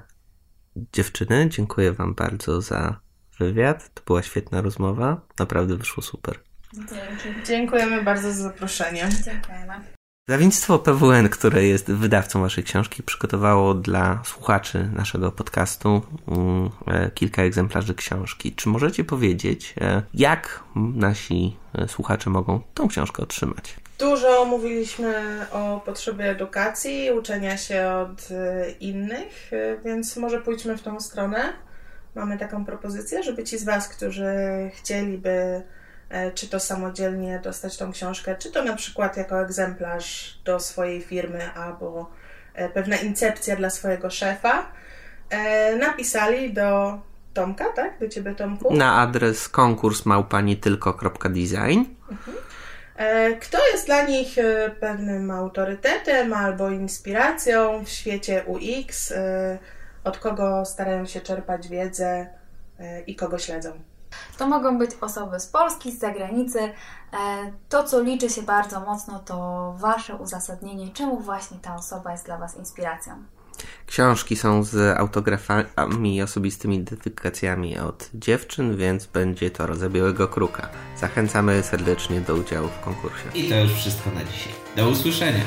[0.75, 2.99] dziewczyny, dziękuję Wam bardzo za
[3.39, 3.93] wywiad.
[3.93, 5.21] To była świetna rozmowa.
[5.39, 6.39] Naprawdę wyszło super.
[6.75, 7.43] Dzięki.
[7.47, 9.09] Dziękujemy bardzo za zaproszenie.
[9.25, 9.73] Dziękujemy.
[10.27, 17.43] Wydawnictwo PWN, które jest wydawcą Waszej książki, przygotowało dla słuchaczy naszego podcastu mm, e, kilka
[17.43, 18.55] egzemplarzy książki.
[18.55, 23.75] Czy możecie powiedzieć, e, jak nasi e, słuchacze mogą tą książkę otrzymać?
[23.99, 25.15] Dużo mówiliśmy
[25.51, 28.29] o potrzebie edukacji, uczenia się od
[28.79, 29.51] innych,
[29.85, 31.53] więc może pójdźmy w tą stronę.
[32.15, 34.33] Mamy taką propozycję, żeby ci z Was, którzy
[34.75, 35.63] chcieliby
[36.35, 41.53] czy to samodzielnie dostać tą książkę, czy to na przykład jako egzemplarz do swojej firmy
[41.53, 42.11] albo
[42.53, 44.71] e, pewna incepcja dla swojego szefa,
[45.29, 46.99] e, napisali do
[47.33, 47.99] Tomka, tak?
[47.99, 48.75] Do ciebie, Tomku?
[48.75, 51.85] Na adres konkurs małpanitylko.design.
[52.11, 52.37] Mhm.
[53.41, 54.35] Kto jest dla nich
[54.79, 59.13] pewnym autorytetem albo inspiracją w świecie UX,
[60.03, 62.27] od kogo starają się czerpać wiedzę
[63.07, 63.79] i kogo śledzą?
[64.37, 66.59] To mogą być osoby z Polski, z zagranicy.
[66.59, 66.71] E,
[67.69, 72.37] to, co liczy się bardzo mocno, to Wasze uzasadnienie, czemu właśnie ta osoba jest dla
[72.37, 73.23] Was inspiracją.
[73.87, 80.69] Książki są z autografami i osobistymi identyfikacjami od dziewczyn, więc będzie to rodzaj Białego Kruka.
[80.97, 83.29] Zachęcamy serdecznie do udziału w konkursie.
[83.33, 84.53] I to już wszystko na dzisiaj.
[84.75, 85.43] Do usłyszenia.